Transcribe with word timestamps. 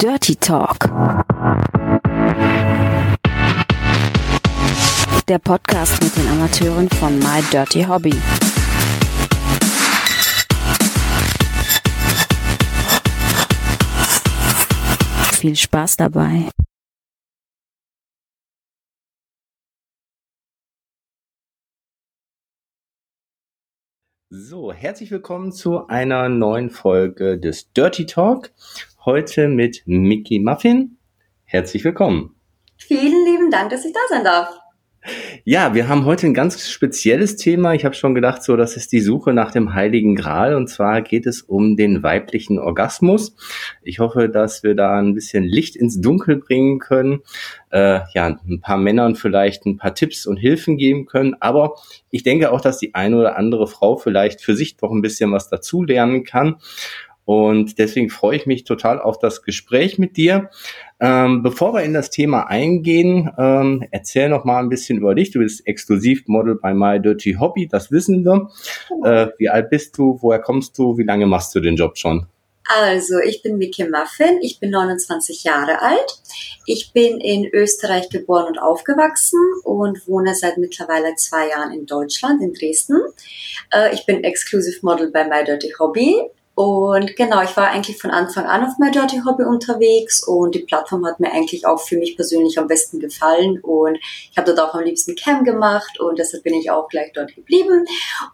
Dirty 0.00 0.36
Talk. 0.36 0.78
Der 5.26 5.40
Podcast 5.40 6.00
mit 6.00 6.16
den 6.16 6.28
Amateuren 6.28 6.88
von 6.88 7.18
My 7.18 7.42
Dirty 7.50 7.82
Hobby. 7.82 8.14
Viel 15.32 15.56
Spaß 15.56 15.96
dabei. 15.96 16.48
So, 24.30 24.72
herzlich 24.72 25.10
willkommen 25.10 25.50
zu 25.52 25.88
einer 25.88 26.28
neuen 26.28 26.70
Folge 26.70 27.38
des 27.38 27.72
Dirty 27.72 28.06
Talk. 28.06 28.52
Heute 29.08 29.48
mit 29.48 29.84
Mickey 29.86 30.38
Muffin. 30.38 30.98
Herzlich 31.46 31.82
willkommen. 31.82 32.34
Vielen 32.76 33.24
lieben 33.24 33.50
Dank, 33.50 33.70
dass 33.70 33.86
ich 33.86 33.94
da 33.94 34.00
sein 34.10 34.22
darf. 34.22 34.50
Ja, 35.44 35.72
wir 35.72 35.88
haben 35.88 36.04
heute 36.04 36.26
ein 36.26 36.34
ganz 36.34 36.68
spezielles 36.68 37.36
Thema. 37.36 37.72
Ich 37.72 37.86
habe 37.86 37.94
schon 37.94 38.14
gedacht, 38.14 38.42
so, 38.42 38.54
das 38.54 38.76
ist 38.76 38.92
die 38.92 39.00
Suche 39.00 39.32
nach 39.32 39.50
dem 39.50 39.72
Heiligen 39.72 40.14
Gral. 40.14 40.54
Und 40.54 40.68
zwar 40.68 41.00
geht 41.00 41.24
es 41.24 41.40
um 41.40 41.74
den 41.74 42.02
weiblichen 42.02 42.58
Orgasmus. 42.58 43.34
Ich 43.82 43.98
hoffe, 43.98 44.28
dass 44.28 44.62
wir 44.62 44.74
da 44.74 44.98
ein 44.98 45.14
bisschen 45.14 45.44
Licht 45.44 45.74
ins 45.74 46.02
Dunkel 46.02 46.36
bringen 46.36 46.78
können. 46.78 47.20
Äh, 47.70 48.00
ja, 48.12 48.38
ein 48.46 48.60
paar 48.60 48.76
Männern 48.76 49.14
vielleicht 49.14 49.64
ein 49.64 49.78
paar 49.78 49.94
Tipps 49.94 50.26
und 50.26 50.36
Hilfen 50.36 50.76
geben 50.76 51.06
können. 51.06 51.34
Aber 51.40 51.76
ich 52.10 52.24
denke 52.24 52.52
auch, 52.52 52.60
dass 52.60 52.76
die 52.76 52.94
eine 52.94 53.16
oder 53.16 53.38
andere 53.38 53.68
Frau 53.68 53.96
vielleicht 53.96 54.42
für 54.42 54.54
sich 54.54 54.76
doch 54.76 54.90
ein 54.90 55.00
bisschen 55.00 55.32
was 55.32 55.48
dazu 55.48 55.82
lernen 55.82 56.24
kann. 56.24 56.56
Und 57.28 57.78
deswegen 57.78 58.08
freue 58.08 58.38
ich 58.38 58.46
mich 58.46 58.64
total 58.64 58.98
auf 58.98 59.18
das 59.18 59.42
Gespräch 59.42 59.98
mit 59.98 60.16
dir. 60.16 60.48
Ähm, 60.98 61.42
bevor 61.42 61.74
wir 61.74 61.82
in 61.82 61.92
das 61.92 62.08
Thema 62.08 62.46
eingehen, 62.46 63.30
ähm, 63.36 63.84
erzähl 63.90 64.30
noch 64.30 64.46
mal 64.46 64.60
ein 64.60 64.70
bisschen 64.70 64.96
über 64.96 65.14
dich. 65.14 65.30
Du 65.32 65.40
bist 65.40 65.66
Exklusivmodel 65.66 66.54
bei 66.54 66.72
My 66.72 66.98
Dirty 66.98 67.36
Hobby, 67.38 67.68
das 67.68 67.92
wissen 67.92 68.24
wir. 68.24 68.48
Äh, 69.04 69.26
wie 69.36 69.50
alt 69.50 69.68
bist 69.68 69.98
du? 69.98 70.16
Woher 70.22 70.38
kommst 70.38 70.78
du? 70.78 70.96
Wie 70.96 71.02
lange 71.02 71.26
machst 71.26 71.54
du 71.54 71.60
den 71.60 71.76
Job 71.76 71.98
schon? 71.98 72.24
Also, 72.64 73.18
ich 73.18 73.42
bin 73.42 73.58
Mickey 73.58 73.86
Muffin, 73.86 74.38
ich 74.40 74.58
bin 74.58 74.70
29 74.70 75.44
Jahre 75.44 75.82
alt. 75.82 76.22
Ich 76.64 76.94
bin 76.94 77.20
in 77.20 77.46
Österreich 77.52 78.08
geboren 78.08 78.46
und 78.46 78.58
aufgewachsen 78.58 79.38
und 79.64 80.08
wohne 80.08 80.34
seit 80.34 80.56
mittlerweile 80.56 81.14
zwei 81.16 81.50
Jahren 81.50 81.74
in 81.74 81.84
Deutschland, 81.84 82.42
in 82.42 82.54
Dresden. 82.54 83.02
Äh, 83.70 83.92
ich 83.92 84.06
bin 84.06 84.24
Exclusive 84.24 84.78
Model 84.80 85.10
bei 85.10 85.24
My 85.28 85.44
Dirty 85.44 85.74
Hobby. 85.78 86.14
Und 86.58 87.14
genau, 87.14 87.40
ich 87.42 87.56
war 87.56 87.68
eigentlich 87.68 87.98
von 87.98 88.10
Anfang 88.10 88.46
an 88.46 88.66
auf 88.66 88.78
My 88.78 88.90
Dirty 88.90 89.20
Hobby 89.24 89.44
unterwegs 89.44 90.26
und 90.26 90.56
die 90.56 90.64
Plattform 90.64 91.06
hat 91.06 91.20
mir 91.20 91.30
eigentlich 91.30 91.64
auch 91.64 91.78
für 91.78 91.96
mich 91.96 92.16
persönlich 92.16 92.58
am 92.58 92.66
besten 92.66 92.98
gefallen 92.98 93.60
und 93.62 93.96
ich 93.96 94.36
habe 94.36 94.52
dort 94.52 94.58
auch 94.68 94.74
am 94.74 94.82
liebsten 94.82 95.14
Cam 95.14 95.44
gemacht 95.44 96.00
und 96.00 96.18
deshalb 96.18 96.42
bin 96.42 96.54
ich 96.54 96.68
auch 96.72 96.88
gleich 96.88 97.12
dort 97.14 97.32
geblieben. 97.32 97.84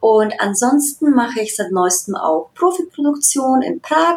Und 0.01 0.33
ansonsten 0.41 1.11
mache 1.11 1.43
ich 1.43 1.55
seit 1.55 1.71
neuestem 1.71 2.17
auch 2.17 2.49
Profiproduktion 2.55 3.61
in 3.61 3.83
Prag, 3.83 4.17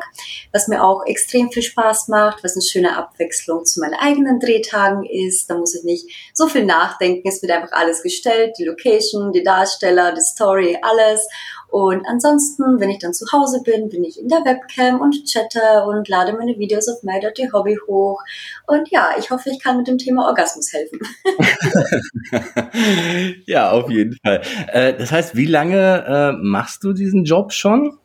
was 0.53 0.69
mir 0.69 0.85
auch 0.85 1.05
extrem 1.05 1.51
viel 1.51 1.63
Spaß 1.63 2.07
macht, 2.07 2.45
was 2.45 2.53
eine 2.53 2.63
schöne 2.63 2.95
Abwechslung 2.95 3.65
zu 3.65 3.81
meinen 3.81 3.95
eigenen 3.95 4.39
Drehtagen 4.39 5.03
ist. 5.03 5.49
Da 5.49 5.57
muss 5.57 5.75
ich 5.75 5.83
nicht 5.83 6.31
so 6.33 6.47
viel 6.47 6.63
nachdenken, 6.63 7.27
es 7.27 7.41
wird 7.41 7.51
einfach 7.51 7.73
alles 7.73 8.03
gestellt, 8.03 8.55
die 8.57 8.63
Location, 8.63 9.33
die 9.33 9.43
Darsteller, 9.43 10.13
die 10.13 10.21
Story, 10.21 10.77
alles. 10.81 11.27
Und 11.69 12.05
ansonsten, 12.07 12.79
wenn 12.79 12.89
ich 12.89 12.99
dann 12.99 13.13
zu 13.13 13.25
Hause 13.31 13.61
bin, 13.63 13.89
bin 13.89 14.03
ich 14.03 14.19
in 14.19 14.29
der 14.29 14.45
Webcam 14.45 15.01
und 15.01 15.25
chatte 15.25 15.83
und 15.85 16.07
lade 16.07 16.33
meine 16.33 16.57
Videos 16.57 16.87
auf 16.87 17.03
My 17.03 17.19
Dirty 17.19 17.49
Hobby 17.51 17.77
hoch. 17.87 18.21
Und 18.67 18.89
ja, 18.89 19.09
ich 19.19 19.29
hoffe, 19.29 19.49
ich 19.49 19.61
kann 19.61 19.77
mit 19.77 19.87
dem 19.87 19.97
Thema 19.97 20.27
Orgasmus 20.27 20.71
helfen. 20.71 20.99
ja, 23.45 23.71
auf 23.71 23.89
jeden 23.89 24.17
Fall. 24.23 24.41
Äh, 24.67 24.93
das 24.93 25.11
heißt, 25.11 25.35
wie 25.35 25.45
lange 25.45 26.05
äh, 26.07 26.31
machst 26.41 26.83
du 26.83 26.93
diesen 26.93 27.25
Job 27.25 27.51
schon? 27.51 27.97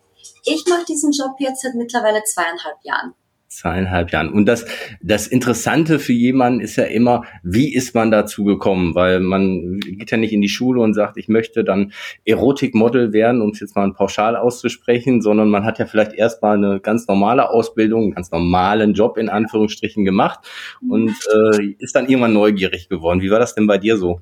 Ich 0.45 0.65
mache 0.69 0.85
diesen 0.85 1.13
Job 1.13 1.37
jetzt 1.39 1.63
seit 1.63 1.75
mittlerweile 1.75 2.23
zweieinhalb 2.25 2.79
Jahren 2.83 3.15
zweieinhalb 3.57 4.11
Jahren. 4.11 4.33
Und 4.33 4.47
das, 4.47 4.65
das 5.03 5.27
Interessante 5.27 5.99
für 5.99 6.13
jemanden 6.13 6.61
ist 6.61 6.77
ja 6.77 6.85
immer, 6.85 7.25
wie 7.43 7.75
ist 7.75 7.95
man 7.95 8.11
dazu 8.11 8.45
gekommen? 8.45 8.95
Weil 8.95 9.21
man 9.21 9.81
geht 9.81 10.11
ja 10.11 10.17
nicht 10.17 10.33
in 10.33 10.41
die 10.41 10.49
Schule 10.49 10.81
und 10.81 10.95
sagt, 10.95 11.17
ich 11.17 11.29
möchte 11.29 11.65
dann 11.65 11.93
Erotikmodel 12.25 13.13
werden, 13.13 13.43
um 13.43 13.51
es 13.51 13.61
jetzt 13.61 13.77
mal 13.77 13.93
pauschal 13.93 14.37
auszusprechen, 14.37 15.23
sondern 15.23 15.51
man 15.51 15.65
hat 15.65 15.79
ja 15.79 15.87
vielleicht 15.87 16.13
erstmal 16.15 16.57
eine 16.57 16.81
ganz 16.81 17.07
normale 17.07 17.51
Ausbildung, 17.51 18.03
einen 18.03 18.15
ganz 18.15 18.31
normalen 18.31 18.95
Job 18.95 19.19
in 19.19 19.29
Anführungsstrichen 19.29 20.05
gemacht 20.05 20.41
und 20.89 21.11
äh, 21.11 21.75
ist 21.79 21.95
dann 21.95 22.09
irgendwann 22.09 22.33
neugierig 22.33 22.89
geworden. 22.89 23.21
Wie 23.21 23.31
war 23.31 23.39
das 23.39 23.55
denn 23.55 23.67
bei 23.67 23.79
dir 23.79 23.97
so? 23.97 24.21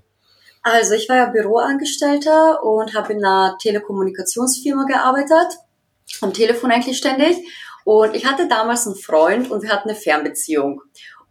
Also 0.62 0.94
ich 0.94 1.08
war 1.08 1.16
ja 1.16 1.26
Büroangestellter 1.26 2.62
und 2.62 2.94
habe 2.94 3.14
in 3.14 3.24
einer 3.24 3.56
Telekommunikationsfirma 3.62 4.84
gearbeitet, 4.84 5.58
am 6.20 6.34
Telefon 6.34 6.70
eigentlich 6.70 6.98
ständig. 6.98 7.36
Und 7.90 8.14
ich 8.14 8.24
hatte 8.24 8.46
damals 8.46 8.86
einen 8.86 8.94
Freund 8.94 9.50
und 9.50 9.64
wir 9.64 9.70
hatten 9.70 9.88
eine 9.88 9.98
Fernbeziehung. 9.98 10.80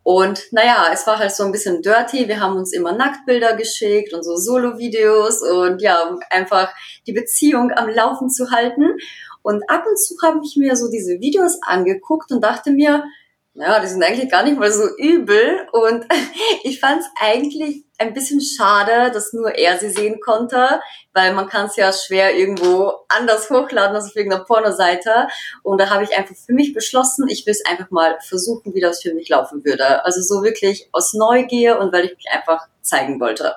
Und 0.03 0.51
naja, 0.51 0.89
es 0.91 1.07
war 1.07 1.17
halt 1.17 1.33
so 1.33 1.45
ein 1.45 1.53
bisschen 1.53 1.81
dirty. 1.81 2.27
Wir 2.27 2.41
haben 2.41 2.57
uns 2.57 2.73
immer 2.73 2.91
Nacktbilder 2.91 3.55
geschickt 3.55 4.13
und 4.13 4.23
so 4.23 4.35
Solo-Videos 4.35 5.41
und 5.41 5.81
ja, 5.81 6.17
einfach 6.29 6.73
die 7.07 7.13
Beziehung 7.13 7.71
am 7.71 7.87
Laufen 7.87 8.29
zu 8.29 8.51
halten. 8.51 8.97
Und 9.41 9.63
ab 9.69 9.85
und 9.87 9.97
zu 9.97 10.15
habe 10.21 10.41
ich 10.43 10.57
mir 10.57 10.75
so 10.75 10.91
diese 10.91 11.21
Videos 11.21 11.59
angeguckt 11.61 12.29
und 12.33 12.43
dachte 12.43 12.71
mir, 12.71 13.05
naja, 13.53 13.79
die 13.79 13.87
sind 13.87 14.03
eigentlich 14.03 14.29
gar 14.29 14.43
nicht 14.43 14.59
mal 14.59 14.69
so 14.69 14.83
übel. 14.97 15.65
Und 15.71 16.07
ich 16.63 16.81
fand 16.81 16.99
es 16.99 17.07
eigentlich 17.21 17.85
ein 17.99 18.13
bisschen 18.13 18.41
schade, 18.41 19.11
dass 19.11 19.33
nur 19.33 19.55
er 19.55 19.77
sie 19.77 19.89
sehen 19.89 20.19
konnte, 20.21 20.79
weil 21.13 21.33
man 21.33 21.47
kann 21.47 21.67
es 21.67 21.75
ja 21.75 21.91
schwer 21.91 22.35
irgendwo 22.35 22.93
anders 23.09 23.49
hochladen 23.49 23.95
als 23.95 24.05
auf 24.05 24.15
irgendeiner 24.15 24.45
Pornoseite. 24.45 25.27
Und 25.63 25.79
da 25.79 25.89
habe 25.89 26.03
ich 26.03 26.17
einfach 26.17 26.35
für 26.35 26.53
mich 26.53 26.73
beschlossen, 26.73 27.27
ich 27.27 27.45
will 27.45 27.51
es 27.51 27.65
einfach 27.65 27.91
mal 27.91 28.17
versuchen, 28.21 28.73
wie 28.73 28.81
das 28.81 29.01
für 29.01 29.13
mich 29.13 29.29
laufen 29.29 29.63
würde. 29.65 30.03
Also 30.05 30.21
so 30.21 30.43
wirklich 30.43 30.89
aus 30.91 31.13
Neugier 31.13 31.79
und 31.79 31.93
weil 31.93 32.05
ich 32.05 32.15
mich 32.15 32.27
einfach 32.31 32.67
zeigen 32.81 33.19
wollte. 33.19 33.53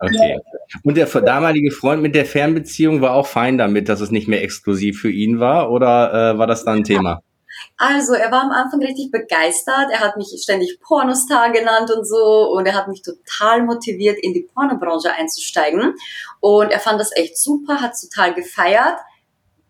Okay. 0.00 0.38
Und 0.84 0.96
der 0.96 1.06
damalige 1.06 1.72
Freund 1.72 2.02
mit 2.02 2.14
der 2.14 2.24
Fernbeziehung 2.24 3.00
war 3.00 3.14
auch 3.14 3.26
fein 3.26 3.58
damit, 3.58 3.88
dass 3.88 4.00
es 4.00 4.10
nicht 4.10 4.28
mehr 4.28 4.42
exklusiv 4.42 5.00
für 5.00 5.10
ihn 5.10 5.40
war, 5.40 5.72
oder 5.72 6.34
äh, 6.34 6.38
war 6.38 6.46
das 6.46 6.64
dann 6.64 6.78
ein 6.78 6.84
Thema? 6.84 7.20
Also, 7.76 8.14
er 8.14 8.30
war 8.30 8.42
am 8.42 8.50
Anfang 8.50 8.80
richtig 8.80 9.10
begeistert. 9.10 9.90
Er 9.90 10.00
hat 10.00 10.16
mich 10.16 10.34
ständig 10.42 10.80
Pornostar 10.80 11.50
genannt 11.50 11.90
und 11.90 12.04
so. 12.04 12.50
Und 12.52 12.66
er 12.66 12.74
hat 12.74 12.88
mich 12.88 13.02
total 13.02 13.62
motiviert, 13.62 14.18
in 14.20 14.34
die 14.34 14.48
Pornobranche 14.52 15.12
einzusteigen. 15.12 15.94
Und 16.40 16.70
er 16.70 16.80
fand 16.80 17.00
das 17.00 17.14
echt 17.14 17.38
super, 17.38 17.80
hat 17.80 17.92
total 18.00 18.34
gefeiert. 18.34 18.98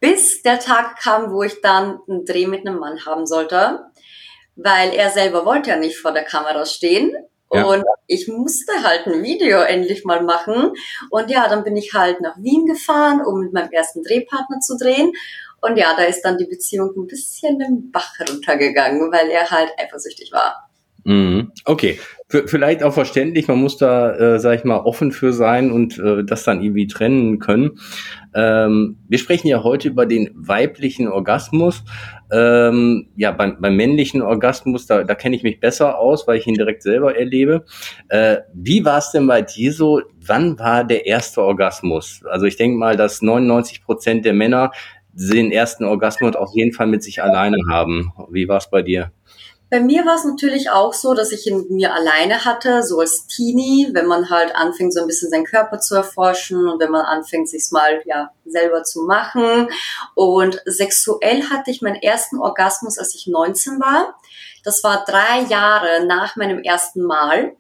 Bis 0.01 0.43
der 0.43 0.61
Tag 0.61 1.01
kam, 1.01 1.33
wo 1.33 1.43
ich 1.43 1.61
dann 1.61 2.01
einen 2.09 2.25
Dreh 2.25 2.47
mit 2.47 2.67
einem 2.67 2.79
Mann 2.79 3.05
haben 3.05 3.27
sollte. 3.27 3.87
Weil 4.57 4.93
er 4.95 5.11
selber 5.11 5.45
wollte 5.45 5.71
ja 5.71 5.77
nicht 5.77 5.99
vor 5.99 6.13
der 6.13 6.25
Kamera 6.25 6.67
stehen. 6.67 7.13
Ja. 7.53 7.65
Und 7.65 7.85
ich 8.07 8.29
musste 8.29 8.83
halt 8.83 9.07
ein 9.07 9.23
Video 9.23 9.61
endlich 9.61 10.05
mal 10.05 10.23
machen. 10.23 10.73
Und 11.11 11.31
ja, 11.31 11.49
dann 11.49 11.65
bin 11.65 11.77
ich 11.77 11.95
halt 11.95 12.21
nach 12.21 12.37
Wien 12.39 12.67
gefahren, 12.67 13.25
um 13.25 13.41
mit 13.41 13.53
meinem 13.53 13.73
ersten 13.73 14.03
Drehpartner 14.03 14.61
zu 14.61 14.77
drehen. 14.77 15.13
Und 15.61 15.77
ja, 15.77 15.95
da 15.97 16.05
ist 16.05 16.23
dann 16.23 16.39
die 16.39 16.47
Beziehung 16.47 16.93
ein 16.97 17.07
bisschen 17.07 17.61
im 17.61 17.91
Bach 17.91 18.13
runtergegangen, 18.29 19.11
weil 19.13 19.29
er 19.31 19.51
halt 19.51 19.71
eifersüchtig 19.79 20.31
war. 20.33 20.69
Mhm. 21.05 21.53
Okay, 21.65 21.99
v 22.29 22.43
vielleicht 22.47 22.83
auch 22.83 22.93
verständlich, 22.93 23.49
man 23.49 23.59
muss 23.59 23.79
da, 23.79 24.15
äh, 24.15 24.39
sag 24.39 24.59
ich 24.59 24.65
mal, 24.65 24.81
offen 24.81 25.11
für 25.11 25.33
sein 25.33 25.71
und 25.71 25.99
äh, 25.99 26.23
das 26.23 26.45
dann 26.45 26.63
irgendwie 26.63 26.87
trennen 26.87 27.39
können. 27.39 27.79
Ähm, 28.35 28.99
wir 29.09 29.19
sprechen 29.19 29.49
ja 29.49 29.63
heute 29.63 29.89
über 29.89 30.05
den 30.05 30.31
weiblichen 30.35 31.09
Orgasmus. 31.09 31.83
Ähm, 32.31 33.09
ja, 33.17 33.33
beim, 33.33 33.59
beim 33.59 33.75
männlichen 33.75 34.21
Orgasmus, 34.21 34.85
da, 34.85 35.03
da 35.03 35.15
kenne 35.15 35.37
ich 35.37 35.43
mich 35.43 35.61
besser 35.61 35.99
aus, 35.99 36.29
weil 36.29 36.37
ich 36.37 36.47
ihn 36.47 36.55
direkt 36.55 36.83
selber 36.83 37.17
erlebe. 37.17 37.65
Äh, 38.09 38.39
wie 38.53 38.85
war 38.85 38.99
es 38.99 39.11
denn 39.13 39.27
bei 39.27 39.41
dir 39.41 39.73
so? 39.73 40.03
Wann 40.27 40.59
war 40.59 40.85
der 40.85 41.07
erste 41.07 41.41
Orgasmus? 41.41 42.21
Also 42.29 42.45
ich 42.45 42.57
denke 42.57 42.77
mal, 42.77 42.97
dass 42.97 43.23
99 43.23 43.83
Prozent 43.83 44.27
der 44.27 44.35
Männer 44.35 44.73
den 45.13 45.51
ersten 45.51 45.85
Orgasmus 45.85 46.37
auf 46.37 46.51
jeden 46.55 46.73
Fall 46.73 46.87
mit 46.87 47.03
sich 47.03 47.23
alleine 47.23 47.57
haben. 47.71 48.13
Wie 48.31 48.49
war 48.49 48.59
es 48.59 48.71
bei 48.71 48.83
dir? 48.83 49.13
Bei 49.71 49.81
mir 49.81 50.07
war 50.07 50.15
es 50.15 50.25
natürlich 50.25 50.71
auch 50.71 50.95
so, 50.95 51.13
dass 51.13 51.31
ich 51.31 51.47
ihn 51.47 51.67
mir 51.69 51.93
alleine 51.93 52.47
hatte, 52.47 52.83
so 52.83 53.01
als 53.01 53.27
Teenie, 53.27 53.91
wenn 53.93 54.07
man 54.07 54.31
halt 54.31 54.57
anfängt, 54.57 54.95
so 54.95 55.01
ein 55.01 55.07
bisschen 55.07 55.29
seinen 55.29 55.45
Körper 55.45 55.79
zu 55.79 55.95
erforschen 55.95 56.67
und 56.67 56.81
wenn 56.81 56.91
man 56.91 57.05
anfängt, 57.05 57.51
sich 57.51 57.69
mal 57.71 58.01
ja 58.07 58.31
selber 58.47 58.83
zu 58.83 59.03
machen. 59.03 59.69
Und 60.15 60.63
sexuell 60.65 61.43
hatte 61.51 61.71
ich 61.71 61.83
meinen 61.83 61.97
ersten 61.97 62.39
Orgasmus, 62.39 62.97
als 62.99 63.15
ich 63.15 63.27
19 63.27 63.79
war. 63.79 64.19
Das 64.65 64.83
war 64.85 65.05
drei 65.05 65.43
Jahre 65.51 66.07
nach 66.07 66.37
meinem 66.37 66.63
ersten 66.63 67.03
Mal. 67.03 67.55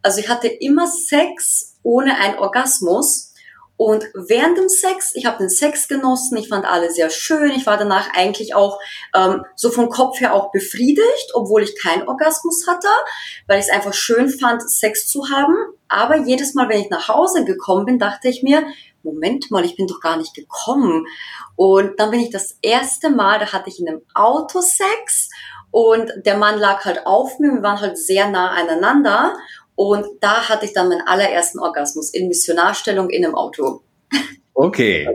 Also 0.00 0.20
ich 0.20 0.30
hatte 0.30 0.48
immer 0.48 0.86
Sex 0.86 1.76
ohne 1.82 2.16
einen 2.16 2.38
Orgasmus 2.38 3.29
Und 3.80 4.04
während 4.12 4.58
dem 4.58 4.68
Sex, 4.68 5.12
ich 5.14 5.24
habe 5.24 5.38
den 5.38 5.48
Sex 5.48 5.88
genossen, 5.88 6.36
ich 6.36 6.48
fand 6.48 6.66
alle 6.66 6.90
sehr 6.90 7.08
schön, 7.08 7.50
ich 7.52 7.64
war 7.64 7.78
danach 7.78 8.10
eigentlich 8.12 8.54
auch 8.54 8.78
ähm, 9.14 9.46
so 9.56 9.70
vom 9.70 9.88
Kopf 9.88 10.20
her 10.20 10.34
auch 10.34 10.52
befriedigt, 10.52 11.30
obwohl 11.32 11.62
ich 11.62 11.80
keinen 11.80 12.06
Orgasmus 12.06 12.66
hatte, 12.68 12.88
weil 13.46 13.58
ich 13.58 13.64
es 13.68 13.72
einfach 13.72 13.94
schön 13.94 14.28
fand, 14.28 14.70
Sex 14.70 15.08
zu 15.08 15.30
haben. 15.30 15.54
Aber 15.88 16.18
jedes 16.18 16.52
Mal, 16.52 16.68
wenn 16.68 16.82
ich 16.82 16.90
nach 16.90 17.08
Hause 17.08 17.46
gekommen 17.46 17.86
bin, 17.86 17.98
dachte 17.98 18.28
ich 18.28 18.42
mir, 18.42 18.66
Moment 19.02 19.50
mal, 19.50 19.64
ich 19.64 19.76
bin 19.76 19.86
doch 19.86 20.00
gar 20.00 20.18
nicht 20.18 20.34
gekommen. 20.34 21.06
Und 21.56 21.98
dann 21.98 22.10
bin 22.10 22.20
ich 22.20 22.28
das 22.28 22.58
erste 22.60 23.08
Mal, 23.08 23.38
da 23.38 23.50
hatte 23.50 23.70
ich 23.70 23.80
in 23.80 23.88
einem 23.88 24.02
Auto 24.14 24.60
Sex 24.60 25.30
und 25.70 26.12
der 26.26 26.36
Mann 26.36 26.58
lag 26.58 26.84
halt 26.84 27.06
auf 27.06 27.38
mir, 27.38 27.52
wir 27.52 27.62
waren 27.62 27.80
halt 27.80 27.96
sehr 27.96 28.28
nah 28.28 28.50
aneinander 28.50 29.36
und 29.80 30.04
da 30.20 30.46
hatte 30.50 30.66
ich 30.66 30.74
dann 30.74 30.90
meinen 30.90 31.00
allerersten 31.06 31.58
Orgasmus 31.58 32.12
in 32.12 32.28
Missionarstellung 32.28 33.08
in 33.08 33.24
einem 33.24 33.34
Auto. 33.34 33.80
Okay. 34.52 35.08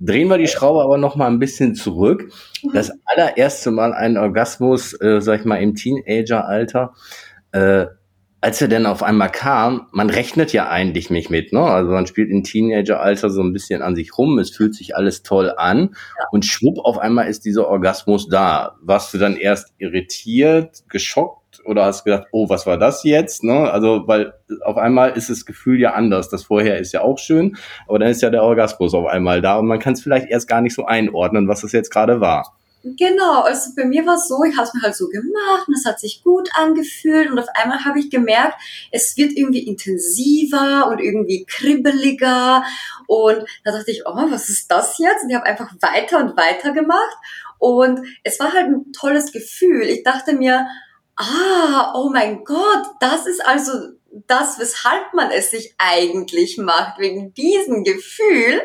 Drehen 0.00 0.28
wir 0.28 0.36
die 0.36 0.48
Schraube 0.48 0.82
aber 0.82 0.98
noch 0.98 1.16
mal 1.16 1.28
ein 1.28 1.38
bisschen 1.38 1.74
zurück. 1.74 2.30
Das 2.74 2.92
allererste 3.06 3.70
Mal 3.70 3.94
einen 3.94 4.18
Orgasmus, 4.18 4.92
äh, 5.00 5.22
sag 5.22 5.40
ich 5.40 5.46
mal, 5.46 5.62
im 5.62 5.74
Teenageralter. 5.74 6.92
Äh, 7.52 7.86
als 8.42 8.60
er 8.60 8.68
denn 8.68 8.84
auf 8.84 9.02
einmal 9.02 9.30
kam, 9.30 9.86
man 9.92 10.10
rechnet 10.10 10.52
ja 10.52 10.68
eigentlich 10.68 11.08
nicht 11.08 11.30
mit, 11.30 11.54
ne? 11.54 11.62
Also 11.62 11.92
man 11.92 12.06
spielt 12.06 12.28
im 12.28 12.44
Teenageralter 12.44 13.30
so 13.30 13.40
ein 13.40 13.54
bisschen 13.54 13.80
an 13.80 13.96
sich 13.96 14.18
rum, 14.18 14.38
es 14.38 14.50
fühlt 14.50 14.74
sich 14.74 14.94
alles 14.94 15.22
toll 15.22 15.54
an 15.56 15.94
ja. 16.18 16.26
und 16.32 16.44
schwupp 16.44 16.80
auf 16.84 16.98
einmal 16.98 17.28
ist 17.28 17.46
dieser 17.46 17.66
Orgasmus 17.66 18.28
da. 18.28 18.76
Warst 18.82 19.14
du 19.14 19.18
dann 19.18 19.36
erst 19.36 19.72
irritiert, 19.78 20.82
geschockt 20.90 21.41
oder 21.64 21.84
hast 21.84 22.04
gedacht, 22.04 22.28
oh, 22.32 22.48
was 22.48 22.66
war 22.66 22.78
das 22.78 23.04
jetzt? 23.04 23.44
Ne? 23.44 23.70
Also, 23.70 24.02
weil 24.06 24.34
auf 24.64 24.76
einmal 24.76 25.16
ist 25.16 25.30
das 25.30 25.46
Gefühl 25.46 25.80
ja 25.80 25.92
anders. 25.92 26.28
Das 26.28 26.44
vorher 26.44 26.78
ist 26.78 26.92
ja 26.92 27.02
auch 27.02 27.18
schön, 27.18 27.56
aber 27.88 27.98
dann 27.98 28.08
ist 28.08 28.22
ja 28.22 28.30
der 28.30 28.42
Orgasmus 28.42 28.94
auf 28.94 29.06
einmal 29.06 29.40
da 29.40 29.58
und 29.58 29.66
man 29.66 29.78
kann 29.78 29.94
es 29.94 30.02
vielleicht 30.02 30.28
erst 30.28 30.48
gar 30.48 30.60
nicht 30.60 30.74
so 30.74 30.84
einordnen, 30.86 31.48
was 31.48 31.62
das 31.62 31.72
jetzt 31.72 31.90
gerade 31.90 32.20
war. 32.20 32.56
Genau, 32.84 33.42
also 33.42 33.70
bei 33.76 33.84
mir 33.84 34.04
war 34.06 34.16
es 34.16 34.26
so, 34.26 34.42
ich 34.42 34.56
habe 34.56 34.66
es 34.66 34.74
mir 34.74 34.82
halt 34.82 34.96
so 34.96 35.08
gemacht 35.08 35.68
und 35.68 35.74
es 35.74 35.86
hat 35.86 36.00
sich 36.00 36.24
gut 36.24 36.48
angefühlt 36.56 37.30
und 37.30 37.38
auf 37.38 37.46
einmal 37.54 37.84
habe 37.84 38.00
ich 38.00 38.10
gemerkt, 38.10 38.54
es 38.90 39.16
wird 39.16 39.32
irgendwie 39.36 39.64
intensiver 39.64 40.88
und 40.88 40.98
irgendwie 40.98 41.44
kribbeliger 41.44 42.64
und 43.06 43.44
da 43.62 43.70
dachte 43.70 43.92
ich, 43.92 44.02
oh, 44.04 44.14
was 44.14 44.48
ist 44.48 44.68
das 44.68 44.98
jetzt? 44.98 45.22
Und 45.22 45.30
ich 45.30 45.36
habe 45.36 45.46
einfach 45.46 45.72
weiter 45.80 46.18
und 46.18 46.36
weiter 46.36 46.72
gemacht 46.72 47.16
und 47.58 48.00
es 48.24 48.40
war 48.40 48.52
halt 48.52 48.66
ein 48.66 48.92
tolles 48.92 49.30
Gefühl. 49.30 49.82
Ich 49.82 50.02
dachte 50.02 50.32
mir, 50.32 50.66
ah, 51.16 51.92
oh 51.94 52.10
mein 52.10 52.44
Gott, 52.44 52.86
das 53.00 53.26
ist 53.26 53.44
also 53.44 53.72
das, 54.26 54.58
weshalb 54.58 55.14
man 55.14 55.30
es 55.30 55.50
sich 55.50 55.74
eigentlich 55.78 56.58
macht, 56.58 56.98
wegen 56.98 57.32
diesem 57.34 57.82
Gefühl. 57.82 58.62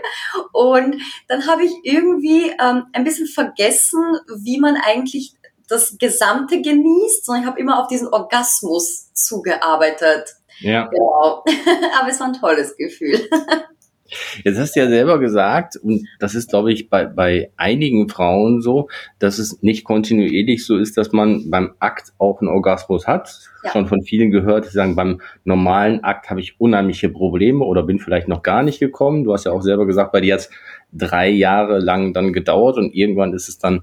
Und 0.52 1.02
dann 1.28 1.48
habe 1.48 1.64
ich 1.64 1.72
irgendwie 1.84 2.50
ähm, 2.62 2.88
ein 2.94 3.04
bisschen 3.04 3.28
vergessen, 3.28 4.02
wie 4.44 4.60
man 4.60 4.76
eigentlich 4.76 5.36
das 5.70 5.98
Gesamte 5.98 6.62
genießt, 6.62 7.26
sondern 7.26 7.44
ich 7.44 7.50
habe 7.50 7.60
immer 7.60 7.82
auf 7.82 7.88
diesen 7.88 8.08
Orgasmus 8.08 9.14
zugearbeitet. 9.14 10.36
Ja. 10.60 10.88
Genau. 10.88 11.44
Aber 12.00 12.10
es 12.10 12.20
war 12.20 12.28
ein 12.28 12.34
tolles 12.34 12.76
Gefühl. 12.76 13.30
Jetzt 14.44 14.60
hast 14.60 14.76
du 14.76 14.80
ja 14.80 14.88
selber 14.88 15.20
gesagt, 15.20 15.76
und 15.76 16.08
das 16.20 16.36
ist, 16.36 16.50
glaube 16.50 16.72
ich, 16.72 16.90
bei, 16.90 17.06
bei 17.06 17.52
einigen 17.58 18.10
Frauen 18.10 18.62
so, 18.62 18.90
dass 19.20 19.40
es 19.40 19.62
nicht 19.62 19.84
kontinuierlich 19.84 20.66
so 20.66 20.78
ist, 20.78 20.98
dass 20.98 21.12
man 21.12 21.50
beim 21.50 21.74
Akt 21.80 22.14
auch 22.18 22.42
einen 22.42 22.50
Orgasmus 22.50 23.08
hat. 23.08 23.30
Ja. 23.64 23.72
Schon 23.72 23.88
von 23.88 24.02
vielen 24.04 24.32
gehört, 24.32 24.66
die 24.66 24.72
sagen, 24.72 24.96
beim 24.96 25.22
normalen 25.44 26.04
Akt 26.04 26.30
habe 26.30 26.40
ich 26.40 26.60
unheimliche 26.60 27.10
Probleme 27.10 27.66
oder 27.66 27.84
bin 27.84 28.00
vielleicht 28.00 28.28
noch 28.28 28.44
gar 28.44 28.64
nicht 28.64 28.80
gekommen. 28.80 29.24
Du 29.24 29.34
hast 29.34 29.46
ja 29.46 29.52
auch 29.52 29.62
selber 29.62 29.86
gesagt, 29.86 30.12
bei 30.12 30.22
dir 30.22 30.36
hat 30.36 30.50
drei 30.92 31.30
Jahre 31.30 31.80
lang 31.80 32.14
dann 32.14 32.34
gedauert 32.34 32.78
und 32.78 32.94
irgendwann 32.94 33.34
ist 33.34 33.50
es 33.50 33.58
dann 33.58 33.82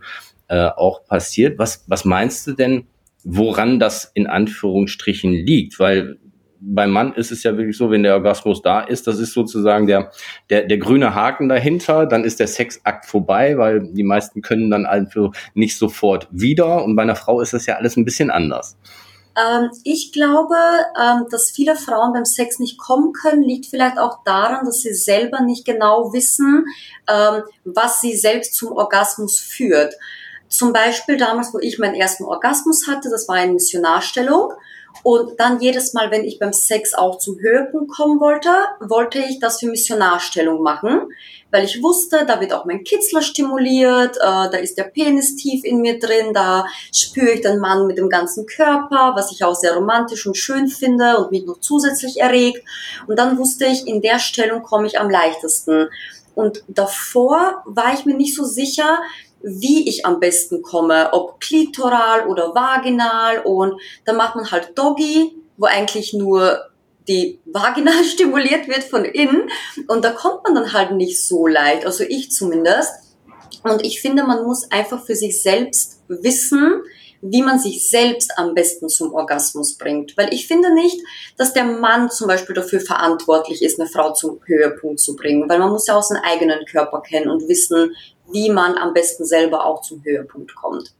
äh, 0.48 0.66
auch 0.66 1.04
passiert. 1.06 1.58
Was, 1.58 1.84
was 1.86 2.04
meinst 2.04 2.46
du 2.46 2.52
denn, 2.52 2.84
woran 3.24 3.78
das 3.78 4.10
in 4.14 4.26
Anführungsstrichen 4.26 5.32
liegt? 5.32 5.78
Weil 5.78 6.18
beim 6.66 6.90
Mann 6.90 7.12
ist 7.14 7.30
es 7.30 7.42
ja 7.42 7.56
wirklich 7.56 7.76
so, 7.76 7.90
wenn 7.90 8.02
der 8.02 8.14
Orgasmus 8.14 8.62
da 8.62 8.80
ist, 8.80 9.06
das 9.06 9.18
ist 9.18 9.32
sozusagen 9.32 9.86
der, 9.86 10.10
der, 10.50 10.62
der 10.62 10.78
grüne 10.78 11.14
Haken 11.14 11.48
dahinter, 11.48 12.06
dann 12.06 12.24
ist 12.24 12.40
der 12.40 12.46
Sexakt 12.46 13.04
vorbei, 13.04 13.58
weil 13.58 13.92
die 13.92 14.02
meisten 14.02 14.40
können 14.40 14.70
dann 14.70 14.86
also 14.86 15.32
nicht 15.54 15.76
sofort 15.76 16.28
wieder 16.30 16.84
und 16.84 16.96
bei 16.96 17.02
einer 17.02 17.16
Frau 17.16 17.40
ist 17.40 17.52
das 17.52 17.66
ja 17.66 17.76
alles 17.76 17.96
ein 17.96 18.04
bisschen 18.04 18.30
anders. 18.30 18.76
Ähm, 19.36 19.70
ich 19.82 20.12
glaube, 20.12 20.54
ähm, 21.00 21.26
dass 21.30 21.50
viele 21.50 21.76
Frauen 21.76 22.12
beim 22.12 22.24
Sex 22.24 22.58
nicht 22.60 22.78
kommen 22.78 23.12
können, 23.12 23.42
liegt 23.42 23.66
vielleicht 23.66 23.98
auch 23.98 24.22
daran, 24.24 24.64
dass 24.64 24.80
sie 24.80 24.94
selber 24.94 25.40
nicht 25.42 25.64
genau 25.64 26.12
wissen, 26.12 26.66
ähm, 27.08 27.42
was 27.64 28.00
sie 28.00 28.16
selbst 28.16 28.54
zum 28.54 28.72
Orgasmus 28.72 29.40
führt. 29.40 29.94
Zum 30.48 30.72
Beispiel 30.72 31.16
damals, 31.16 31.52
wo 31.52 31.58
ich 31.58 31.78
meinen 31.78 31.96
ersten 31.96 32.24
Orgasmus 32.24 32.86
hatte, 32.86 33.10
das 33.10 33.28
war 33.28 33.36
eine 33.36 33.54
Missionarstellung. 33.54 34.52
Und 35.02 35.38
dann 35.38 35.60
jedes 35.60 35.92
Mal, 35.92 36.10
wenn 36.10 36.24
ich 36.24 36.38
beim 36.38 36.52
Sex 36.52 36.94
auch 36.94 37.18
zum 37.18 37.38
Höhepunkt 37.38 37.90
kommen 37.92 38.20
wollte, 38.20 38.50
wollte 38.80 39.18
ich 39.18 39.38
das 39.38 39.60
für 39.60 39.66
Missionarstellung 39.66 40.62
machen, 40.62 41.08
weil 41.50 41.64
ich 41.64 41.82
wusste, 41.82 42.24
da 42.26 42.40
wird 42.40 42.52
auch 42.52 42.64
mein 42.64 42.84
Kitzler 42.84 43.20
stimuliert, 43.20 44.16
äh, 44.16 44.20
da 44.20 44.56
ist 44.56 44.78
der 44.78 44.84
Penis 44.84 45.36
tief 45.36 45.62
in 45.64 45.80
mir 45.80 45.98
drin, 45.98 46.32
da 46.32 46.66
spüre 46.92 47.32
ich 47.32 47.42
den 47.42 47.58
Mann 47.58 47.86
mit 47.86 47.98
dem 47.98 48.08
ganzen 48.08 48.46
Körper, 48.46 49.12
was 49.14 49.30
ich 49.30 49.44
auch 49.44 49.54
sehr 49.54 49.74
romantisch 49.74 50.26
und 50.26 50.36
schön 50.36 50.68
finde 50.68 51.18
und 51.18 51.30
mich 51.30 51.44
noch 51.44 51.60
zusätzlich 51.60 52.20
erregt. 52.20 52.62
Und 53.06 53.18
dann 53.18 53.38
wusste 53.38 53.66
ich, 53.66 53.86
in 53.86 54.00
der 54.00 54.18
Stellung 54.18 54.62
komme 54.62 54.86
ich 54.86 54.98
am 54.98 55.10
leichtesten. 55.10 55.88
Und 56.34 56.64
davor 56.66 57.62
war 57.66 57.94
ich 57.94 58.04
mir 58.04 58.16
nicht 58.16 58.34
so 58.34 58.44
sicher, 58.44 58.98
wie 59.44 59.88
ich 59.88 60.06
am 60.06 60.20
besten 60.20 60.62
komme, 60.62 61.12
ob 61.12 61.40
klitoral 61.40 62.26
oder 62.26 62.54
vaginal 62.54 63.40
und 63.44 63.80
dann 64.04 64.16
macht 64.16 64.36
man 64.36 64.50
halt 64.50 64.76
Doggy, 64.76 65.32
wo 65.56 65.66
eigentlich 65.66 66.14
nur 66.14 66.60
die 67.06 67.38
Vagina 67.44 67.92
stimuliert 68.04 68.68
wird 68.68 68.84
von 68.84 69.04
innen 69.04 69.50
und 69.88 70.04
da 70.04 70.10
kommt 70.10 70.44
man 70.44 70.54
dann 70.54 70.72
halt 70.72 70.92
nicht 70.92 71.22
so 71.22 71.46
leicht, 71.46 71.86
also 71.86 72.04
ich 72.04 72.30
zumindest. 72.30 72.92
Und 73.62 73.82
ich 73.82 74.02
finde, 74.02 74.24
man 74.24 74.44
muss 74.44 74.70
einfach 74.70 75.04
für 75.04 75.16
sich 75.16 75.40
selbst 75.40 76.02
wissen, 76.08 76.82
wie 77.22 77.40
man 77.40 77.58
sich 77.58 77.88
selbst 77.88 78.32
am 78.36 78.54
besten 78.54 78.90
zum 78.90 79.14
Orgasmus 79.14 79.78
bringt. 79.78 80.14
Weil 80.18 80.34
ich 80.34 80.46
finde 80.46 80.74
nicht, 80.74 81.00
dass 81.38 81.54
der 81.54 81.64
Mann 81.64 82.10
zum 82.10 82.28
Beispiel 82.28 82.54
dafür 82.54 82.80
verantwortlich 82.80 83.62
ist, 83.62 83.80
eine 83.80 83.88
Frau 83.88 84.12
zum 84.12 84.40
Höhepunkt 84.44 85.00
zu 85.00 85.16
bringen. 85.16 85.48
Weil 85.48 85.58
man 85.58 85.70
muss 85.70 85.86
ja 85.86 85.96
auch 85.96 86.02
seinen 86.02 86.22
eigenen 86.22 86.66
Körper 86.66 87.00
kennen 87.00 87.30
und 87.30 87.48
wissen, 87.48 87.94
wie 88.32 88.50
man 88.50 88.76
am 88.76 88.94
besten 88.94 89.24
selber 89.24 89.64
auch 89.64 89.82
zum 89.82 90.02
Höhepunkt 90.04 90.54
kommt. 90.54 90.94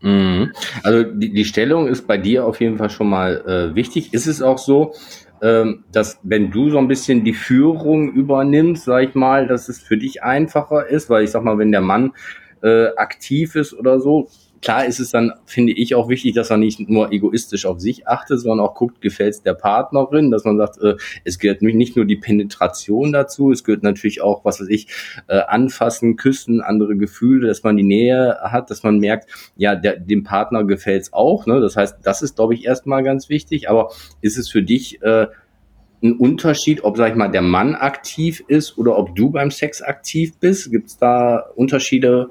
Mhm. 0.00 0.52
Also 0.82 1.04
die, 1.04 1.32
die 1.32 1.44
Stellung 1.44 1.86
ist 1.86 2.06
bei 2.06 2.16
dir 2.16 2.46
auf 2.46 2.60
jeden 2.60 2.78
Fall 2.78 2.90
schon 2.90 3.08
mal 3.08 3.44
äh, 3.46 3.74
wichtig. 3.74 4.14
Ist 4.14 4.26
es 4.26 4.40
auch 4.42 4.58
so, 4.58 4.94
ähm, 5.42 5.84
dass 5.92 6.18
wenn 6.22 6.50
du 6.50 6.70
so 6.70 6.78
ein 6.78 6.88
bisschen 6.88 7.24
die 7.24 7.34
Führung 7.34 8.12
übernimmst, 8.12 8.84
sag 8.84 9.08
ich 9.08 9.14
mal, 9.14 9.46
dass 9.46 9.68
es 9.68 9.80
für 9.80 9.96
dich 9.96 10.22
einfacher 10.22 10.86
ist, 10.86 11.10
weil 11.10 11.24
ich 11.24 11.30
sag 11.30 11.42
mal, 11.44 11.58
wenn 11.58 11.72
der 11.72 11.80
Mann 11.80 12.12
äh, 12.62 12.88
aktiv 12.96 13.54
ist 13.54 13.74
oder 13.74 14.00
so, 14.00 14.28
klar 14.62 14.84
ist 14.84 15.00
es 15.00 15.10
dann, 15.10 15.32
finde 15.46 15.72
ich, 15.72 15.94
auch 15.94 16.08
wichtig, 16.08 16.34
dass 16.34 16.50
er 16.50 16.56
nicht 16.56 16.88
nur 16.88 17.12
egoistisch 17.12 17.66
auf 17.66 17.80
sich 17.80 18.06
achtet, 18.06 18.40
sondern 18.40 18.66
auch 18.66 18.74
guckt, 18.74 19.00
gefällt 19.00 19.34
es 19.34 19.42
der 19.42 19.54
Partnerin, 19.54 20.30
dass 20.30 20.44
man 20.44 20.58
sagt, 20.58 20.80
äh, 20.82 20.96
es 21.24 21.38
gehört 21.38 21.62
nicht 21.62 21.96
nur 21.96 22.04
die 22.04 22.16
Penetration 22.16 23.12
dazu, 23.12 23.52
es 23.52 23.64
gehört 23.64 23.82
natürlich 23.82 24.22
auch, 24.22 24.44
was 24.44 24.60
weiß 24.60 24.68
ich, 24.68 24.88
äh, 25.28 25.38
anfassen, 25.38 26.16
küssen, 26.16 26.60
andere 26.60 26.96
Gefühle, 26.96 27.48
dass 27.48 27.62
man 27.62 27.76
die 27.76 27.82
Nähe 27.82 28.38
hat, 28.42 28.70
dass 28.70 28.82
man 28.82 28.98
merkt, 28.98 29.30
ja, 29.56 29.74
der, 29.74 29.98
dem 29.98 30.24
Partner 30.24 30.64
gefällt 30.64 31.02
es 31.02 31.12
auch. 31.12 31.46
Ne? 31.46 31.60
Das 31.60 31.76
heißt, 31.76 31.98
das 32.02 32.22
ist, 32.22 32.36
glaube 32.36 32.54
ich, 32.54 32.64
erstmal 32.64 33.02
ganz 33.02 33.28
wichtig. 33.28 33.70
Aber 33.70 33.90
ist 34.20 34.36
es 34.36 34.50
für 34.50 34.62
dich 34.62 35.02
äh, 35.02 35.26
ein 36.02 36.14
Unterschied, 36.14 36.84
ob, 36.84 36.96
sag 36.96 37.10
ich 37.10 37.16
mal, 37.16 37.28
der 37.28 37.42
Mann 37.42 37.74
aktiv 37.74 38.42
ist 38.48 38.78
oder 38.78 38.96
ob 38.96 39.14
du 39.14 39.30
beim 39.30 39.50
Sex 39.50 39.82
aktiv 39.82 40.36
bist? 40.38 40.70
Gibt 40.70 40.88
es 40.88 40.98
da 40.98 41.44
Unterschiede? 41.54 42.30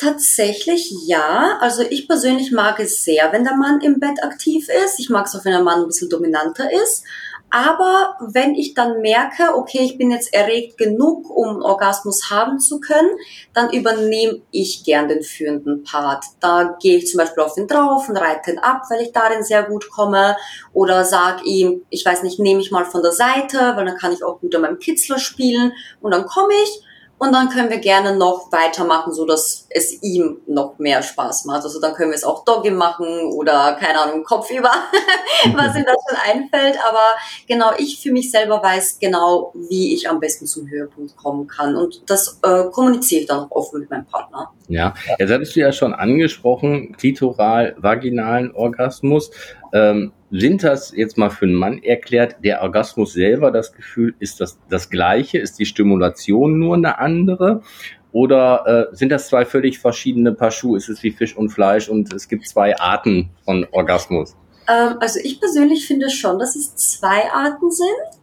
Tatsächlich 0.00 0.94
ja. 1.04 1.58
Also 1.60 1.82
ich 1.82 2.08
persönlich 2.08 2.52
mag 2.52 2.80
es 2.80 3.04
sehr, 3.04 3.32
wenn 3.32 3.44
der 3.44 3.56
Mann 3.56 3.82
im 3.82 4.00
Bett 4.00 4.22
aktiv 4.22 4.66
ist. 4.84 4.98
Ich 4.98 5.10
mag 5.10 5.26
es 5.26 5.36
auch, 5.36 5.44
wenn 5.44 5.52
der 5.52 5.62
Mann 5.62 5.80
ein 5.80 5.86
bisschen 5.88 6.08
dominanter 6.08 6.70
ist. 6.72 7.04
Aber 7.50 8.16
wenn 8.20 8.54
ich 8.54 8.72
dann 8.72 9.02
merke, 9.02 9.54
okay, 9.56 9.80
ich 9.82 9.98
bin 9.98 10.10
jetzt 10.10 10.32
erregt 10.32 10.78
genug, 10.78 11.28
um 11.28 11.60
Orgasmus 11.60 12.30
haben 12.30 12.60
zu 12.60 12.80
können, 12.80 13.10
dann 13.52 13.70
übernehme 13.72 14.40
ich 14.52 14.84
gern 14.84 15.08
den 15.08 15.22
führenden 15.22 15.82
Part. 15.82 16.24
Da 16.40 16.78
gehe 16.80 16.96
ich 16.96 17.08
zum 17.08 17.18
Beispiel 17.18 17.42
auf 17.42 17.58
ihn 17.58 17.66
drauf 17.66 18.08
und 18.08 18.16
reite 18.16 18.52
ihn 18.52 18.58
ab, 18.58 18.84
weil 18.88 19.02
ich 19.02 19.12
darin 19.12 19.42
sehr 19.42 19.64
gut 19.64 19.90
komme. 19.90 20.34
Oder 20.72 21.04
sag 21.04 21.44
ihm, 21.44 21.82
ich 21.90 22.06
weiß 22.06 22.22
nicht, 22.22 22.38
nehme 22.38 22.62
ich 22.62 22.70
mal 22.70 22.86
von 22.86 23.02
der 23.02 23.12
Seite, 23.12 23.74
weil 23.76 23.84
dann 23.84 23.98
kann 23.98 24.14
ich 24.14 24.24
auch 24.24 24.40
gut 24.40 24.54
an 24.54 24.62
meinem 24.62 24.78
Kitzler 24.78 25.18
spielen. 25.18 25.72
Und 26.00 26.12
dann 26.12 26.24
komme 26.24 26.54
ich 26.64 26.84
und 27.20 27.32
dann 27.32 27.50
können 27.50 27.68
wir 27.68 27.80
gerne 27.80 28.16
noch 28.16 28.50
weitermachen, 28.50 29.12
so 29.12 29.26
dass 29.26 29.66
es 29.68 30.02
ihm 30.02 30.38
noch 30.46 30.78
mehr 30.78 31.02
Spaß 31.02 31.44
macht. 31.44 31.64
Also 31.64 31.78
dann 31.78 31.92
können 31.92 32.12
wir 32.12 32.16
es 32.16 32.24
auch 32.24 32.46
Doggy 32.46 32.70
machen 32.70 33.30
oder 33.34 33.76
keine 33.78 34.00
Ahnung, 34.00 34.24
Kopf 34.24 34.50
über, 34.50 34.70
was 35.54 35.76
ihm 35.76 35.84
da 35.84 35.92
schon 36.08 36.18
einfällt. 36.24 36.78
Aber 36.82 37.04
genau, 37.46 37.72
ich 37.76 38.00
für 38.02 38.10
mich 38.10 38.30
selber 38.30 38.62
weiß 38.62 39.00
genau, 39.00 39.52
wie 39.54 39.92
ich 39.92 40.08
am 40.08 40.18
besten 40.18 40.46
zum 40.46 40.66
Höhepunkt 40.66 41.14
kommen 41.18 41.46
kann. 41.46 41.76
Und 41.76 42.08
das 42.08 42.40
äh, 42.42 42.64
kommuniziere 42.70 43.20
ich 43.20 43.26
dann 43.26 43.40
auch 43.40 43.50
offen 43.50 43.80
mit 43.80 43.90
meinem 43.90 44.06
Partner. 44.06 44.50
Ja, 44.68 44.94
jetzt 45.18 45.30
hattest 45.30 45.54
du 45.54 45.60
ja 45.60 45.72
schon 45.72 45.92
angesprochen, 45.92 46.96
klitoral, 46.96 47.76
vaginalen 47.76 48.54
Orgasmus. 48.54 49.30
Ähm, 49.72 50.12
sind 50.30 50.62
das 50.62 50.92
jetzt 50.94 51.18
mal 51.18 51.30
für 51.30 51.46
einen 51.46 51.54
Mann 51.54 51.82
erklärt, 51.82 52.36
der 52.44 52.62
Orgasmus 52.62 53.12
selber, 53.12 53.50
das 53.50 53.72
Gefühl, 53.72 54.14
ist 54.18 54.40
das 54.40 54.58
das 54.68 54.90
gleiche? 54.90 55.38
Ist 55.38 55.58
die 55.58 55.66
Stimulation 55.66 56.58
nur 56.58 56.76
eine 56.76 56.98
andere? 56.98 57.62
Oder 58.12 58.90
äh, 58.92 58.96
sind 58.96 59.10
das 59.10 59.28
zwei 59.28 59.44
völlig 59.44 59.78
verschiedene 59.78 60.32
Paar 60.32 60.50
Schuhe? 60.50 60.76
Ist 60.76 60.88
es 60.88 61.02
wie 61.02 61.10
Fisch 61.10 61.36
und 61.36 61.50
Fleisch 61.50 61.88
und 61.88 62.12
es 62.12 62.28
gibt 62.28 62.46
zwei 62.46 62.76
Arten 62.78 63.30
von 63.44 63.66
Orgasmus? 63.70 64.36
Ähm, 64.68 64.96
also 65.00 65.20
ich 65.22 65.40
persönlich 65.40 65.86
finde 65.86 66.10
schon, 66.10 66.38
dass 66.38 66.56
es 66.56 66.74
zwei 66.74 67.30
Arten 67.32 67.70
sind. 67.70 68.20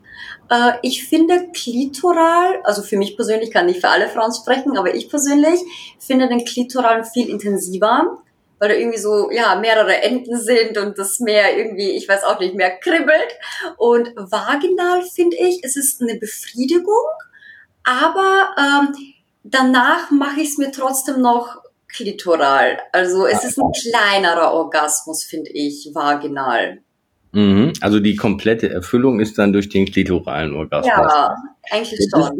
Äh, 0.49 0.73
ich 0.81 1.05
finde 1.07 1.49
klitoral, 1.53 2.59
also 2.63 2.81
für 2.81 2.97
mich 2.97 3.15
persönlich 3.15 3.51
kann 3.51 3.69
ich 3.69 3.79
für 3.79 3.89
alle 3.89 4.07
Frauen 4.07 4.33
sprechen, 4.33 4.77
aber 4.77 4.93
ich 4.93 5.09
persönlich 5.09 5.59
finde 5.99 6.27
den 6.27 6.45
klitoral 6.45 7.03
viel 7.03 7.29
intensiver, 7.29 8.19
weil 8.59 8.69
da 8.69 8.75
irgendwie 8.75 8.97
so, 8.97 9.29
ja, 9.31 9.55
mehrere 9.55 10.01
Enden 10.01 10.39
sind 10.39 10.77
und 10.77 10.97
das 10.97 11.19
mehr 11.19 11.57
irgendwie, 11.57 11.91
ich 11.91 12.07
weiß 12.07 12.23
auch 12.23 12.39
nicht, 12.39 12.55
mehr 12.55 12.71
kribbelt. 12.77 13.37
Und 13.77 14.09
vaginal 14.15 15.03
finde 15.03 15.37
ich, 15.37 15.63
es 15.63 15.75
ist 15.75 16.01
eine 16.01 16.15
Befriedigung, 16.15 17.05
aber 17.83 18.49
ähm, 18.57 18.95
danach 19.43 20.11
mache 20.11 20.41
ich 20.41 20.49
es 20.49 20.57
mir 20.57 20.71
trotzdem 20.71 21.21
noch 21.21 21.61
klitoral. 21.87 22.79
Also 22.91 23.25
es 23.25 23.43
ist 23.43 23.57
ein 23.57 23.71
kleinerer 23.71 24.53
Orgasmus, 24.53 25.23
finde 25.23 25.51
ich, 25.51 25.91
vaginal. 25.93 26.79
Mhm. 27.31 27.73
Also 27.81 27.99
die 27.99 28.15
komplette 28.15 28.69
Erfüllung 28.69 29.19
ist 29.19 29.37
dann 29.37 29.53
durch 29.53 29.69
den 29.69 29.85
klitoralen 29.85 30.55
Orgasmus. 30.55 30.93
Ja, 30.95 31.35
eigentlich 31.71 31.99
schon. 32.13 32.39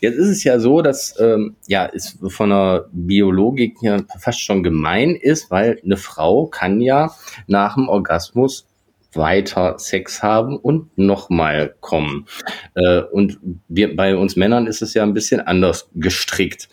Jetzt 0.00 0.16
ist 0.16 0.28
es 0.28 0.44
ja 0.44 0.58
so, 0.58 0.82
dass 0.82 1.18
ähm, 1.20 1.56
ja 1.66 1.88
es 1.92 2.18
von 2.28 2.50
der 2.50 2.86
Biologik 2.92 3.76
her 3.82 4.04
fast 4.18 4.40
schon 4.40 4.62
gemein 4.62 5.14
ist, 5.14 5.50
weil 5.50 5.80
eine 5.84 5.96
Frau 5.96 6.46
kann 6.46 6.80
ja 6.80 7.12
nach 7.46 7.74
dem 7.74 7.88
Orgasmus 7.88 8.66
weiter 9.14 9.78
Sex 9.78 10.22
haben 10.22 10.56
und 10.56 10.96
nochmal 10.96 11.74
kommen. 11.80 12.26
Äh, 12.74 13.00
und 13.00 13.38
wir, 13.68 13.96
bei 13.96 14.16
uns 14.16 14.36
Männern 14.36 14.66
ist 14.66 14.82
es 14.82 14.94
ja 14.94 15.02
ein 15.02 15.14
bisschen 15.14 15.40
anders 15.40 15.90
gestrickt. 15.94 16.68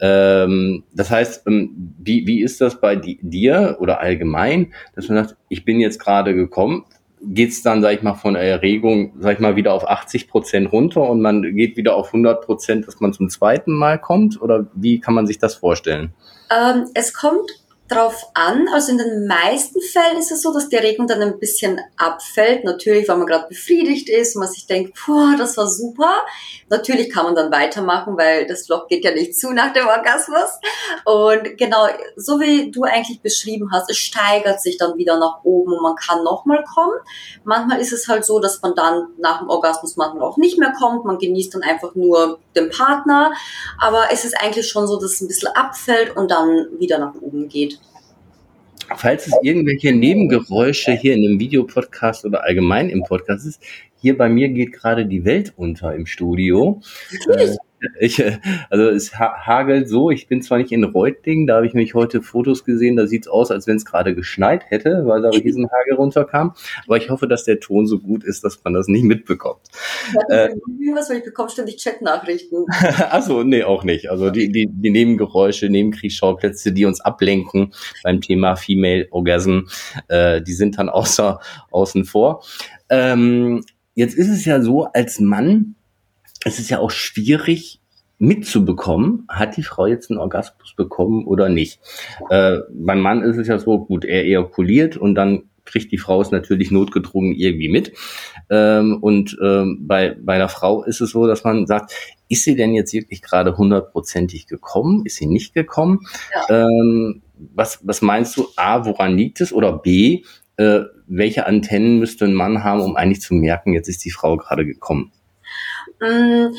Ähm, 0.00 0.84
das 0.94 1.10
heißt, 1.10 1.46
ähm, 1.46 1.94
wie, 1.98 2.26
wie 2.26 2.42
ist 2.42 2.60
das 2.60 2.80
bei 2.80 2.96
dir 2.96 3.76
oder 3.80 4.00
allgemein, 4.00 4.72
dass 4.94 5.08
man 5.08 5.24
sagt, 5.24 5.36
ich 5.48 5.64
bin 5.64 5.80
jetzt 5.80 5.98
gerade 5.98 6.34
gekommen, 6.34 6.84
geht's 7.26 7.62
dann, 7.62 7.82
sag 7.82 7.94
ich 7.94 8.02
mal, 8.02 8.14
von 8.14 8.36
Erregung, 8.36 9.14
sag 9.18 9.34
ich 9.34 9.38
mal, 9.40 9.56
wieder 9.56 9.72
auf 9.72 9.88
80 9.88 10.28
Prozent 10.28 10.72
runter 10.72 11.08
und 11.08 11.20
man 11.20 11.42
geht 11.56 11.76
wieder 11.76 11.96
auf 11.96 12.08
100 12.08 12.44
Prozent, 12.44 12.86
dass 12.86 13.00
man 13.00 13.12
zum 13.12 13.28
zweiten 13.28 13.72
Mal 13.72 13.98
kommt? 13.98 14.40
Oder 14.40 14.66
wie 14.74 15.00
kann 15.00 15.14
man 15.14 15.26
sich 15.26 15.38
das 15.38 15.54
vorstellen? 15.54 16.12
Ähm, 16.50 16.86
es 16.94 17.12
kommt 17.12 17.50
drauf 17.88 18.30
an. 18.32 18.66
Also 18.72 18.92
in 18.92 18.98
den 18.98 19.26
meisten 19.26 19.80
Fällen 19.80 20.18
ist 20.18 20.32
es 20.32 20.42
so, 20.42 20.52
dass 20.52 20.68
die 20.68 20.76
Erregung 20.76 21.06
dann 21.06 21.20
ein 21.20 21.38
bisschen 21.38 21.80
abfällt. 21.96 22.64
Natürlich, 22.64 23.08
weil 23.08 23.18
man 23.18 23.26
gerade 23.26 23.48
befriedigt 23.48 24.08
ist 24.08 24.34
und 24.34 24.40
man 24.40 24.50
sich 24.50 24.66
denkt, 24.66 24.98
boah, 25.06 25.34
das 25.36 25.56
war 25.56 25.68
super. 25.68 26.14
Natürlich 26.70 27.10
kann 27.10 27.26
man 27.26 27.34
dann 27.34 27.52
weitermachen, 27.52 28.16
weil 28.16 28.46
das 28.46 28.68
Loch 28.68 28.88
geht 28.88 29.04
ja 29.04 29.12
nicht 29.12 29.38
zu 29.38 29.52
nach 29.52 29.72
dem 29.72 29.86
Orgasmus. 29.86 30.50
Und 31.04 31.58
genau, 31.58 31.86
so 32.16 32.40
wie 32.40 32.70
du 32.70 32.84
eigentlich 32.84 33.20
beschrieben 33.20 33.70
hast, 33.70 33.90
es 33.90 33.98
steigert 33.98 34.62
sich 34.62 34.78
dann 34.78 34.96
wieder 34.96 35.18
nach 35.18 35.44
oben 35.44 35.72
und 35.74 35.82
man 35.82 35.96
kann 35.96 36.24
nochmal 36.24 36.64
kommen. 36.74 36.98
Manchmal 37.44 37.80
ist 37.80 37.92
es 37.92 38.08
halt 38.08 38.24
so, 38.24 38.40
dass 38.40 38.62
man 38.62 38.74
dann 38.74 39.08
nach 39.18 39.40
dem 39.40 39.50
Orgasmus 39.50 39.96
manchmal 39.96 40.22
auch 40.22 40.38
nicht 40.38 40.58
mehr 40.58 40.72
kommt. 40.72 41.04
Man 41.04 41.18
genießt 41.18 41.54
dann 41.54 41.62
einfach 41.62 41.94
nur 41.94 42.38
den 42.56 42.70
Partner. 42.70 43.32
Aber 43.78 44.06
es 44.10 44.24
ist 44.24 44.36
eigentlich 44.40 44.68
schon 44.68 44.86
so, 44.86 44.98
dass 44.98 45.12
es 45.12 45.20
ein 45.20 45.28
bisschen 45.28 45.48
abfällt 45.48 46.16
und 46.16 46.30
dann 46.30 46.68
wieder 46.78 46.98
nach 46.98 47.14
oben 47.20 47.48
geht. 47.48 47.78
Falls 48.96 49.26
es 49.26 49.34
irgendwelche 49.42 49.92
Nebengeräusche 49.92 50.92
hier 50.92 51.14
in 51.14 51.22
dem 51.22 51.38
Videopodcast 51.38 52.24
oder 52.24 52.44
allgemein 52.44 52.88
im 52.90 53.02
Podcast 53.02 53.46
ist, 53.46 53.62
hier 54.00 54.16
bei 54.16 54.28
mir 54.28 54.48
geht 54.50 54.72
gerade 54.72 55.06
die 55.06 55.24
Welt 55.24 55.52
unter 55.56 55.94
im 55.94 56.06
Studio. 56.06 56.80
Natürlich. 57.26 57.56
Ich, 58.00 58.22
also 58.70 58.88
es 58.88 59.14
hagelt 59.18 59.88
so, 59.88 60.10
ich 60.10 60.28
bin 60.28 60.42
zwar 60.42 60.58
nicht 60.58 60.72
in 60.72 60.84
Reutlingen, 60.84 61.46
da 61.46 61.56
habe 61.56 61.66
ich 61.66 61.74
mich 61.74 61.94
heute 61.94 62.22
Fotos 62.22 62.64
gesehen, 62.64 62.96
da 62.96 63.06
sieht 63.06 63.22
es 63.22 63.28
aus, 63.28 63.50
als 63.50 63.66
wenn 63.66 63.76
es 63.76 63.84
gerade 63.84 64.14
geschneit 64.14 64.70
hätte, 64.70 65.06
weil 65.06 65.22
da 65.22 65.30
Riesenhagel 65.30 65.94
runterkam. 65.94 66.54
Aber 66.86 66.96
ich 66.96 67.10
hoffe, 67.10 67.28
dass 67.28 67.44
der 67.44 67.60
Ton 67.60 67.86
so 67.86 67.98
gut 67.98 68.24
ist, 68.24 68.44
dass 68.44 68.62
man 68.64 68.74
das 68.74 68.88
nicht 68.88 69.04
mitbekommt. 69.04 69.60
Äh, 70.28 70.50
was, 70.94 71.10
weil 71.10 71.18
ich 71.18 71.24
bekomme 71.24 71.50
ständig 71.50 71.82
Chatnachrichten. 71.82 72.66
Achso, 73.10 73.44
nee, 73.44 73.64
auch 73.64 73.84
nicht. 73.84 74.10
Also 74.10 74.30
die, 74.30 74.50
die, 74.50 74.68
die 74.70 74.90
Nebengeräusche, 74.90 75.68
Nebenkriegsschauplätze, 75.68 76.72
die 76.72 76.84
uns 76.84 77.00
ablenken 77.00 77.72
beim 78.02 78.20
Thema 78.20 78.56
Female 78.56 79.08
Orgasm, 79.10 79.60
äh, 80.08 80.42
die 80.42 80.52
sind 80.52 80.78
dann 80.78 80.88
außer, 80.94 81.40
außen 81.70 82.04
vor. 82.04 82.44
Ähm, 82.88 83.64
jetzt 83.94 84.14
ist 84.14 84.28
es 84.28 84.44
ja 84.44 84.60
so, 84.60 84.84
als 84.84 85.20
Mann 85.20 85.76
es 86.44 86.58
ist 86.58 86.70
ja 86.70 86.78
auch 86.78 86.90
schwierig 86.90 87.80
mitzubekommen, 88.18 89.26
hat 89.28 89.56
die 89.56 89.62
Frau 89.62 89.86
jetzt 89.86 90.10
einen 90.10 90.20
Orgasmus 90.20 90.74
bekommen 90.76 91.26
oder 91.26 91.48
nicht. 91.48 91.80
Äh, 92.30 92.58
beim 92.70 93.00
Mann 93.00 93.22
ist 93.22 93.36
es 93.36 93.48
ja 93.48 93.58
so, 93.58 93.84
gut, 93.84 94.04
er 94.04 94.24
ejakuliert 94.24 94.96
und 94.96 95.14
dann 95.14 95.44
kriegt 95.64 95.92
die 95.92 95.98
Frau 95.98 96.20
es 96.20 96.30
natürlich 96.30 96.70
notgedrungen 96.70 97.34
irgendwie 97.34 97.68
mit. 97.68 97.92
Ähm, 98.50 98.98
und 99.00 99.36
ähm, 99.42 99.78
bei, 99.86 100.16
bei 100.20 100.38
der 100.38 100.48
Frau 100.48 100.84
ist 100.84 101.00
es 101.00 101.10
so, 101.10 101.26
dass 101.26 101.42
man 101.42 101.66
sagt, 101.66 101.94
ist 102.28 102.44
sie 102.44 102.54
denn 102.54 102.74
jetzt 102.74 102.92
wirklich 102.92 103.22
gerade 103.22 103.56
hundertprozentig 103.56 104.46
gekommen? 104.46 105.02
Ist 105.04 105.16
sie 105.16 105.26
nicht 105.26 105.54
gekommen? 105.54 106.00
Ja. 106.34 106.66
Ähm, 106.66 107.22
was, 107.54 107.80
was 107.82 108.02
meinst 108.02 108.36
du? 108.36 108.46
A, 108.56 108.84
woran 108.84 109.16
liegt 109.16 109.40
es? 109.40 109.52
Oder 109.52 109.78
B, 109.78 110.22
äh, 110.56 110.80
welche 111.06 111.46
Antennen 111.46 111.98
müsste 111.98 112.26
ein 112.26 112.34
Mann 112.34 112.62
haben, 112.62 112.80
um 112.80 112.96
eigentlich 112.96 113.22
zu 113.22 113.34
merken, 113.34 113.72
jetzt 113.72 113.88
ist 113.88 114.04
die 114.04 114.10
Frau 114.10 114.36
gerade 114.36 114.64
gekommen? 114.64 115.12
Mm, 116.00 116.54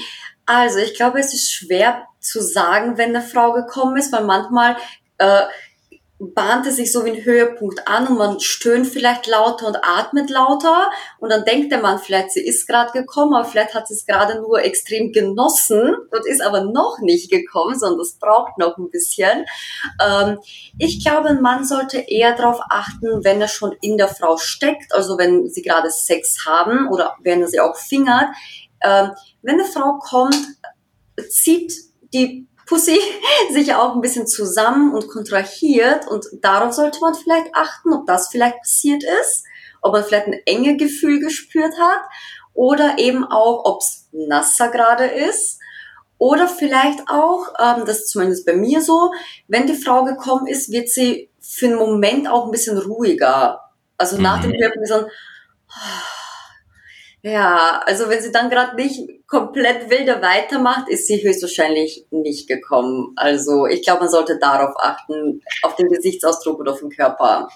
also, 0.45 0.79
ich 0.79 0.95
glaube, 0.95 1.19
es 1.19 1.33
ist 1.33 1.51
schwer 1.51 2.07
zu 2.19 2.41
sagen, 2.41 2.97
wenn 2.97 3.15
eine 3.15 3.21
Frau 3.21 3.53
gekommen 3.53 3.97
ist, 3.97 4.11
weil 4.11 4.23
manchmal 4.23 4.77
äh, 5.17 5.43
bahnt 6.17 6.65
es 6.65 6.77
sich 6.77 6.93
so 6.93 7.03
wie 7.03 7.11
ein 7.11 7.25
Höhepunkt 7.25 7.89
an 7.89 8.07
und 8.07 8.17
man 8.17 8.39
stöhnt 8.39 8.87
vielleicht 8.87 9.27
lauter 9.27 9.67
und 9.67 9.77
atmet 9.83 10.29
lauter 10.29 10.89
und 11.19 11.29
dann 11.29 11.43
denkt 11.43 11.73
der 11.73 11.81
Mann 11.81 11.99
vielleicht, 11.99 12.31
sie 12.31 12.45
ist 12.45 12.67
gerade 12.67 12.93
gekommen, 12.93 13.33
aber 13.33 13.43
vielleicht 13.43 13.73
hat 13.73 13.87
sie 13.87 13.95
es 13.95 14.05
gerade 14.05 14.39
nur 14.39 14.63
extrem 14.63 15.11
genossen 15.11 15.93
und 15.93 16.25
ist 16.25 16.41
aber 16.41 16.61
noch 16.63 16.99
nicht 17.01 17.29
gekommen, 17.29 17.77
sondern 17.77 17.99
das 17.99 18.13
braucht 18.13 18.57
noch 18.57 18.77
ein 18.77 18.89
bisschen. 18.89 19.45
Ähm, 20.01 20.39
ich 20.79 21.03
glaube, 21.03 21.29
ein 21.29 21.41
Mann 21.41 21.65
sollte 21.65 21.99
eher 21.99 22.33
darauf 22.33 22.61
achten, 22.69 23.25
wenn 23.25 23.41
er 23.41 23.49
schon 23.49 23.75
in 23.81 23.97
der 23.97 24.07
Frau 24.07 24.37
steckt, 24.37 24.93
also 24.93 25.17
wenn 25.17 25.49
sie 25.49 25.63
gerade 25.63 25.91
Sex 25.91 26.45
haben 26.45 26.87
oder 26.87 27.15
wenn 27.23 27.41
er 27.41 27.49
sie 27.49 27.59
auch 27.59 27.75
fingert, 27.75 28.29
ähm, 28.85 29.11
wenn 29.41 29.59
eine 29.59 29.65
Frau 29.65 29.99
kommt, 29.99 30.37
zieht 31.29 31.73
die 32.13 32.47
Pussy 32.67 32.99
sich 33.51 33.73
auch 33.73 33.95
ein 33.95 34.01
bisschen 34.01 34.27
zusammen 34.27 34.93
und 34.93 35.07
kontrahiert 35.07 36.07
und 36.07 36.25
darauf 36.41 36.73
sollte 36.73 36.99
man 37.01 37.15
vielleicht 37.15 37.53
achten, 37.53 37.93
ob 37.93 38.05
das 38.05 38.29
vielleicht 38.29 38.59
passiert 38.59 39.03
ist, 39.21 39.43
ob 39.81 39.93
man 39.93 40.03
vielleicht 40.03 40.27
ein 40.27 40.39
enge 40.45 40.77
Gefühl 40.77 41.19
gespürt 41.19 41.73
hat 41.79 42.01
oder 42.53 42.97
eben 42.97 43.23
auch, 43.25 43.65
ob 43.65 43.81
es 43.81 44.07
nasser 44.11 44.69
gerade 44.69 45.05
ist 45.05 45.59
oder 46.17 46.47
vielleicht 46.47 47.01
auch, 47.09 47.47
ähm, 47.59 47.85
das 47.85 47.99
ist 47.99 48.09
zumindest 48.09 48.45
bei 48.45 48.55
mir 48.55 48.81
so, 48.81 49.11
wenn 49.47 49.67
die 49.67 49.75
Frau 49.75 50.03
gekommen 50.05 50.47
ist, 50.47 50.71
wird 50.71 50.89
sie 50.89 51.29
für 51.41 51.67
einen 51.67 51.75
Moment 51.75 52.27
auch 52.27 52.45
ein 52.45 52.51
bisschen 52.51 52.77
ruhiger. 52.77 53.61
Also 53.97 54.17
nach 54.19 54.41
dem 54.41 54.51
Hören 54.51 54.79
mhm. 54.79 54.85
so 54.85 54.95
ein 54.95 55.05
ja, 57.25 57.81
also 57.87 58.07
wenn 58.07 58.21
sie 58.21 58.31
dann 58.31 58.51
gerade 58.51 58.75
nicht 58.75 59.01
komplett 59.25 59.89
wilde 59.89 60.21
weitermacht, 60.21 60.87
ist 60.89 61.07
sie 61.07 61.23
höchstwahrscheinlich 61.23 62.05
nicht 62.11 62.47
gekommen. 62.47 63.13
Also 63.15 63.65
ich 63.65 63.81
glaube, 63.81 64.01
man 64.01 64.09
sollte 64.09 64.37
darauf 64.39 64.75
achten, 64.79 65.41
auf 65.63 65.75
den 65.75 65.89
Gesichtsausdruck 65.89 66.59
oder 66.59 66.73
auf 66.73 66.81
den 66.81 66.91
Körper. 66.91 67.47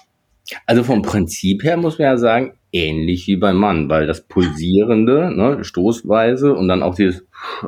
Also 0.66 0.82
vom 0.82 1.02
Prinzip 1.02 1.62
her 1.62 1.76
muss 1.76 2.00
man 2.00 2.06
ja 2.06 2.16
sagen, 2.16 2.58
ähnlich 2.72 3.28
wie 3.28 3.36
beim 3.36 3.58
Mann, 3.58 3.88
weil 3.88 4.08
das 4.08 4.26
Pulsierende, 4.26 5.30
ne, 5.32 5.62
Stoßweise 5.62 6.52
und 6.52 6.66
dann 6.66 6.82
auch 6.82 6.96
dieses 6.96 7.24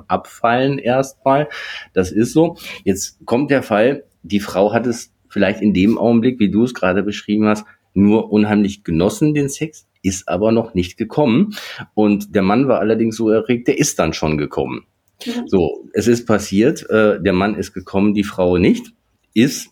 Abfallen 0.08 0.80
erstmal, 0.80 1.48
das 1.92 2.10
ist 2.10 2.32
so. 2.32 2.56
Jetzt 2.82 3.24
kommt 3.26 3.52
der 3.52 3.62
Fall, 3.62 4.02
die 4.24 4.40
Frau 4.40 4.72
hat 4.72 4.88
es 4.88 5.12
vielleicht 5.28 5.60
in 5.60 5.72
dem 5.72 5.98
Augenblick, 5.98 6.40
wie 6.40 6.50
du 6.50 6.64
es 6.64 6.74
gerade 6.74 7.04
beschrieben 7.04 7.46
hast, 7.46 7.64
nur 7.94 8.32
unheimlich 8.32 8.82
genossen, 8.82 9.34
den 9.34 9.48
Sex, 9.48 9.86
ist 10.02 10.28
aber 10.28 10.52
noch 10.52 10.74
nicht 10.74 10.96
gekommen. 10.96 11.54
Und 11.94 12.34
der 12.34 12.42
Mann 12.42 12.68
war 12.68 12.80
allerdings 12.80 13.16
so 13.16 13.30
erregt, 13.30 13.68
der 13.68 13.78
ist 13.78 13.98
dann 13.98 14.12
schon 14.12 14.36
gekommen. 14.36 14.86
So, 15.46 15.88
es 15.92 16.08
ist 16.08 16.26
passiert, 16.26 16.88
äh, 16.90 17.22
der 17.22 17.32
Mann 17.32 17.54
ist 17.54 17.72
gekommen, 17.72 18.14
die 18.14 18.24
Frau 18.24 18.58
nicht. 18.58 18.92
ist 19.34 19.70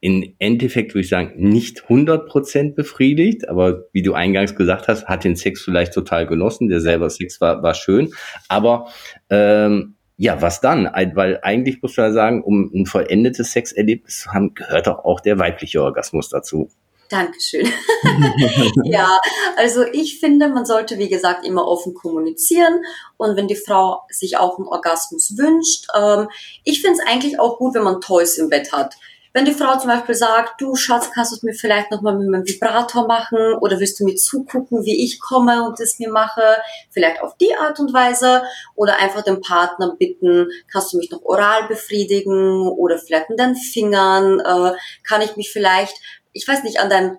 im 0.00 0.34
Endeffekt, 0.38 0.94
würde 0.94 1.00
ich 1.00 1.08
sagen, 1.08 1.32
nicht 1.36 1.84
100% 1.88 2.74
befriedigt, 2.74 3.48
aber 3.48 3.86
wie 3.92 4.02
du 4.02 4.12
eingangs 4.12 4.54
gesagt 4.54 4.88
hast, 4.88 5.06
hat 5.06 5.24
den 5.24 5.36
Sex 5.36 5.62
vielleicht 5.62 5.94
total 5.94 6.26
genossen, 6.26 6.68
der 6.68 6.80
selber 6.80 7.10
Sex 7.10 7.40
war, 7.40 7.62
war 7.62 7.74
schön, 7.74 8.12
aber 8.48 8.88
ähm, 9.30 9.96
ja, 10.18 10.40
was 10.40 10.60
dann? 10.60 10.84
Weil 11.14 11.40
eigentlich 11.42 11.82
muss 11.82 11.96
man 11.96 12.06
ja 12.06 12.12
sagen, 12.12 12.42
um 12.42 12.70
ein 12.74 12.86
vollendetes 12.86 13.52
Sexerlebnis 13.52 14.20
zu 14.20 14.32
haben, 14.32 14.54
gehört 14.54 14.86
doch 14.86 15.04
auch 15.04 15.20
der 15.20 15.38
weibliche 15.38 15.82
Orgasmus 15.82 16.30
dazu. 16.30 16.70
Dankeschön. 17.08 17.66
ja, 18.84 19.18
also 19.56 19.84
ich 19.92 20.20
finde, 20.20 20.48
man 20.48 20.64
sollte, 20.64 20.98
wie 20.98 21.08
gesagt, 21.08 21.46
immer 21.46 21.66
offen 21.66 21.94
kommunizieren. 21.94 22.84
Und 23.16 23.36
wenn 23.36 23.48
die 23.48 23.56
Frau 23.56 24.02
sich 24.10 24.36
auch 24.36 24.58
einen 24.58 24.68
Orgasmus 24.68 25.36
wünscht, 25.36 25.86
ähm, 25.96 26.28
ich 26.64 26.82
finde 26.82 26.98
es 27.00 27.06
eigentlich 27.06 27.40
auch 27.40 27.58
gut, 27.58 27.74
wenn 27.74 27.84
man 27.84 28.00
Toys 28.00 28.38
im 28.38 28.48
Bett 28.48 28.72
hat. 28.72 28.96
Wenn 29.36 29.44
die 29.44 29.52
Frau 29.52 29.78
zum 29.78 29.90
Beispiel 29.90 30.14
sagt, 30.14 30.62
du 30.62 30.76
Schatz, 30.76 31.10
kannst 31.12 31.30
du 31.30 31.36
es 31.36 31.42
mir 31.42 31.52
vielleicht 31.52 31.90
nochmal 31.90 32.16
mit 32.16 32.26
meinem 32.30 32.48
Vibrator 32.48 33.06
machen 33.06 33.52
oder 33.60 33.78
willst 33.78 34.00
du 34.00 34.04
mir 34.04 34.16
zugucken, 34.16 34.86
wie 34.86 35.04
ich 35.04 35.20
komme 35.20 35.66
und 35.68 35.78
es 35.78 35.98
mir 35.98 36.10
mache, 36.10 36.56
vielleicht 36.88 37.20
auf 37.20 37.36
die 37.36 37.54
Art 37.54 37.78
und 37.78 37.92
Weise 37.92 38.44
oder 38.76 38.96
einfach 38.96 39.20
den 39.20 39.42
Partner 39.42 39.94
bitten, 39.98 40.48
kannst 40.72 40.94
du 40.94 40.96
mich 40.96 41.10
noch 41.10 41.20
oral 41.22 41.68
befriedigen 41.68 42.66
oder 42.66 42.96
vielleicht 42.96 43.28
mit 43.28 43.38
deinen 43.38 43.56
Fingern, 43.56 44.40
äh, 44.40 44.72
kann 45.06 45.20
ich 45.20 45.36
mich 45.36 45.50
vielleicht, 45.52 46.00
ich 46.36 46.46
weiß 46.46 46.62
nicht, 46.62 46.80
an 46.80 46.90
deinem 46.90 47.18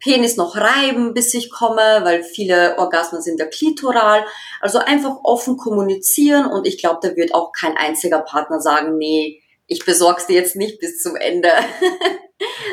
Penis 0.00 0.36
noch 0.36 0.56
reiben, 0.56 1.12
bis 1.12 1.34
ich 1.34 1.50
komme, 1.50 2.00
weil 2.02 2.22
viele 2.22 2.78
Orgasmen 2.78 3.20
sind 3.20 3.40
der 3.40 3.50
Klitoral. 3.50 4.24
Also 4.60 4.78
einfach 4.78 5.16
offen 5.24 5.56
kommunizieren 5.56 6.46
und 6.46 6.66
ich 6.66 6.78
glaube, 6.78 7.00
da 7.02 7.16
wird 7.16 7.34
auch 7.34 7.52
kein 7.52 7.76
einziger 7.76 8.20
Partner 8.20 8.60
sagen, 8.60 8.96
nee, 8.96 9.42
ich 9.66 9.84
besorg's 9.84 10.26
dir 10.26 10.34
jetzt 10.34 10.56
nicht 10.56 10.78
bis 10.78 11.02
zum 11.02 11.16
Ende. 11.16 11.50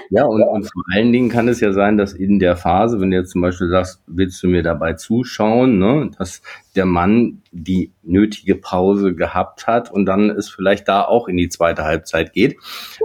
ja, 0.09 0.25
und, 0.25 0.41
und 0.43 0.63
vor 0.63 0.83
allen 0.93 1.11
Dingen 1.11 1.29
kann 1.29 1.47
es 1.47 1.59
ja 1.59 1.71
sein, 1.71 1.97
dass 1.97 2.13
in 2.13 2.39
der 2.39 2.55
Phase, 2.55 2.99
wenn 2.99 3.11
du 3.11 3.17
jetzt 3.17 3.31
zum 3.31 3.41
Beispiel 3.41 3.69
sagst, 3.69 4.01
willst 4.07 4.41
du 4.43 4.47
mir 4.47 4.63
dabei 4.63 4.93
zuschauen, 4.93 5.79
ne, 5.79 6.11
dass 6.17 6.41
der 6.75 6.85
Mann 6.85 7.41
die 7.51 7.93
nötige 8.03 8.55
Pause 8.55 9.15
gehabt 9.15 9.67
hat 9.67 9.91
und 9.91 10.05
dann 10.05 10.29
es 10.29 10.49
vielleicht 10.49 10.87
da 10.87 11.03
auch 11.03 11.27
in 11.27 11.37
die 11.37 11.49
zweite 11.49 11.83
Halbzeit 11.83 12.33
geht. 12.33 12.57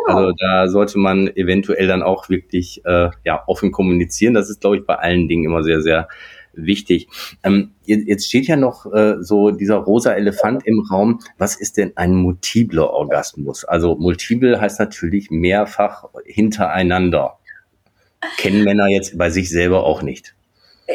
Ja. 0.09 0.15
Also 0.15 0.33
da 0.39 0.69
sollte 0.69 0.99
man 0.99 1.29
eventuell 1.29 1.87
dann 1.87 2.03
auch 2.03 2.29
wirklich 2.29 2.83
äh, 2.85 3.11
ja 3.25 3.43
offen 3.47 3.73
kommunizieren. 3.73 4.35
Das 4.35 4.51
ist, 4.51 4.61
glaube 4.61 4.77
ich, 4.77 4.87
bei 4.87 4.97
allen 4.97 5.29
Dingen 5.29 5.45
immer 5.45 5.63
sehr, 5.63 5.83
sehr 5.83 6.09
wichtig. 6.53 7.09
Ähm, 7.43 7.73
jetzt 7.85 8.27
steht 8.27 8.47
ja 8.47 8.57
noch 8.57 8.87
äh, 8.93 9.17
so 9.21 9.51
dieser 9.51 9.77
rosa 9.77 10.13
Elefant 10.13 10.67
im 10.67 10.87
Raum. 10.91 11.21
Was 11.39 11.57
ist 11.57 11.77
denn 11.77 11.93
ein 11.97 12.15
multipler 12.15 12.91
Orgasmus? 12.91 13.65
Also 13.65 13.97
multiple 13.97 14.61
heißt 14.61 14.79
natürlich 14.79 15.31
mehrfach 15.31 16.05
hintereinander. 16.25 17.39
Kennen 18.37 18.65
Männer 18.65 18.89
jetzt 18.89 19.17
bei 19.17 19.31
sich 19.31 19.51
selber 19.51 19.85
auch 19.85 20.03
nicht. 20.03 20.35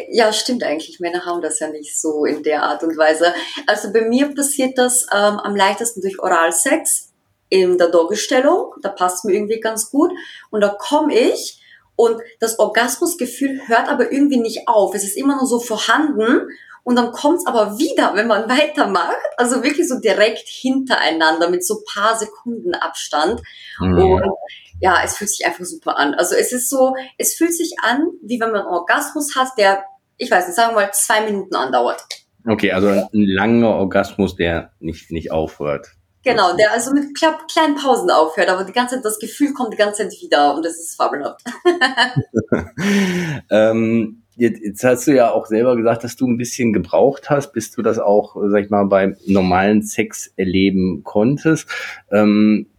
Ja, 0.10 0.34
stimmt 0.34 0.64
eigentlich. 0.64 1.00
Männer 1.00 1.26
haben 1.26 1.42
das 1.42 1.60
ja 1.60 1.70
nicht 1.70 2.00
so 2.00 2.26
in 2.26 2.44
der 2.44 2.64
Art 2.64 2.84
und 2.84 2.98
Weise. 2.98 3.34
Also 3.66 3.94
bei 3.94 4.02
mir 4.02 4.34
passiert 4.34 4.78
das 4.78 5.04
ähm, 5.12 5.40
am 5.40 5.56
leichtesten 5.56 6.02
durch 6.02 6.20
Oralsex 6.20 7.14
in 7.50 7.78
der 7.78 7.90
Doggestellung. 7.90 8.74
Da 8.82 8.90
passt 8.90 9.26
mir 9.26 9.34
irgendwie 9.34 9.60
ganz 9.60 9.90
gut. 9.92 10.12
Und 10.50 10.62
da 10.62 10.76
komme 10.78 11.18
ich 11.18 11.62
und 11.96 12.18
das 12.40 12.60
Orgasmusgefühl 12.60 13.62
hört 13.68 13.90
aber 13.90 14.12
irgendwie 14.12 14.40
nicht 14.40 14.68
auf. 14.68 14.94
Es 14.96 15.04
ist 15.04 15.18
immer 15.18 15.36
nur 15.38 15.46
so 15.46 15.60
vorhanden 15.60 16.48
und 16.86 16.96
dann 16.98 17.12
kommt 17.12 17.40
es 17.40 17.48
aber 17.48 17.80
wieder, 17.80 18.14
wenn 18.16 18.28
man 18.28 18.48
weitermacht. 18.50 19.16
Also 19.38 19.64
wirklich 19.64 19.88
so 19.88 20.00
direkt 20.00 20.48
hintereinander 20.48 21.50
mit 21.50 21.66
so 21.66 21.82
paar 21.92 22.16
Sekunden 22.18 22.76
Abstand. 22.76 23.42
Mhm. 23.80 23.98
Und 23.98 24.24
ja, 24.80 24.98
es 25.04 25.18
fühlt 25.18 25.32
sich 25.32 25.46
einfach 25.46 25.66
super 25.66 25.98
an. 25.98 26.14
Also 26.14 26.36
es 26.36 26.52
ist 26.52 26.70
so, 26.70 26.96
es 27.18 27.36
fühlt 27.36 27.54
sich 27.54 27.76
an, 27.82 28.08
wie 28.22 28.40
wenn 28.40 28.52
man 28.52 28.62
einen 28.62 28.70
Orgasmus 28.70 29.36
hat, 29.36 29.50
der, 29.58 29.84
ich 30.18 30.30
weiß 30.30 30.46
nicht, 30.48 30.56
sagen 30.56 30.76
wir 30.76 30.82
mal 30.82 30.92
zwei 30.94 31.22
Minuten 31.22 31.56
andauert. 31.56 32.04
Okay, 32.48 32.72
also 32.72 32.90
ein 32.90 33.08
langer 33.12 33.70
Orgasmus, 33.70 34.36
der 34.36 34.72
nicht, 34.80 35.12
nicht 35.12 35.32
aufhört. 35.32 35.88
Genau, 36.26 36.56
der 36.58 36.72
also 36.72 36.92
mit 36.92 37.16
kleinen 37.16 37.76
Pausen 37.76 38.10
aufhört, 38.10 38.50
aber 38.50 38.64
die 38.64 38.74
ganze 38.74 38.96
Zeit, 38.96 39.06
das 39.06 39.20
Gefühl 39.20 39.54
kommt 39.54 39.74
die 39.74 39.78
ganze 39.78 40.10
Zeit 40.10 40.22
wieder 40.22 40.56
und 40.56 40.66
das 40.66 40.80
ist 40.80 40.96
fabelhaft. 40.96 41.44
ähm, 43.52 44.24
jetzt, 44.36 44.60
jetzt 44.60 44.84
hast 44.84 45.06
du 45.06 45.16
ja 45.16 45.32
auch 45.32 45.46
selber 45.46 45.76
gesagt, 45.76 46.04
dass 46.04 46.16
du 46.16 46.28
ein 46.28 46.38
bisschen 46.38 46.74
gebraucht 46.74 47.30
hast, 47.30 47.54
bis 47.54 47.70
du 47.72 47.84
das 47.84 48.00
auch, 48.00 48.36
sag 48.48 48.64
ich 48.64 48.72
mal, 48.72 48.86
beim 48.86 49.16
normalen 49.28 49.84
Sex 49.84 50.34
erleben 50.36 51.04
konntest. 51.04 51.68
Ähm, 52.12 52.72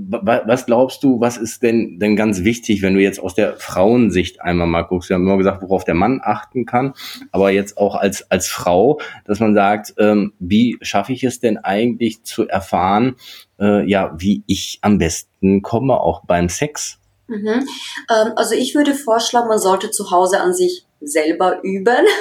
was 0.00 0.66
glaubst 0.66 1.02
du, 1.02 1.20
was 1.20 1.36
ist 1.36 1.62
denn, 1.62 1.98
denn 1.98 2.14
ganz 2.14 2.44
wichtig, 2.44 2.82
wenn 2.82 2.94
du 2.94 3.00
jetzt 3.00 3.18
aus 3.18 3.34
der 3.34 3.56
Frauensicht 3.56 4.40
einmal 4.40 4.68
mal 4.68 4.82
guckst? 4.82 5.08
Wir 5.08 5.14
haben 5.14 5.24
immer 5.24 5.38
gesagt, 5.38 5.62
worauf 5.62 5.84
der 5.84 5.94
Mann 5.94 6.20
achten 6.22 6.66
kann, 6.66 6.94
aber 7.32 7.50
jetzt 7.50 7.78
auch 7.78 7.96
als, 7.96 8.30
als 8.30 8.46
Frau, 8.46 9.00
dass 9.24 9.40
man 9.40 9.54
sagt, 9.54 9.94
ähm, 9.98 10.32
wie 10.38 10.78
schaffe 10.82 11.12
ich 11.12 11.24
es 11.24 11.40
denn 11.40 11.58
eigentlich 11.58 12.22
zu 12.22 12.46
erfahren, 12.46 13.16
äh, 13.58 13.88
ja, 13.88 14.14
wie 14.16 14.44
ich 14.46 14.78
am 14.82 14.98
besten 14.98 15.62
komme, 15.62 16.00
auch 16.00 16.24
beim 16.24 16.48
Sex? 16.48 16.98
Mhm. 17.26 17.66
Ähm, 18.08 18.32
also 18.36 18.54
ich 18.54 18.74
würde 18.74 18.94
vorschlagen, 18.94 19.48
man 19.48 19.58
sollte 19.58 19.90
zu 19.90 20.10
Hause 20.10 20.40
an 20.40 20.54
sich 20.54 20.86
selber 21.00 21.62
üben. 21.62 22.06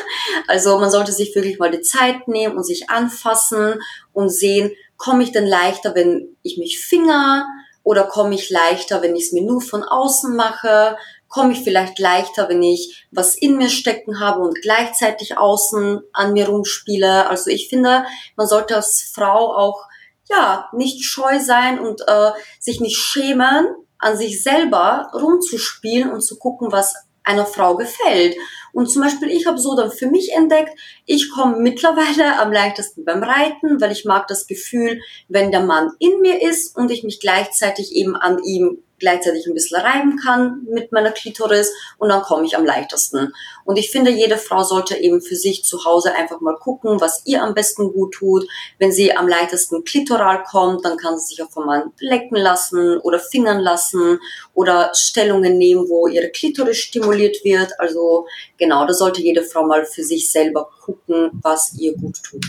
Also 0.49 0.79
man 0.79 0.89
sollte 0.89 1.11
sich 1.11 1.35
wirklich 1.35 1.59
mal 1.59 1.71
die 1.71 1.81
Zeit 1.81 2.27
nehmen 2.29 2.55
und 2.55 2.63
sich 2.63 2.89
anfassen 2.89 3.81
und 4.13 4.29
sehen, 4.29 4.71
komme 4.95 5.23
ich 5.23 5.31
denn 5.31 5.45
leichter, 5.45 5.93
wenn 5.93 6.29
ich 6.41 6.57
mich 6.57 6.79
finger? 6.79 7.45
Oder 7.87 8.03
komme 8.03 8.35
ich 8.35 8.49
leichter, 8.49 9.01
wenn 9.01 9.15
ich 9.15 9.27
es 9.27 9.31
mir 9.31 9.43
nur 9.43 9.61
von 9.61 9.81
außen 9.81 10.35
mache? 10.35 10.97
Komme 11.29 11.53
ich 11.53 11.61
vielleicht 11.61 11.99
leichter, 11.99 12.49
wenn 12.49 12.61
ich 12.61 13.07
was 13.11 13.37
in 13.37 13.55
mir 13.55 13.69
stecken 13.69 14.19
habe 14.19 14.41
und 14.41 14.61
gleichzeitig 14.61 15.37
außen 15.37 16.01
an 16.11 16.33
mir 16.33 16.49
rumspiele? 16.49 17.29
Also 17.29 17.49
ich 17.49 17.69
finde, 17.69 18.05
man 18.35 18.45
sollte 18.45 18.75
als 18.75 19.09
Frau 19.15 19.55
auch 19.55 19.85
ja 20.29 20.67
nicht 20.73 21.05
scheu 21.05 21.39
sein 21.39 21.79
und 21.79 22.01
äh, 22.05 22.31
sich 22.59 22.81
nicht 22.81 22.97
schämen, 22.97 23.67
an 23.99 24.17
sich 24.17 24.43
selber 24.43 25.09
rumzuspielen 25.13 26.11
und 26.11 26.19
zu 26.19 26.37
gucken, 26.37 26.73
was 26.73 26.93
einer 27.27 27.45
Frau 27.45 27.75
gefällt. 27.75 28.35
Und 28.73 28.91
zum 28.91 29.01
Beispiel, 29.01 29.29
ich 29.29 29.47
habe 29.47 29.57
so 29.57 29.75
dann 29.75 29.91
für 29.91 30.07
mich 30.07 30.33
entdeckt, 30.33 30.77
ich 31.05 31.31
komme 31.31 31.57
mittlerweile 31.57 32.39
am 32.39 32.51
leichtesten 32.51 33.05
beim 33.05 33.23
Reiten, 33.23 33.81
weil 33.81 33.91
ich 33.91 34.05
mag 34.05 34.27
das 34.27 34.47
Gefühl, 34.47 34.99
wenn 35.27 35.51
der 35.51 35.61
Mann 35.61 35.91
in 35.99 36.21
mir 36.21 36.41
ist 36.41 36.75
und 36.75 36.91
ich 36.91 37.03
mich 37.03 37.19
gleichzeitig 37.19 37.95
eben 37.95 38.15
an 38.15 38.39
ihm 38.43 38.83
gleichzeitig 38.99 39.45
ein 39.47 39.53
bisschen 39.53 39.79
reiben 39.79 40.17
kann 40.17 40.65
mit 40.69 40.91
meiner 40.91 41.11
Klitoris 41.11 41.71
und 41.97 42.09
dann 42.09 42.21
komme 42.21 42.45
ich 42.45 42.57
am 42.57 42.65
leichtesten. 42.65 43.33
Und 43.65 43.77
ich 43.77 43.91
finde, 43.91 44.11
jede 44.11 44.37
Frau 44.37 44.63
sollte 44.63 44.97
eben 44.97 45.21
für 45.21 45.35
sich 45.35 45.63
zu 45.63 45.85
Hause 45.85 46.13
einfach 46.15 46.41
mal 46.41 46.55
gucken, 46.55 46.99
was 46.99 47.21
ihr 47.25 47.43
am 47.43 47.53
besten 47.53 47.91
gut 47.93 48.13
tut. 48.13 48.47
Wenn 48.79 48.91
sie 48.91 49.15
am 49.15 49.27
leichtesten 49.27 49.83
klitoral 49.83 50.43
kommt, 50.43 50.85
dann 50.85 50.97
kann 50.97 51.17
sie 51.17 51.27
sich 51.27 51.43
auch 51.43 51.51
vom 51.51 51.65
Mann 51.65 51.91
lecken 51.99 52.37
lassen 52.37 52.97
oder 52.99 53.19
fingern 53.19 53.59
lassen 53.59 54.19
oder 54.53 54.91
Stellungen 54.93 55.57
nehmen, 55.57 55.87
wo 55.89 56.07
ihre 56.07 56.29
Klitoris 56.29 56.77
stimuliert 56.77 57.43
wird. 57.43 57.79
Also 57.79 58.25
genau, 58.57 58.85
da 58.87 58.93
sollte 58.93 59.21
jede 59.21 59.43
Frau 59.43 59.65
mal 59.65 59.85
für 59.85 60.03
sich 60.03 60.31
selber 60.31 60.69
gucken, 60.81 61.31
was 61.41 61.75
ihr 61.77 61.93
gut 61.95 62.21
tut. 62.23 62.45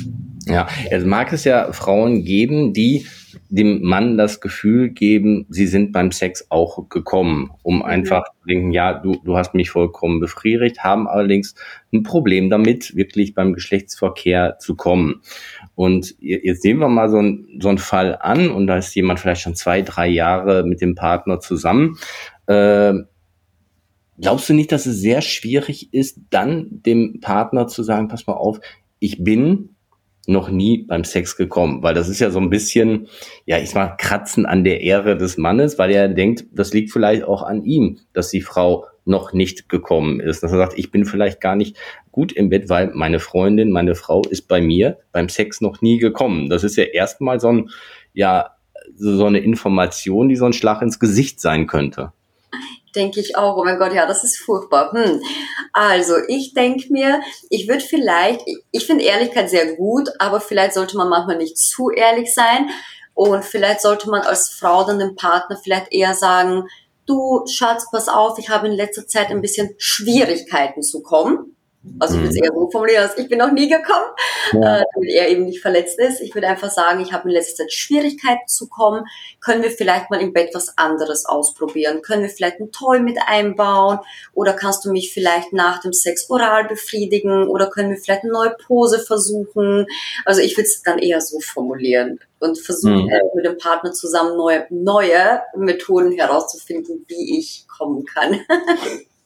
Ja, 0.47 0.69
es 0.91 1.05
mag 1.05 1.33
es 1.33 1.45
ja 1.45 1.73
Frauen 1.73 2.25
geben, 2.25 2.73
die 2.73 3.07
dem 3.51 3.83
Mann 3.83 4.19
das 4.19 4.41
Gefühl 4.41 4.91
geben, 4.91 5.47
sie 5.49 5.67
sind 5.67 5.93
beim 5.93 6.13
Sex 6.13 6.47
auch 6.51 6.89
gekommen, 6.89 7.51
um 7.63 7.77
mhm. 7.77 7.83
einfach 7.83 8.25
zu 8.25 8.47
denken, 8.47 8.73
ja, 8.73 8.93
du, 8.95 9.17
du 9.25 9.37
hast 9.37 9.55
mich 9.55 9.71
vollkommen 9.71 10.21
befriedigt, 10.21 10.85
haben 10.85 11.09
allerdings 11.09 11.55
ein 11.93 12.03
Problem 12.03 12.51
damit, 12.51 12.95
wirklich 12.95 13.35
beim 13.35 13.55
Geschlechtsverkehr 13.55 14.59
zu 14.59 14.77
kommen. 14.77 15.23
Und 15.75 16.15
jetzt 16.21 16.65
nehmen 16.65 16.81
wir 16.81 16.89
mal 16.89 17.09
so, 17.09 17.19
ein, 17.19 17.59
so 17.61 17.69
einen 17.69 17.79
Fall 17.79 18.19
an 18.21 18.51
und 18.51 18.67
da 18.67 18.77
ist 18.77 18.95
jemand 18.95 19.21
vielleicht 19.21 19.43
schon 19.43 19.55
zwei, 19.55 19.83
drei 19.83 20.09
Jahre 20.09 20.65
mit 20.65 20.81
dem 20.81 20.95
Partner 20.95 21.41
zusammen. 21.41 21.99
Äh, 22.47 22.95
glaubst 24.21 24.49
du 24.49 24.55
nicht, 24.55 24.73
dass 24.73 24.87
es 24.87 25.01
sehr 25.01 25.23
schwierig 25.23 25.93
ist, 25.95 26.21
dann 26.31 26.83
dem 26.85 27.21
Partner 27.21 27.67
zu 27.67 27.83
sagen, 27.83 28.09
pass 28.09 28.27
mal 28.27 28.35
auf, 28.35 28.61
ich 28.99 29.23
bin 29.25 29.77
noch 30.29 30.51
nie 30.51 30.85
beim 30.85 31.05
Sex 31.05 31.37
gekommen, 31.37 31.83
weil 31.83 31.95
das 31.95 32.09
ist 32.09 32.21
ja 32.21 32.31
so 32.31 32.39
ein 32.39 32.51
bisschen, 32.51 33.09
ja, 33.47 33.59
ich 33.59 33.75
mal 33.75 33.97
kratzen 33.97 34.45
an 34.45 34.63
der 34.63 34.83
Ehre 34.83 35.17
des 35.17 35.39
Mannes, 35.39 35.79
weil 35.79 35.91
er 35.91 36.09
denkt, 36.09 36.45
das 36.53 36.73
liegt 36.75 36.93
vielleicht 36.93 37.25
auch 37.25 37.43
an 37.43 37.65
ihm, 37.65 37.99
dass 38.13 38.31
die 38.31 38.43
Frau 38.43 38.87
noch 39.07 39.33
nicht 39.33 39.71
gekommen 39.71 40.21
ist. 40.21 40.43
Dass 40.43 40.53
er 40.53 40.59
sagt, 40.59 40.79
ich 40.79 40.91
bin 40.91 41.07
vielleicht 41.07 41.41
gar 41.41 41.57
nicht 41.57 41.77
gut 42.13 42.33
im 42.33 42.51
Bett, 42.51 42.69
weil 42.69 42.91
meine 42.95 43.21
Freundin, 43.21 43.71
meine 43.71 43.95
Frau 43.95 44.23
ist 44.23 44.49
bei 44.49 44.61
mir 44.61 44.99
beim 45.13 45.31
Sex 45.31 45.63
noch 45.63 45.81
nie 45.81 45.97
gekommen. 45.97 46.51
Das 46.51 46.63
ist 46.63 46.77
ja 46.77 46.85
erstmal 46.85 47.41
so 47.41 47.49
ein, 47.49 47.71
ja, 48.13 48.51
so 48.97 49.25
eine 49.25 49.39
Information, 49.39 50.29
die 50.29 50.37
so 50.37 50.45
ein 50.45 50.53
Schlag 50.53 50.83
ins 50.83 51.01
Gesicht 51.01 51.41
sein 51.41 51.67
könnte 51.67 52.13
denke 52.95 53.21
ich 53.21 53.37
auch, 53.37 53.57
oh 53.57 53.65
mein 53.65 53.79
Gott, 53.79 53.93
ja, 53.93 54.07
das 54.07 54.25
ist 54.25 54.39
furchtbar. 54.39 54.93
Hm. 54.93 55.23
Also, 55.73 56.15
ich 56.29 56.55
denke 56.55 56.93
mir, 56.93 57.21
ich 57.51 57.69
würde 57.69 57.81
vielleicht, 57.81 58.43
ich, 58.73 58.87
finde 58.87 59.05
Ehrlichkeit 59.05 59.51
sehr 59.51 59.75
gut, 59.77 60.09
aber 60.19 60.41
vielleicht 60.41 60.75
sollte 60.75 60.97
man 60.97 61.09
manchmal 61.09 61.37
nicht 61.37 61.59
zu 61.59 61.91
ehrlich 61.91 62.33
sein. 62.33 62.71
Und 63.15 63.45
vielleicht 63.45 63.81
sollte 63.81 64.09
man 64.09 64.23
als 64.23 64.49
Frau 64.49 64.85
dann 64.85 64.99
dem 64.99 65.17
Partner 65.17 65.57
vielleicht 65.57 65.93
eher 65.93 66.15
sagen, 66.15 66.69
du 67.07 67.45
Schatz, 67.47 67.91
pass 67.91 68.09
auf, 68.09 68.39
ich 68.39 68.49
habe 68.49 68.69
in 68.69 68.75
letzter 68.75 69.07
Zeit 69.07 69.31
ein 69.31 69.41
bisschen 69.41 69.75
Schwierigkeiten 69.79 70.83
zu 70.83 71.03
kommen. 71.03 71.57
Also 72.01 72.15
ich 72.15 72.21
würde 72.23 72.31
es 72.31 72.37
mhm. 72.37 72.45
eher 72.45 72.53
so 72.53 72.71
formulieren, 72.71 73.03
als 73.03 73.19
ich 73.19 73.29
bin 73.29 73.39
noch 73.39 73.53
nie 73.53 73.69
gekommen, 73.69 74.07
ja. 74.53 74.79
äh, 74.79 74.85
damit 74.95 75.11
er 75.11 75.29
eben 75.29 75.45
nicht 75.45 75.61
verletzt 75.61 75.99
ist. 75.99 76.21
Ich 76.21 76.35
würde 76.35 76.49
einfach 76.49 76.71
sagen, 76.71 77.01
ich 77.01 77.13
habe 77.13 77.29
in 77.29 77.35
letzter 77.35 77.65
Zeit 77.65 77.73
Schwierigkeiten 77.73 78.47
zu 78.47 78.69
kommen. 78.69 79.05
Können 79.41 79.63
wir 79.63 79.71
vielleicht 79.71 80.11
mal 80.11 80.21
im 80.21 80.33
Bett 80.33 80.51
was 80.55 80.77
anderes 80.77 81.25
ausprobieren? 81.25 82.03
Können 82.03 82.23
wir 82.23 82.31
vielleicht 82.31 82.61
ein 82.61 82.73
Toy 82.73 83.01
mit 83.01 83.19
einbauen? 83.27 84.01
Oder 84.33 84.55
kannst 84.55 84.85
du 84.85 84.91
mich 84.91 85.13
vielleicht 85.13 85.53
nach 85.53 85.81
dem 85.81 85.93
Sex 85.93 86.29
oral 86.31 86.67
befriedigen? 86.67 87.47
Oder 87.49 87.71
können 87.71 87.91
wir 87.91 87.97
vielleicht 87.97 88.25
eine 88.25 88.33
neue 88.33 88.57
Pose 88.67 88.99
versuchen? 88.99 89.87
Also 90.25 90.41
ich 90.41 90.57
würde 90.57 90.67
es 90.67 90.83
dann 90.83 90.99
eher 90.99 91.21
so 91.21 91.39
formulieren 91.41 92.19
und 92.41 92.59
versuchen 92.59 93.05
mhm. 93.05 93.31
mit 93.35 93.45
dem 93.45 93.59
Partner 93.59 93.93
zusammen 93.93 94.37
neue, 94.37 94.67
neue 94.71 95.43
Methoden 95.57 96.13
herauszufinden, 96.13 97.05
wie 97.09 97.39
ich 97.39 97.67
kommen 97.69 98.05
kann. 98.05 98.41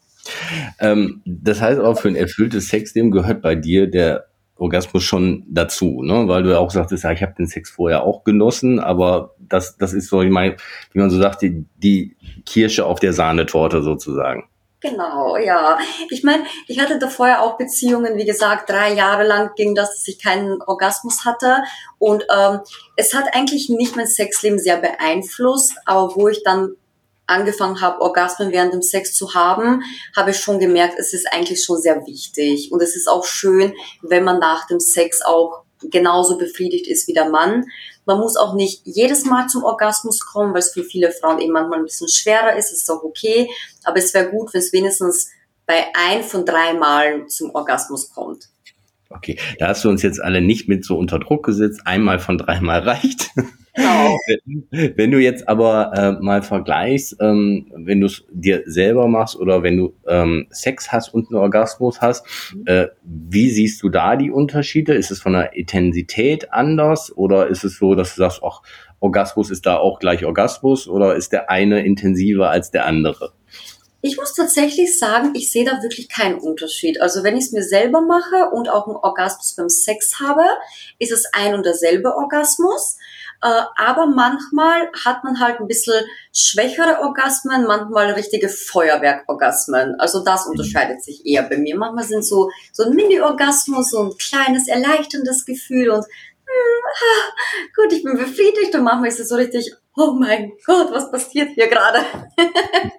Ähm, 0.79 1.23
das 1.25 1.61
heißt 1.61 1.81
auch, 1.81 1.99
für 1.99 2.09
ein 2.09 2.17
erfülltes 2.17 2.69
Sexleben 2.69 3.11
gehört 3.11 3.43
bei 3.43 3.55
dir 3.55 3.89
der 3.89 4.27
Orgasmus 4.57 5.03
schon 5.03 5.45
dazu, 5.49 6.03
ne? 6.03 6.29
weil 6.29 6.45
du 6.45 6.51
ja 6.51 6.59
auch 6.59 6.71
sagtest, 6.71 7.05
ja, 7.05 7.13
ich 7.13 7.23
habe 7.23 7.35
den 7.37 7.49
Sex 7.49 7.71
vorher 7.71 8.05
auch 8.05 8.23
genossen, 8.23 8.79
aber 8.79 9.35
das, 9.39 9.77
das 9.77 9.93
ist 9.93 10.09
so, 10.09 10.23
ich 10.23 10.31
meine, 10.31 10.57
wie 10.93 11.01
man 11.01 11.11
so 11.11 11.21
sagt, 11.21 11.43
die, 11.43 11.65
die 11.77 12.17
Kirsche 12.47 12.87
auf 12.87 13.01
der 13.01 13.13
Sahnetorte 13.13 13.83
sozusagen. 13.83 14.49
Genau, 14.83 15.37
ja. 15.37 15.79
Ich 16.11 16.25
meine, 16.25 16.45
ich 16.67 16.81
hatte 16.81 16.99
da 16.99 17.09
vorher 17.09 17.43
auch 17.43 17.57
Beziehungen, 17.57 18.17
wie 18.17 18.25
gesagt, 18.25 18.69
drei 18.69 18.93
Jahre 18.93 19.25
lang 19.25 19.51
ging 19.55 19.77
das, 19.77 19.91
dass 19.91 20.09
ich 20.09 20.21
keinen 20.21 20.61
Orgasmus 20.61 21.25
hatte. 21.25 21.63
Und 21.99 22.27
ähm, 22.37 22.61
es 22.97 23.15
hat 23.15 23.27
eigentlich 23.33 23.69
nicht 23.69 23.95
mein 23.95 24.09
Sexleben 24.09 24.59
sehr 24.59 24.79
beeinflusst, 24.79 25.75
aber 25.87 26.17
wo 26.17 26.29
ich 26.29 26.43
dann 26.43 26.75
angefangen 27.33 27.81
habe, 27.81 28.01
Orgasmen 28.01 28.53
während 28.53 28.73
dem 28.73 28.83
Sex 28.83 29.15
zu 29.15 29.35
haben, 29.35 29.83
habe 30.15 30.31
ich 30.31 30.39
schon 30.39 30.61
gemerkt, 30.61 30.95
es 30.99 31.13
ist 31.13 31.27
eigentlich 31.33 31.65
schon 31.65 31.81
sehr 31.81 32.07
wichtig. 32.07 32.71
Und 32.71 32.83
es 32.83 32.95
ist 32.95 33.09
auch 33.09 33.25
schön, 33.25 33.73
wenn 34.03 34.25
man 34.25 34.39
nach 34.39 34.67
dem 34.67 34.81
Sex 34.81 35.23
auch 35.23 35.65
genauso 35.91 36.39
befriedigt 36.39 36.87
ist 36.87 37.09
wie 37.09 37.13
der 37.13 37.29
Mann. 37.29 37.65
Man 38.05 38.19
muss 38.19 38.37
auch 38.37 38.55
nicht 38.55 38.83
jedes 38.85 39.25
Mal 39.25 39.49
zum 39.49 39.65
Orgasmus 39.65 40.21
kommen, 40.21 40.53
weil 40.53 40.61
es 40.61 40.73
für 40.73 40.85
viele 40.85 41.11
Frauen 41.11 41.41
eben 41.41 41.53
manchmal 41.53 41.79
ein 41.79 41.85
bisschen 41.85 42.09
schwerer 42.09 42.57
ist. 42.57 42.73
Ist 42.73 42.91
auch 42.91 43.03
okay. 43.03 43.49
Aber 43.85 43.97
es 43.97 44.15
wäre 44.15 44.31
gut, 44.31 44.53
wenn 44.53 44.61
es 44.61 44.73
wenigstens 44.73 45.29
bei 45.67 45.87
ein 45.95 46.23
von 46.23 46.45
drei 46.45 46.75
Malen 46.75 47.29
zum 47.29 47.55
Orgasmus 47.55 48.11
kommt. 48.13 48.49
Okay, 49.11 49.39
da 49.59 49.69
hast 49.69 49.85
du 49.85 49.89
uns 49.89 50.03
jetzt 50.03 50.23
alle 50.23 50.41
nicht 50.41 50.69
mit 50.69 50.85
so 50.85 50.97
unter 50.97 51.19
Druck 51.19 51.45
gesetzt. 51.45 51.83
Einmal 51.85 52.19
von 52.19 52.39
dreimal 52.39 52.81
reicht. 52.81 53.31
Genau. 53.75 54.19
Wenn 54.71 55.11
du 55.11 55.19
jetzt 55.19 55.49
aber 55.49 55.93
äh, 55.95 56.23
mal 56.23 56.43
vergleichst, 56.43 57.17
ähm, 57.21 57.73
wenn 57.75 58.01
du 58.01 58.07
es 58.07 58.25
dir 58.31 58.63
selber 58.67 59.09
machst 59.09 59.37
oder 59.37 59.63
wenn 59.63 59.79
du 59.79 59.95
ähm, 60.07 60.47
Sex 60.51 60.93
hast 60.93 61.15
und 61.15 61.31
einen 61.31 61.41
Orgasmus 61.41 62.01
hast, 62.01 62.27
äh, 62.67 62.89
wie 63.03 63.51
siehst 63.51 63.83
du 63.83 63.89
da 63.89 64.17
die 64.17 64.31
Unterschiede? 64.31 64.95
Ist 64.95 65.11
es 65.11 65.21
von 65.21 65.33
der 65.33 65.55
Intensität 65.55 66.53
anders 66.53 67.17
oder 67.17 67.49
ist 67.49 67.65
es 67.65 67.79
so, 67.79 67.95
dass 67.95 68.15
du 68.15 68.21
sagst, 68.21 68.43
ach, 68.45 68.61
Orgasmus 69.01 69.51
ist 69.51 69.65
da 69.65 69.79
auch 69.79 69.99
gleich 69.99 70.25
Orgasmus 70.25 70.87
oder 70.87 71.17
ist 71.17 71.33
der 71.33 71.51
eine 71.51 71.85
intensiver 71.85 72.51
als 72.51 72.71
der 72.71 72.87
andere? 72.87 73.33
Ich 74.05 74.17
muss 74.17 74.35
tatsächlich 74.35 74.99
sagen, 74.99 75.33
ich 75.37 75.53
sehe 75.53 75.65
da 75.65 75.81
wirklich 75.81 76.09
keinen 76.09 76.41
Unterschied. 76.41 77.01
Also 77.01 77.23
wenn 77.23 77.37
ich 77.37 77.45
es 77.45 77.53
mir 77.53 77.63
selber 77.63 78.01
mache 78.01 78.51
und 78.53 78.69
auch 78.69 78.89
einen 78.89 78.97
Orgasmus 78.97 79.55
beim 79.55 79.69
Sex 79.69 80.19
habe, 80.19 80.43
ist 80.99 81.13
es 81.13 81.27
ein 81.33 81.55
und 81.55 81.65
derselbe 81.65 82.17
Orgasmus. 82.17 82.99
Äh, 83.43 83.63
aber 83.77 84.07
manchmal 84.07 84.89
hat 85.05 85.25
man 85.25 85.41
halt 85.41 85.59
ein 85.59 85.67
bisschen 85.67 86.05
schwächere 86.33 87.01
Orgasmen, 87.01 87.67
manchmal 87.67 88.13
richtige 88.13 88.49
Feuerwerkorgasmen. 88.49 89.97
Also 89.99 90.23
das 90.25 90.47
mhm. 90.47 90.53
unterscheidet 90.53 91.03
sich 91.03 91.27
eher 91.27 91.43
bei 91.43 91.59
mir. 91.59 91.77
Manchmal 91.77 92.05
sind 92.05 92.25
so, 92.25 92.51
so 92.73 92.85
ein 92.85 92.95
Mini-Orgasmus, 92.95 93.91
so 93.91 94.05
ein 94.05 94.17
kleines 94.17 94.69
erleichterndes 94.69 95.45
Gefühl 95.45 95.91
und 95.91 96.05
hm, 96.05 97.73
gut, 97.75 97.93
ich 97.93 98.05
bin 98.05 98.17
befriedigt 98.17 98.75
und 98.75 98.85
manchmal 98.85 99.09
ist 99.09 99.19
es 99.19 99.29
so 99.29 99.37
richtig, 99.37 99.73
oh 99.97 100.13
mein 100.13 100.53
Gott, 100.65 100.93
was 100.93 101.11
passiert 101.11 101.51
hier 101.55 101.69
gerade? 101.69 101.99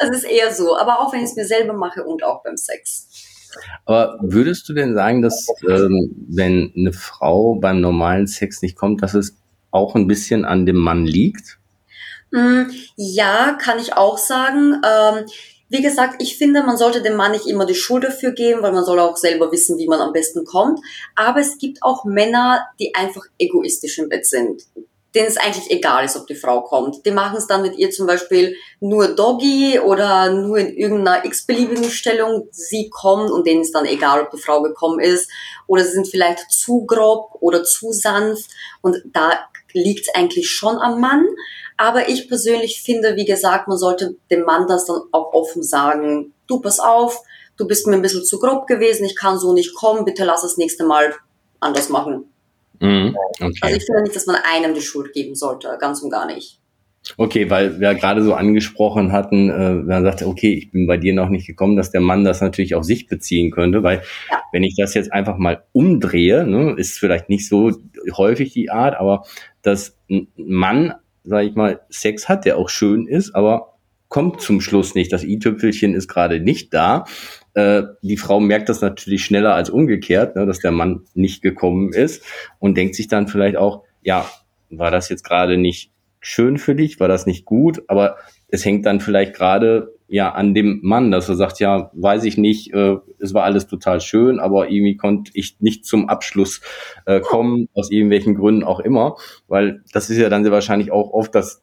Es 0.00 0.10
ist 0.10 0.24
eher 0.24 0.54
so, 0.54 0.78
aber 0.78 1.00
auch 1.00 1.12
wenn 1.12 1.24
ich 1.24 1.30
es 1.30 1.36
mir 1.36 1.44
selber 1.44 1.72
mache 1.72 2.04
und 2.04 2.22
auch 2.22 2.44
beim 2.44 2.56
Sex. 2.56 3.08
Aber 3.84 4.16
würdest 4.22 4.68
du 4.68 4.72
denn 4.72 4.94
sagen, 4.94 5.20
dass 5.20 5.48
ähm, 5.68 6.14
wenn 6.28 6.72
eine 6.76 6.92
Frau 6.92 7.56
beim 7.56 7.80
normalen 7.80 8.28
Sex 8.28 8.62
nicht 8.62 8.76
kommt, 8.76 9.02
dass 9.02 9.14
es 9.14 9.36
auch 9.70 9.94
ein 9.94 10.06
bisschen 10.06 10.44
an 10.44 10.66
dem 10.66 10.76
Mann 10.76 11.06
liegt? 11.06 11.58
Mm, 12.30 12.64
ja, 12.96 13.56
kann 13.60 13.78
ich 13.78 13.94
auch 13.94 14.18
sagen. 14.18 14.82
Ähm, 14.84 15.26
wie 15.70 15.82
gesagt, 15.82 16.22
ich 16.22 16.38
finde, 16.38 16.62
man 16.62 16.78
sollte 16.78 17.02
dem 17.02 17.16
Mann 17.16 17.32
nicht 17.32 17.46
immer 17.46 17.66
die 17.66 17.74
Schuld 17.74 18.04
dafür 18.04 18.32
geben, 18.32 18.62
weil 18.62 18.72
man 18.72 18.84
soll 18.84 18.98
auch 19.00 19.16
selber 19.16 19.52
wissen, 19.52 19.78
wie 19.78 19.86
man 19.86 20.00
am 20.00 20.12
besten 20.12 20.44
kommt. 20.44 20.80
Aber 21.14 21.40
es 21.40 21.58
gibt 21.58 21.82
auch 21.82 22.04
Männer, 22.04 22.66
die 22.80 22.94
einfach 22.94 23.22
egoistisch 23.38 23.98
im 23.98 24.08
Bett 24.08 24.26
sind 24.26 24.62
denen 25.14 25.28
es 25.28 25.36
eigentlich 25.36 25.70
egal 25.70 26.04
ist, 26.04 26.16
ob 26.16 26.26
die 26.26 26.34
Frau 26.34 26.62
kommt. 26.62 27.04
Die 27.06 27.10
machen 27.10 27.38
es 27.38 27.46
dann 27.46 27.62
mit 27.62 27.76
ihr 27.78 27.90
zum 27.90 28.06
Beispiel 28.06 28.56
nur 28.80 29.08
Doggy 29.08 29.80
oder 29.80 30.30
nur 30.30 30.58
in 30.58 30.76
irgendeiner 30.76 31.24
x-beliebigen 31.24 31.90
Stellung. 31.90 32.48
Sie 32.50 32.90
kommt 32.90 33.30
und 33.30 33.46
denen 33.46 33.62
ist 33.62 33.74
dann 33.74 33.86
egal, 33.86 34.20
ob 34.20 34.30
die 34.30 34.40
Frau 34.40 34.62
gekommen 34.62 35.00
ist. 35.00 35.30
Oder 35.66 35.84
sie 35.84 35.92
sind 35.92 36.08
vielleicht 36.08 36.50
zu 36.52 36.84
grob 36.84 37.36
oder 37.40 37.64
zu 37.64 37.92
sanft. 37.92 38.50
Und 38.82 38.98
da 39.12 39.48
liegt 39.72 40.08
es 40.08 40.14
eigentlich 40.14 40.50
schon 40.50 40.76
am 40.76 41.00
Mann. 41.00 41.26
Aber 41.76 42.08
ich 42.08 42.28
persönlich 42.28 42.82
finde, 42.82 43.16
wie 43.16 43.24
gesagt, 43.24 43.68
man 43.68 43.78
sollte 43.78 44.16
dem 44.30 44.42
Mann 44.42 44.66
das 44.66 44.86
dann 44.86 45.00
auch 45.12 45.32
offen 45.32 45.62
sagen. 45.62 46.32
Du, 46.46 46.60
pass 46.60 46.80
auf, 46.80 47.22
du 47.56 47.66
bist 47.66 47.86
mir 47.86 47.96
ein 47.96 48.02
bisschen 48.02 48.24
zu 48.24 48.38
grob 48.38 48.66
gewesen, 48.66 49.04
ich 49.04 49.16
kann 49.16 49.38
so 49.38 49.52
nicht 49.52 49.74
kommen, 49.74 50.04
bitte 50.04 50.24
lass 50.24 50.42
das 50.42 50.56
nächste 50.56 50.84
Mal 50.84 51.14
anders 51.60 51.88
machen. 51.88 52.24
Mhm, 52.80 53.16
okay. 53.40 53.58
Also 53.60 53.76
ich 53.76 53.84
finde 53.84 54.02
nicht, 54.02 54.16
dass 54.16 54.26
man 54.26 54.36
einem 54.36 54.74
die 54.74 54.80
Schuld 54.80 55.12
geben 55.12 55.34
sollte, 55.34 55.76
ganz 55.80 56.00
und 56.02 56.10
gar 56.10 56.26
nicht. 56.26 56.58
Okay, 57.16 57.48
weil 57.48 57.80
wir 57.80 57.94
gerade 57.94 58.22
so 58.22 58.34
angesprochen 58.34 59.12
hatten, 59.12 59.48
äh, 59.48 59.78
wenn 59.78 59.86
man 59.86 60.04
sagt, 60.04 60.22
okay, 60.22 60.52
ich 60.52 60.70
bin 60.70 60.86
bei 60.86 60.98
dir 60.98 61.14
noch 61.14 61.28
nicht 61.28 61.46
gekommen, 61.46 61.76
dass 61.76 61.90
der 61.90 62.00
Mann 62.00 62.24
das 62.24 62.40
natürlich 62.40 62.74
auf 62.74 62.84
sich 62.84 63.06
beziehen 63.06 63.50
könnte, 63.50 63.82
weil 63.82 64.02
ja. 64.30 64.42
wenn 64.52 64.62
ich 64.62 64.74
das 64.76 64.94
jetzt 64.94 65.12
einfach 65.12 65.38
mal 65.38 65.64
umdrehe, 65.72 66.46
ne, 66.46 66.74
ist 66.76 66.98
vielleicht 66.98 67.28
nicht 67.28 67.48
so 67.48 67.72
häufig 68.16 68.52
die 68.52 68.70
Art, 68.70 68.96
aber 68.96 69.24
dass 69.68 69.98
ein 70.10 70.28
Mann, 70.36 70.94
sag 71.24 71.44
ich 71.44 71.54
mal, 71.54 71.80
Sex 71.90 72.28
hat, 72.28 72.44
der 72.44 72.56
auch 72.56 72.70
schön 72.70 73.06
ist, 73.06 73.34
aber 73.34 73.74
kommt 74.08 74.40
zum 74.40 74.60
Schluss 74.62 74.94
nicht. 74.94 75.12
Das 75.12 75.22
i-Tüpfelchen 75.22 75.94
ist 75.94 76.08
gerade 76.08 76.40
nicht 76.40 76.72
da. 76.72 77.04
Äh, 77.52 77.82
die 78.02 78.16
Frau 78.16 78.40
merkt 78.40 78.70
das 78.70 78.80
natürlich 78.80 79.24
schneller 79.24 79.54
als 79.54 79.68
umgekehrt, 79.68 80.34
ne, 80.34 80.46
dass 80.46 80.60
der 80.60 80.72
Mann 80.72 81.02
nicht 81.14 81.42
gekommen 81.42 81.92
ist 81.92 82.24
und 82.58 82.76
denkt 82.76 82.94
sich 82.94 83.08
dann 83.08 83.28
vielleicht 83.28 83.56
auch, 83.56 83.84
ja, 84.02 84.26
war 84.70 84.90
das 84.90 85.10
jetzt 85.10 85.24
gerade 85.24 85.58
nicht 85.58 85.92
schön 86.20 86.56
für 86.56 86.74
dich, 86.74 86.98
war 86.98 87.08
das 87.08 87.26
nicht 87.26 87.44
gut, 87.44 87.82
aber 87.86 88.16
es 88.48 88.64
hängt 88.64 88.86
dann 88.86 89.00
vielleicht 89.00 89.34
gerade 89.34 89.94
ja 90.08 90.32
an 90.32 90.54
dem 90.54 90.80
Mann, 90.82 91.10
dass 91.10 91.28
er 91.28 91.36
sagt, 91.36 91.60
ja, 91.60 91.90
weiß 91.94 92.24
ich 92.24 92.36
nicht, 92.36 92.72
äh, 92.72 92.96
es 93.18 93.34
war 93.34 93.44
alles 93.44 93.66
total 93.66 94.00
schön, 94.00 94.40
aber 94.40 94.70
irgendwie 94.70 94.96
konnte 94.96 95.30
ich 95.34 95.56
nicht 95.60 95.84
zum 95.84 96.08
Abschluss 96.08 96.60
äh, 97.06 97.20
kommen, 97.20 97.68
aus 97.74 97.90
irgendwelchen 97.90 98.34
Gründen 98.34 98.64
auch 98.64 98.80
immer, 98.80 99.16
weil 99.46 99.82
das 99.92 100.10
ist 100.10 100.18
ja 100.18 100.28
dann 100.28 100.42
sehr 100.42 100.52
wahrscheinlich 100.52 100.90
auch 100.90 101.12
oft 101.12 101.34
das 101.34 101.62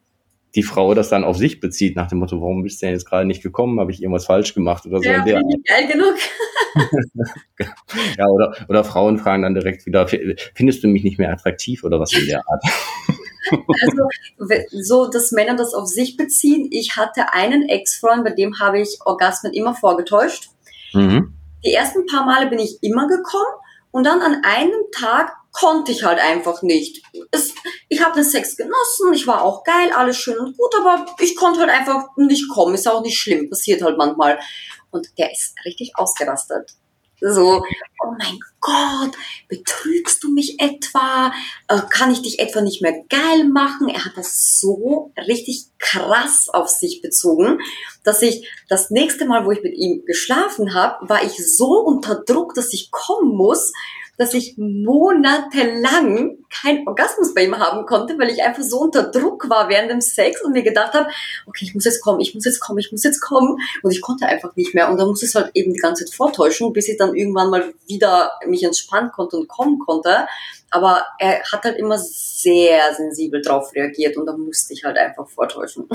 die 0.55 0.63
Frau 0.63 0.93
das 0.93 1.09
dann 1.09 1.23
auf 1.23 1.37
sich 1.37 1.59
bezieht, 1.59 1.95
nach 1.95 2.07
dem 2.07 2.19
Motto, 2.19 2.39
warum 2.39 2.63
bist 2.63 2.81
du 2.81 2.85
denn 2.85 2.93
jetzt 2.93 3.05
gerade 3.05 3.25
nicht 3.25 3.43
gekommen? 3.43 3.79
Habe 3.79 3.91
ich 3.91 4.01
irgendwas 4.01 4.25
falsch 4.25 4.53
gemacht 4.53 4.85
oder 4.85 4.99
so? 4.99 5.09
Ja, 5.09 5.21
bin 5.21 5.49
ich 5.49 5.63
geil 5.65 5.87
genug. 5.91 6.15
ja, 8.17 8.25
oder, 8.25 8.55
oder 8.69 8.83
Frauen 8.83 9.17
fragen 9.17 9.43
dann 9.43 9.53
direkt 9.53 9.85
wieder, 9.85 10.07
findest 10.53 10.83
du 10.83 10.87
mich 10.87 11.03
nicht 11.03 11.19
mehr 11.19 11.31
attraktiv 11.31 11.83
oder 11.83 11.99
was 11.99 12.13
in 12.13 12.25
der 12.25 12.41
Art? 12.47 12.63
Also 13.51 14.07
so, 14.71 15.07
dass 15.07 15.31
Männer 15.31 15.55
das 15.55 15.73
auf 15.73 15.87
sich 15.87 16.17
beziehen. 16.17 16.69
Ich 16.71 16.95
hatte 16.95 17.33
einen 17.33 17.67
Ex-Freund, 17.69 18.23
bei 18.23 18.31
dem 18.31 18.59
habe 18.59 18.79
ich 18.79 18.99
Orgasmen 19.05 19.53
immer 19.53 19.75
vorgetäuscht. 19.75 20.49
Mhm. 20.93 21.33
Die 21.63 21.73
ersten 21.73 22.05
paar 22.05 22.25
Male 22.25 22.47
bin 22.47 22.59
ich 22.59 22.81
immer 22.81 23.07
gekommen 23.07 23.53
und 23.91 24.03
dann 24.03 24.21
an 24.21 24.41
einem 24.43 24.81
Tag 24.91 25.33
konnte 25.51 25.91
ich 25.91 26.03
halt 26.03 26.19
einfach 26.19 26.61
nicht. 26.61 27.01
Es, 27.31 27.53
ich 27.87 28.03
habe 28.03 28.15
den 28.15 28.23
Sex 28.23 28.57
genossen, 28.57 29.13
ich 29.13 29.25
war 29.25 29.41
auch 29.41 29.63
geil, 29.63 29.91
alles 29.95 30.17
schön 30.17 30.37
und 30.37 30.57
gut, 30.57 30.73
aber 30.79 31.05
ich 31.19 31.35
konnte 31.35 31.61
halt 31.61 31.69
einfach 31.69 32.07
nicht 32.17 32.49
kommen. 32.49 32.75
Ist 32.75 32.87
auch 32.87 33.01
nicht 33.01 33.17
schlimm, 33.17 33.49
passiert 33.49 33.81
halt 33.81 33.97
manchmal. 33.97 34.39
Und 34.91 35.07
der 35.17 35.31
ist 35.31 35.55
richtig 35.65 35.93
ausgerastet. 35.95 36.73
So, 37.21 37.63
oh 38.03 38.13
mein 38.19 38.39
Gott, 38.59 39.11
betrügst 39.47 40.23
du 40.23 40.31
mich 40.31 40.59
etwa? 40.59 41.31
Äh, 41.67 41.79
kann 41.89 42.11
ich 42.11 42.21
dich 42.21 42.39
etwa 42.39 42.61
nicht 42.61 42.81
mehr 42.81 43.03
geil 43.09 43.45
machen? 43.45 43.87
Er 43.87 44.03
hat 44.05 44.17
das 44.17 44.59
so 44.59 45.11
richtig 45.17 45.67
krass 45.79 46.49
auf 46.51 46.67
sich 46.67 47.01
bezogen, 47.01 47.59
dass 48.03 48.21
ich 48.21 48.49
das 48.67 48.89
nächste 48.91 49.25
Mal, 49.25 49.45
wo 49.45 49.51
ich 49.51 49.63
mit 49.63 49.75
ihm 49.75 50.03
geschlafen 50.05 50.73
habe, 50.73 51.07
war 51.07 51.23
ich 51.23 51.33
so 51.55 51.79
unter 51.79 52.15
Druck, 52.15 52.53
dass 52.53 52.73
ich 52.73 52.91
kommen 52.91 53.35
muss 53.35 53.71
dass 54.17 54.33
ich 54.33 54.55
monatelang 54.57 56.37
keinen 56.49 56.87
Orgasmus 56.87 57.33
bei 57.33 57.43
ihm 57.43 57.57
haben 57.57 57.85
konnte, 57.85 58.17
weil 58.17 58.29
ich 58.29 58.41
einfach 58.43 58.63
so 58.63 58.79
unter 58.79 59.03
Druck 59.11 59.49
war 59.49 59.69
während 59.69 59.91
dem 59.91 60.01
Sex 60.01 60.41
und 60.41 60.53
mir 60.53 60.63
gedacht 60.63 60.93
habe, 60.93 61.07
okay, 61.45 61.65
ich 61.65 61.73
muss 61.73 61.85
jetzt 61.85 62.01
kommen, 62.01 62.21
ich 62.21 62.33
muss 62.33 62.45
jetzt 62.45 62.59
kommen, 62.59 62.79
ich 62.79 62.91
muss 62.91 63.03
jetzt 63.03 63.19
kommen. 63.19 63.57
Und 63.83 63.91
ich 63.91 64.01
konnte 64.01 64.25
einfach 64.25 64.55
nicht 64.55 64.73
mehr. 64.73 64.89
Und 64.89 64.97
dann 64.97 65.07
musste 65.07 65.25
es 65.25 65.35
halt 65.35 65.51
eben 65.53 65.73
die 65.73 65.79
ganze 65.79 66.05
Zeit 66.05 66.15
vortäuschen, 66.15 66.71
bis 66.71 66.87
ich 66.87 66.97
dann 66.97 67.15
irgendwann 67.15 67.49
mal 67.49 67.73
wieder 67.87 68.31
mich 68.47 68.63
entspannen 68.63 69.11
konnte 69.11 69.37
und 69.37 69.47
kommen 69.47 69.79
konnte. 69.79 70.27
Aber 70.71 71.03
er 71.19 71.41
hat 71.51 71.63
halt 71.63 71.77
immer 71.77 71.97
sehr 71.97 72.93
sensibel 72.95 73.41
drauf 73.41 73.73
reagiert 73.75 74.17
und 74.17 74.25
da 74.25 74.35
musste 74.35 74.73
ich 74.73 74.83
halt 74.83 74.97
einfach 74.97 75.27
vortäuschen. 75.27 75.87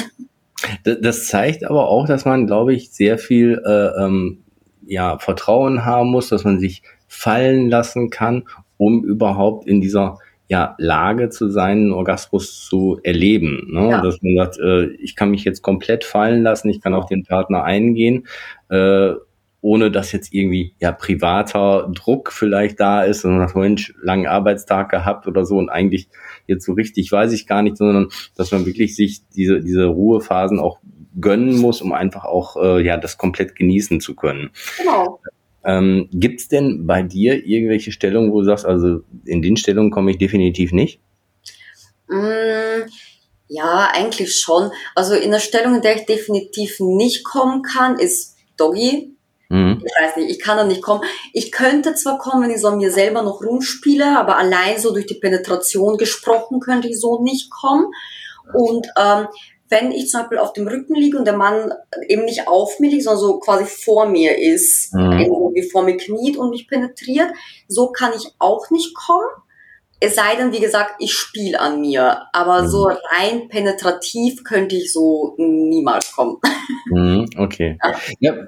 Das 0.85 1.27
zeigt 1.27 1.65
aber 1.65 1.89
auch, 1.89 2.07
dass 2.07 2.27
man, 2.27 2.47
glaube 2.47 2.75
ich, 2.75 2.91
sehr 2.93 3.17
viel 3.17 3.63
äh, 3.65 4.05
ähm, 4.05 4.45
ja, 4.87 5.19
Vertrauen 5.19 5.85
haben 5.85 6.11
muss, 6.11 6.29
dass 6.29 6.45
man 6.45 6.61
sich 6.61 6.83
fallen 7.11 7.69
lassen 7.69 8.09
kann, 8.09 8.45
um 8.79 9.05
überhaupt 9.05 9.67
in 9.67 9.81
dieser 9.81 10.19
ja, 10.49 10.75
Lage 10.79 11.29
zu 11.29 11.51
sein, 11.51 11.79
einen 11.79 11.93
Orgasmus 11.93 12.65
zu 12.65 12.99
erleben. 13.03 13.69
Ne? 13.71 13.91
Ja. 13.91 14.01
Dass 14.01 14.23
man 14.23 14.37
sagt, 14.37 14.59
äh, 14.59 14.87
ich 14.95 15.17
kann 15.17 15.31
mich 15.31 15.45
jetzt 15.45 15.63
komplett 15.63 16.05
fallen 16.05 16.43
lassen, 16.43 16.69
ich 16.69 16.81
kann 16.81 16.95
auf 16.95 17.07
den 17.07 17.25
Partner 17.25 17.65
eingehen, 17.65 18.27
äh, 18.69 19.13
ohne 19.61 19.91
dass 19.91 20.13
jetzt 20.13 20.33
irgendwie 20.33 20.75
ja 20.81 20.93
privater 20.93 21.91
Druck 21.93 22.33
vielleicht 22.33 22.81
da 22.81 23.03
ist 23.03 23.25
und 23.25 23.39
man 23.39 23.49
sagt, 23.49 23.57
Mensch, 23.57 23.95
langen 24.03 24.27
Arbeitstag 24.27 24.89
gehabt 24.89 25.27
oder 25.27 25.45
so 25.45 25.59
und 25.59 25.69
eigentlich 25.69 26.09
jetzt 26.47 26.65
so 26.65 26.73
richtig 26.73 27.13
weiß 27.13 27.33
ich 27.33 27.47
gar 27.47 27.63
nicht, 27.63 27.77
sondern 27.77 28.09
dass 28.37 28.53
man 28.53 28.67
wirklich 28.67 28.97
sich 28.97 29.29
diese, 29.31 29.61
diese 29.61 29.87
Ruhephasen 29.87 30.59
auch 30.59 30.79
gönnen 31.21 31.59
muss, 31.59 31.83
um 31.83 31.93
einfach 31.93 32.25
auch 32.25 32.57
äh, 32.57 32.85
ja 32.85 32.97
das 32.97 33.19
komplett 33.19 33.57
genießen 33.57 34.01
zu 34.01 34.15
können. 34.15 34.51
Genau. 34.79 35.21
Ähm, 35.65 36.09
Gibt 36.13 36.41
es 36.41 36.49
denn 36.49 36.87
bei 36.87 37.03
dir 37.03 37.45
irgendwelche 37.45 37.93
Stellungen, 37.93 38.33
wo 38.33 38.41
du 38.41 38.47
sagst, 38.47 38.65
also 38.65 39.01
in 39.25 39.43
den 39.43 39.57
Stellungen 39.57 39.91
komme 39.91 40.11
ich 40.11 40.19
definitiv 40.19 40.73
nicht? 40.73 41.01
Mm, 42.09 42.89
ja, 43.49 43.91
eigentlich 43.93 44.39
schon. 44.39 44.71
Also 44.95 45.15
in 45.15 45.31
der 45.31 45.41
Stellung, 45.41 45.75
in 45.75 45.83
der 45.83 45.97
ich 45.97 46.07
definitiv 46.07 46.81
nicht 46.81 47.25
kommen 47.25 47.63
kann, 47.63 47.99
ist 47.99 48.37
Doggy. 48.57 49.17
Mhm. 49.49 49.83
Ich 49.85 49.93
weiß 50.03 50.17
nicht, 50.17 50.31
ich 50.31 50.41
kann 50.41 50.57
da 50.57 50.65
nicht 50.65 50.83
kommen. 50.83 51.03
Ich 51.33 51.51
könnte 51.51 51.95
zwar 51.95 52.19
kommen, 52.19 52.45
wenn 52.45 52.51
ich 52.55 52.61
so 52.61 52.69
an 52.69 52.79
mir 52.79 52.93
selber 52.93 53.23
noch 53.23 53.43
rumspiele, 53.43 54.17
aber 54.17 54.37
allein 54.37 54.79
so 54.79 54.93
durch 54.93 55.07
die 55.07 55.19
Penetration 55.19 55.99
gesprochen 55.99 56.61
könnte 56.61 56.89
ich 56.89 57.01
so 57.01 57.23
nicht 57.23 57.51
kommen. 57.51 57.87
Und 58.55 58.87
ähm, 58.99 59.27
wenn 59.71 59.93
ich 59.93 60.09
zum 60.09 60.21
Beispiel 60.21 60.39
auf 60.39 60.53
dem 60.53 60.67
Rücken 60.67 60.95
liege 60.95 61.17
und 61.17 61.25
der 61.25 61.37
Mann 61.37 61.73
eben 62.09 62.25
nicht 62.25 62.49
auf 62.49 62.81
mir 62.81 62.91
liegt, 62.91 63.05
sondern 63.05 63.21
so 63.21 63.39
quasi 63.39 63.65
vor 63.65 64.07
mir 64.09 64.37
ist, 64.37 64.93
mhm. 64.93 65.13
irgendwie 65.13 65.63
vor 65.71 65.85
mir 65.85 65.97
kniet 65.97 66.37
und 66.37 66.51
mich 66.51 66.69
penetriert, 66.69 67.31
so 67.69 67.93
kann 67.93 68.13
ich 68.17 68.35
auch 68.39 68.71
nicht 68.71 68.95
kommen. 68.95 69.29
Es 70.03 70.17
sei 70.17 70.35
denn, 70.35 70.51
wie 70.53 70.61
gesagt, 70.61 70.95
ich 70.99 71.13
spiele 71.13 71.61
an 71.61 71.83
mir. 71.83 72.23
Aber 72.33 72.63
mhm. 72.63 72.69
so 72.69 72.85
rein 72.85 73.49
penetrativ 73.49 74.43
könnte 74.45 74.75
ich 74.75 74.93
so 74.93 75.35
niemals 75.39 76.13
kommen. 76.13 76.37
Mhm, 76.87 77.27
okay. 77.37 77.79
Ja, 78.21 78.33
ja 78.33 78.47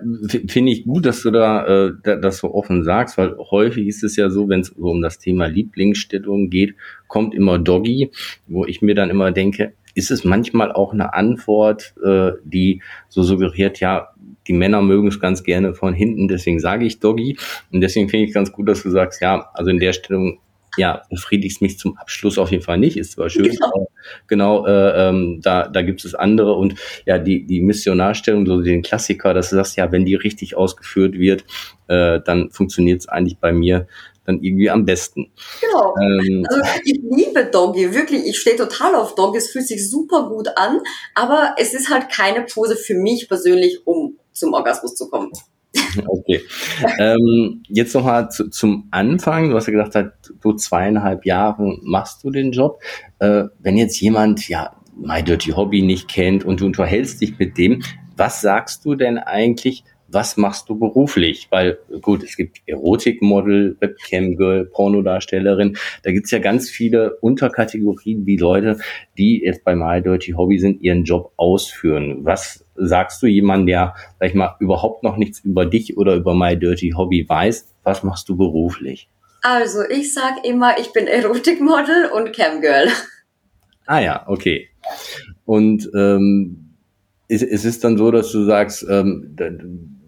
finde 0.48 0.72
ich 0.72 0.84
gut, 0.84 1.06
dass 1.06 1.22
du 1.22 1.30
da, 1.30 1.66
äh, 1.66 1.92
das 2.02 2.38
so 2.38 2.54
offen 2.54 2.82
sagst, 2.82 3.18
weil 3.18 3.36
häufig 3.50 3.86
ist 3.86 4.02
es 4.02 4.16
ja 4.16 4.30
so, 4.30 4.48
wenn 4.48 4.60
es 4.60 4.68
so 4.68 4.84
um 4.84 5.02
das 5.02 5.18
Thema 5.18 5.46
Lieblingsstellung 5.46 6.48
geht, 6.48 6.74
kommt 7.08 7.34
immer 7.34 7.58
Doggy, 7.58 8.10
wo 8.46 8.64
ich 8.64 8.80
mir 8.80 8.94
dann 8.94 9.10
immer 9.10 9.32
denke, 9.32 9.74
ist 9.94 10.10
es 10.10 10.24
manchmal 10.24 10.72
auch 10.72 10.92
eine 10.92 11.14
Antwort, 11.14 11.94
äh, 12.04 12.32
die 12.44 12.82
so 13.08 13.22
suggeriert, 13.22 13.80
ja, 13.80 14.08
die 14.46 14.52
Männer 14.52 14.82
mögen 14.82 15.08
es 15.08 15.20
ganz 15.20 15.44
gerne 15.44 15.74
von 15.74 15.94
hinten, 15.94 16.28
deswegen 16.28 16.60
sage 16.60 16.84
ich 16.84 17.00
Doggy. 17.00 17.36
Und 17.70 17.80
deswegen 17.80 18.08
finde 18.08 18.26
ich 18.26 18.34
ganz 18.34 18.52
gut, 18.52 18.68
dass 18.68 18.82
du 18.82 18.90
sagst, 18.90 19.20
ja, 19.20 19.50
also 19.54 19.70
in 19.70 19.78
der 19.78 19.92
Stellung 19.92 20.38
ja, 20.78 21.02
befriedigt 21.10 21.60
mich 21.60 21.78
zum 21.78 21.98
Abschluss 21.98 22.38
auf 22.38 22.50
jeden 22.50 22.62
Fall 22.62 22.78
nicht. 22.78 22.96
Ist 22.96 23.12
zwar 23.12 23.28
schön, 23.28 23.44
genau, 23.50 23.66
aber 23.74 23.86
genau 24.26 24.66
äh, 24.66 25.08
ähm, 25.08 25.40
da, 25.42 25.68
da 25.68 25.82
gibt 25.82 26.04
es 26.04 26.14
andere. 26.14 26.54
Und 26.54 26.76
ja, 27.04 27.18
die, 27.18 27.44
die 27.46 27.60
Missionarstellung, 27.60 28.46
so 28.46 28.60
den 28.62 28.82
Klassiker, 28.82 29.34
dass 29.34 29.50
du 29.50 29.56
sagst, 29.56 29.76
ja, 29.76 29.92
wenn 29.92 30.04
die 30.04 30.14
richtig 30.14 30.56
ausgeführt 30.56 31.14
wird, 31.14 31.44
äh, 31.88 32.20
dann 32.24 32.50
funktioniert 32.50 33.00
es 33.00 33.08
eigentlich 33.08 33.38
bei 33.38 33.52
mir 33.52 33.86
dann 34.24 34.42
irgendwie 34.42 34.70
am 34.70 34.84
besten. 34.84 35.32
Genau. 35.60 35.94
Ähm, 36.00 36.44
also 36.48 36.62
ich 36.84 37.00
liebe 37.10 37.44
Doggy, 37.46 37.94
wirklich. 37.94 38.26
Ich 38.26 38.38
stehe 38.38 38.56
total 38.56 38.94
auf 38.94 39.14
Doggy. 39.14 39.38
Es 39.38 39.50
fühlt 39.50 39.66
sich 39.66 39.88
super 39.88 40.28
gut 40.28 40.48
an, 40.56 40.80
aber 41.14 41.54
es 41.58 41.74
ist 41.74 41.90
halt 41.90 42.08
keine 42.08 42.42
Pose 42.42 42.76
für 42.76 42.94
mich 42.94 43.28
persönlich, 43.28 43.86
um 43.86 44.18
zum 44.32 44.52
Orgasmus 44.52 44.94
zu 44.94 45.08
kommen. 45.08 45.30
Okay. 46.06 46.40
ähm, 46.98 47.62
jetzt 47.68 47.94
nochmal 47.94 48.30
zu, 48.30 48.48
zum 48.48 48.88
Anfang. 48.90 49.50
Du 49.50 49.56
hast 49.56 49.66
ja 49.66 49.72
gesagt, 49.72 49.92
seit 49.92 50.60
zweieinhalb 50.60 51.26
Jahren 51.26 51.80
machst 51.82 52.24
du 52.24 52.30
den 52.30 52.52
Job. 52.52 52.80
Äh, 53.18 53.44
wenn 53.58 53.76
jetzt 53.76 54.00
jemand 54.00 54.48
ja 54.48 54.74
My 54.96 55.22
Dirty 55.22 55.50
Hobby 55.50 55.82
nicht 55.82 56.08
kennt 56.08 56.44
und 56.44 56.60
du 56.60 56.66
unterhältst 56.66 57.20
dich 57.20 57.38
mit 57.38 57.58
dem, 57.58 57.82
was 58.16 58.40
sagst 58.40 58.84
du 58.84 58.94
denn 58.94 59.18
eigentlich, 59.18 59.84
was 60.12 60.36
machst 60.36 60.68
du 60.68 60.78
beruflich? 60.78 61.48
Weil 61.50 61.78
gut, 62.02 62.22
es 62.22 62.36
gibt 62.36 62.60
Erotikmodel, 62.66 63.76
Webcam-Girl, 63.80 64.66
Pornodarstellerin. 64.66 65.76
Da 66.02 66.12
gibt's 66.12 66.30
ja 66.30 66.38
ganz 66.38 66.68
viele 66.68 67.16
Unterkategorien, 67.16 68.26
wie 68.26 68.36
Leute, 68.36 68.78
die 69.16 69.42
jetzt 69.42 69.64
bei 69.64 69.74
My 69.74 70.02
Dirty 70.02 70.32
Hobby 70.32 70.58
sind, 70.58 70.82
ihren 70.82 71.04
Job 71.04 71.32
ausführen. 71.36 72.24
Was 72.24 72.64
sagst 72.74 73.22
du 73.22 73.26
jemand, 73.26 73.68
der, 73.68 73.94
sag 74.20 74.28
ich 74.28 74.34
mal, 74.34 74.56
überhaupt 74.60 75.02
noch 75.02 75.16
nichts 75.16 75.40
über 75.40 75.66
dich 75.66 75.96
oder 75.96 76.14
über 76.14 76.34
My 76.34 76.58
Dirty 76.58 76.92
Hobby 76.96 77.26
weiß? 77.28 77.74
Was 77.82 78.02
machst 78.02 78.28
du 78.28 78.36
beruflich? 78.36 79.08
Also, 79.42 79.80
ich 79.88 80.14
sag 80.14 80.44
immer, 80.44 80.78
ich 80.78 80.92
bin 80.92 81.06
Erotikmodel 81.06 82.10
und 82.14 82.32
Camgirl. 82.32 82.88
Ah 83.86 83.98
ja, 83.98 84.24
okay. 84.28 84.68
Und 85.44 85.90
ähm, 85.94 86.76
ist, 87.26 87.42
ist 87.42 87.64
es 87.64 87.80
dann 87.80 87.98
so, 87.98 88.10
dass 88.10 88.30
du 88.30 88.44
sagst, 88.44 88.86
ähm, 88.88 89.34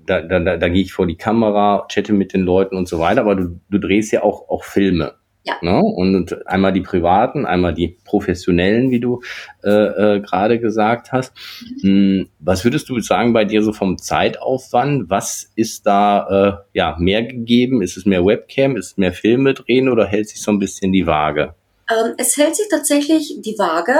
da, 0.06 0.22
da, 0.22 0.40
da, 0.40 0.56
da 0.56 0.68
gehe 0.68 0.82
ich 0.82 0.92
vor 0.92 1.06
die 1.06 1.16
Kamera, 1.16 1.86
chatte 1.88 2.12
mit 2.12 2.32
den 2.32 2.42
Leuten 2.42 2.76
und 2.76 2.88
so 2.88 2.98
weiter, 2.98 3.20
aber 3.22 3.36
du, 3.36 3.60
du 3.70 3.78
drehst 3.78 4.12
ja 4.12 4.22
auch, 4.22 4.48
auch 4.48 4.64
Filme. 4.64 5.14
Ja. 5.46 5.58
Ne? 5.60 5.78
Und 5.78 6.46
einmal 6.46 6.72
die 6.72 6.80
privaten, 6.80 7.44
einmal 7.44 7.74
die 7.74 7.98
professionellen, 8.04 8.90
wie 8.90 9.00
du 9.00 9.20
äh, 9.62 9.70
äh, 9.70 10.20
gerade 10.20 10.58
gesagt 10.58 11.12
hast. 11.12 11.34
Hm, 11.82 12.30
was 12.38 12.64
würdest 12.64 12.88
du 12.88 12.98
sagen 13.00 13.34
bei 13.34 13.44
dir 13.44 13.62
so 13.62 13.74
vom 13.74 13.98
Zeitaufwand? 13.98 15.10
Was 15.10 15.52
ist 15.54 15.86
da 15.86 16.62
äh, 16.72 16.78
ja 16.78 16.96
mehr 16.98 17.24
gegeben? 17.24 17.82
Ist 17.82 17.98
es 17.98 18.06
mehr 18.06 18.24
Webcam? 18.24 18.76
Ist 18.76 18.92
es 18.92 18.96
mehr 18.96 19.12
Filme 19.12 19.52
drehen 19.52 19.90
oder 19.90 20.06
hält 20.06 20.30
sich 20.30 20.40
so 20.40 20.50
ein 20.50 20.58
bisschen 20.58 20.92
die 20.92 21.06
Waage? 21.06 21.54
Ähm, 21.90 22.14
es 22.16 22.38
hält 22.38 22.56
sich 22.56 22.68
tatsächlich 22.70 23.36
die 23.40 23.58
Waage. 23.58 23.96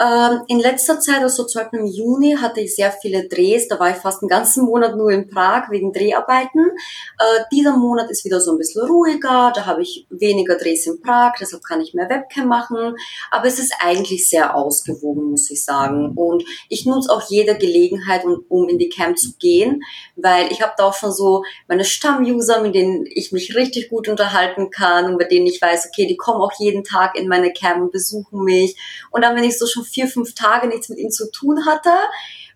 Ähm, 0.00 0.42
in 0.48 0.58
letzter 0.58 0.98
Zeit, 0.98 1.22
also 1.22 1.44
zum 1.44 1.62
Beispiel 1.62 1.80
im 1.80 1.86
Juni, 1.86 2.36
hatte 2.36 2.60
ich 2.60 2.74
sehr 2.74 2.90
viele 2.90 3.28
Drehs. 3.28 3.68
Da 3.68 3.78
war 3.78 3.90
ich 3.90 3.96
fast 3.96 4.22
einen 4.22 4.28
ganzen 4.28 4.64
Monat 4.64 4.96
nur 4.96 5.10
in 5.10 5.28
Prag 5.28 5.70
wegen 5.70 5.92
Dreharbeiten. 5.92 6.70
Äh, 7.18 7.42
dieser 7.52 7.76
Monat 7.76 8.10
ist 8.10 8.24
wieder 8.24 8.40
so 8.40 8.52
ein 8.52 8.58
bisschen 8.58 8.86
ruhiger. 8.86 9.52
Da 9.54 9.66
habe 9.66 9.82
ich 9.82 10.06
weniger 10.10 10.56
Drehs 10.56 10.86
in 10.86 11.00
Prag, 11.00 11.34
deshalb 11.40 11.62
kann 11.62 11.80
ich 11.80 11.94
mehr 11.94 12.08
Webcam 12.08 12.48
machen. 12.48 12.96
Aber 13.30 13.46
es 13.46 13.60
ist 13.60 13.72
eigentlich 13.80 14.28
sehr 14.28 14.56
ausgewogen, 14.56 15.30
muss 15.30 15.48
ich 15.50 15.64
sagen. 15.64 16.12
Und 16.16 16.44
ich 16.68 16.86
nutze 16.86 17.10
auch 17.12 17.30
jede 17.30 17.56
Gelegenheit, 17.56 18.24
um, 18.24 18.44
um 18.48 18.68
in 18.68 18.78
die 18.78 18.88
Cam 18.88 19.16
zu 19.16 19.34
gehen, 19.38 19.82
weil 20.16 20.50
ich 20.50 20.60
habe 20.60 20.72
da 20.76 20.86
auch 20.86 20.94
schon 20.94 21.12
so 21.12 21.44
meine 21.68 21.84
Stammuser, 21.84 22.62
mit 22.62 22.74
denen 22.74 23.06
ich 23.06 23.30
mich 23.30 23.54
richtig 23.54 23.90
gut 23.90 24.08
unterhalten 24.08 24.70
kann 24.70 25.06
und 25.06 25.18
bei 25.18 25.24
denen 25.24 25.46
ich 25.46 25.62
weiß, 25.62 25.86
okay, 25.86 26.06
die 26.06 26.16
kommen 26.16 26.40
auch 26.40 26.52
jeden 26.58 26.82
Tag 26.82 27.16
in 27.16 27.28
meine 27.28 27.52
Cam 27.52 27.82
und 27.82 27.92
besuchen 27.92 28.42
mich. 28.42 28.76
Und 29.12 29.22
dann, 29.22 29.36
wenn 29.36 29.44
ich 29.44 29.56
so 29.56 29.66
schon 29.66 29.83
vier, 29.84 30.08
fünf 30.08 30.34
Tage 30.34 30.68
nichts 30.68 30.88
mit 30.88 30.98
ihm 30.98 31.10
zu 31.10 31.30
tun 31.30 31.66
hatte, 31.66 31.90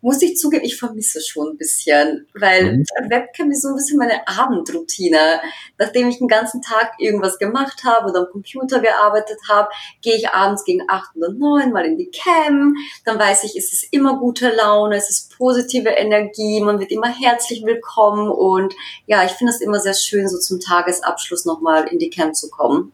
muss 0.01 0.23
ich 0.23 0.37
zugeben, 0.37 0.64
ich 0.64 0.77
vermisse 0.77 1.21
schon 1.21 1.51
ein 1.51 1.57
bisschen, 1.57 2.27
weil 2.35 2.79
mhm. 2.79 2.85
Webcam 3.09 3.51
ist 3.51 3.62
so 3.62 3.69
ein 3.69 3.75
bisschen 3.75 3.99
meine 3.99 4.27
Abendroutine. 4.29 5.41
Nachdem 5.77 6.09
ich 6.09 6.19
den 6.19 6.29
ganzen 6.29 6.62
Tag 6.62 6.93
irgendwas 6.99 7.38
gemacht 7.38 7.83
habe 7.85 8.11
oder 8.11 8.21
am 8.21 8.31
Computer 8.31 8.81
gearbeitet 8.81 9.38
habe, 9.49 9.69
gehe 10.03 10.17
ich 10.17 10.29
abends 10.29 10.64
gegen 10.64 10.83
acht 10.88 11.17
oder 11.17 11.33
neun 11.33 11.73
mal 11.73 11.85
in 11.85 11.97
die 11.97 12.11
Cam. 12.11 12.75
Dann 13.05 13.19
weiß 13.19 13.45
ich, 13.45 13.57
es 13.57 13.73
ist 13.73 13.93
immer 13.93 14.19
gute 14.19 14.51
Laune, 14.51 14.97
es 14.97 15.11
ist 15.11 15.37
positive 15.37 15.91
Energie, 15.91 16.61
man 16.61 16.79
wird 16.79 16.93
immer 16.93 17.09
herzlich 17.09 17.64
willkommen 17.64 18.29
und 18.31 18.75
ja, 19.07 19.25
ich 19.25 19.33
finde 19.33 19.53
es 19.53 19.61
immer 19.61 19.81
sehr 19.81 19.95
schön, 19.95 20.29
so 20.29 20.38
zum 20.38 20.61
Tagesabschluss 20.61 21.45
nochmal 21.45 21.88
in 21.88 21.99
die 21.99 22.11
Cam 22.11 22.35
zu 22.35 22.49
kommen. 22.51 22.93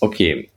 Okay, 0.00 0.50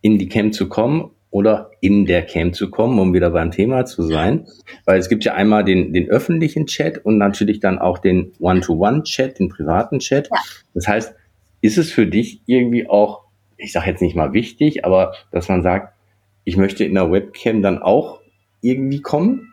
in 0.00 0.18
die 0.18 0.28
Cam 0.28 0.52
zu 0.52 0.68
kommen 0.68 1.15
oder 1.36 1.70
in 1.82 2.06
der 2.06 2.24
Cam 2.24 2.54
zu 2.54 2.70
kommen, 2.70 2.98
um 2.98 3.12
wieder 3.12 3.28
beim 3.28 3.50
Thema 3.50 3.84
zu 3.84 4.02
sein. 4.04 4.46
Weil 4.86 4.98
es 4.98 5.10
gibt 5.10 5.22
ja 5.22 5.34
einmal 5.34 5.64
den, 5.64 5.92
den 5.92 6.08
öffentlichen 6.08 6.64
Chat 6.64 7.04
und 7.04 7.18
natürlich 7.18 7.60
dann 7.60 7.78
auch 7.78 7.98
den 7.98 8.32
One-to-One-Chat, 8.40 9.38
den 9.38 9.50
privaten 9.50 9.98
Chat. 9.98 10.30
Ja. 10.32 10.40
Das 10.72 10.88
heißt, 10.88 11.14
ist 11.60 11.76
es 11.76 11.92
für 11.92 12.06
dich 12.06 12.40
irgendwie 12.46 12.88
auch, 12.88 13.24
ich 13.58 13.72
sage 13.72 13.90
jetzt 13.90 14.00
nicht 14.00 14.16
mal 14.16 14.32
wichtig, 14.32 14.86
aber 14.86 15.12
dass 15.30 15.50
man 15.50 15.62
sagt, 15.62 15.92
ich 16.44 16.56
möchte 16.56 16.84
in 16.84 16.94
der 16.94 17.12
Webcam 17.12 17.60
dann 17.60 17.82
auch 17.82 18.20
irgendwie 18.62 19.02
kommen? 19.02 19.52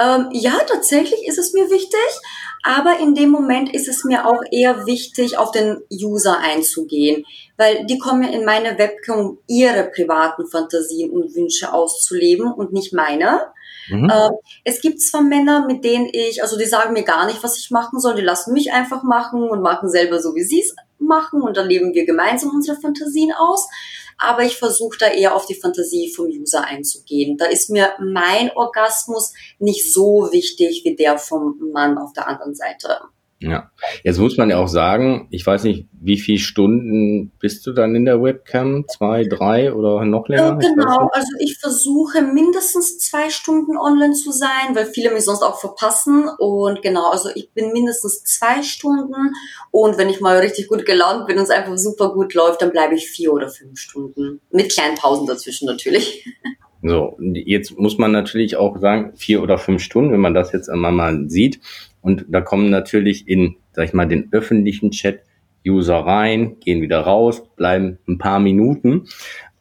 Ähm, 0.00 0.28
ja, 0.32 0.54
tatsächlich 0.66 1.28
ist 1.28 1.38
es 1.38 1.52
mir 1.52 1.68
wichtig, 1.68 2.00
aber 2.62 2.98
in 3.00 3.14
dem 3.14 3.30
Moment 3.30 3.74
ist 3.74 3.88
es 3.88 4.04
mir 4.04 4.26
auch 4.26 4.42
eher 4.50 4.86
wichtig, 4.86 5.38
auf 5.38 5.50
den 5.50 5.82
User 5.90 6.38
einzugehen, 6.40 7.24
weil 7.56 7.86
die 7.86 7.98
kommen 7.98 8.30
in 8.32 8.44
meine 8.44 8.78
Webcam, 8.78 9.18
um 9.20 9.38
ihre 9.46 9.84
privaten 9.84 10.46
Fantasien 10.46 11.10
und 11.10 11.34
Wünsche 11.34 11.72
auszuleben 11.72 12.52
und 12.52 12.72
nicht 12.72 12.92
meine. 12.92 13.46
Mhm. 13.88 14.08
Äh, 14.10 14.30
es 14.64 14.80
gibt 14.80 15.00
zwar 15.00 15.22
Männer, 15.22 15.66
mit 15.66 15.84
denen 15.84 16.08
ich, 16.12 16.42
also 16.42 16.58
die 16.58 16.66
sagen 16.66 16.92
mir 16.92 17.02
gar 17.02 17.26
nicht, 17.26 17.42
was 17.42 17.58
ich 17.58 17.70
machen 17.70 17.98
soll, 17.98 18.14
die 18.14 18.22
lassen 18.22 18.52
mich 18.52 18.72
einfach 18.72 19.02
machen 19.02 19.42
und 19.42 19.62
machen 19.62 19.88
selber 19.88 20.20
so, 20.20 20.34
wie 20.34 20.42
sie 20.42 20.60
es 20.60 20.74
machen 20.98 21.42
und 21.42 21.56
dann 21.56 21.68
leben 21.68 21.94
wir 21.94 22.04
gemeinsam 22.04 22.50
unsere 22.50 22.80
Fantasien 22.80 23.32
aus 23.32 23.68
aber 24.20 24.44
ich 24.44 24.58
versuche 24.58 24.98
da 24.98 25.08
eher 25.08 25.34
auf 25.34 25.46
die 25.46 25.54
Fantasie 25.54 26.12
vom 26.14 26.26
User 26.26 26.64
einzugehen. 26.64 27.38
Da 27.38 27.46
ist 27.46 27.70
mir 27.70 27.94
mein 27.98 28.50
Orgasmus 28.54 29.32
nicht 29.58 29.92
so 29.92 30.28
wichtig 30.30 30.82
wie 30.84 30.94
der 30.94 31.18
vom 31.18 31.58
Mann 31.72 31.98
auf 31.98 32.12
der 32.12 32.28
anderen 32.28 32.54
Seite. 32.54 33.00
Ja, 33.42 33.70
jetzt 34.04 34.18
muss 34.18 34.36
man 34.36 34.50
ja 34.50 34.58
auch 34.58 34.68
sagen, 34.68 35.26
ich 35.30 35.46
weiß 35.46 35.64
nicht, 35.64 35.86
wie 35.98 36.18
viele 36.18 36.38
Stunden 36.38 37.32
bist 37.40 37.66
du 37.66 37.72
dann 37.72 37.94
in 37.94 38.04
der 38.04 38.22
Webcam? 38.22 38.84
Zwei, 38.86 39.24
drei 39.24 39.72
oder 39.72 40.04
noch 40.04 40.28
länger? 40.28 40.58
Ja, 40.60 40.68
genau, 40.74 41.08
also 41.10 41.28
ich 41.38 41.58
versuche 41.58 42.20
mindestens 42.20 42.98
zwei 42.98 43.30
Stunden 43.30 43.78
online 43.78 44.12
zu 44.12 44.30
sein, 44.30 44.74
weil 44.74 44.84
viele 44.84 45.10
mich 45.10 45.24
sonst 45.24 45.42
auch 45.42 45.58
verpassen. 45.58 46.28
Und 46.38 46.82
genau, 46.82 47.10
also 47.10 47.30
ich 47.34 47.50
bin 47.52 47.72
mindestens 47.72 48.22
zwei 48.24 48.62
Stunden. 48.62 49.32
Und 49.70 49.96
wenn 49.96 50.10
ich 50.10 50.20
mal 50.20 50.36
richtig 50.36 50.68
gut 50.68 50.84
gelaunt 50.84 51.26
bin 51.26 51.38
und 51.38 51.44
es 51.44 51.50
einfach 51.50 51.78
super 51.78 52.12
gut 52.12 52.34
läuft, 52.34 52.60
dann 52.60 52.72
bleibe 52.72 52.94
ich 52.94 53.08
vier 53.08 53.32
oder 53.32 53.48
fünf 53.48 53.78
Stunden. 53.78 54.42
Mit 54.50 54.70
kleinen 54.70 54.96
Pausen 54.96 55.26
dazwischen 55.26 55.64
natürlich. 55.64 56.26
So, 56.82 57.18
jetzt 57.20 57.78
muss 57.78 57.98
man 57.98 58.10
natürlich 58.10 58.56
auch 58.56 58.78
sagen, 58.80 59.12
vier 59.14 59.42
oder 59.42 59.58
fünf 59.58 59.82
Stunden, 59.82 60.12
wenn 60.12 60.20
man 60.20 60.32
das 60.32 60.52
jetzt 60.52 60.70
einmal 60.70 60.92
mal 60.92 61.28
sieht. 61.28 61.60
Und 62.00 62.26
da 62.28 62.40
kommen 62.40 62.70
natürlich 62.70 63.28
in, 63.28 63.56
sag 63.72 63.86
ich 63.86 63.92
mal, 63.92 64.06
den 64.06 64.28
öffentlichen 64.32 64.90
Chat 64.90 65.20
User 65.66 65.96
rein, 65.96 66.56
gehen 66.60 66.80
wieder 66.80 67.00
raus, 67.00 67.42
bleiben 67.56 67.98
ein 68.08 68.18
paar 68.18 68.40
Minuten. 68.40 69.06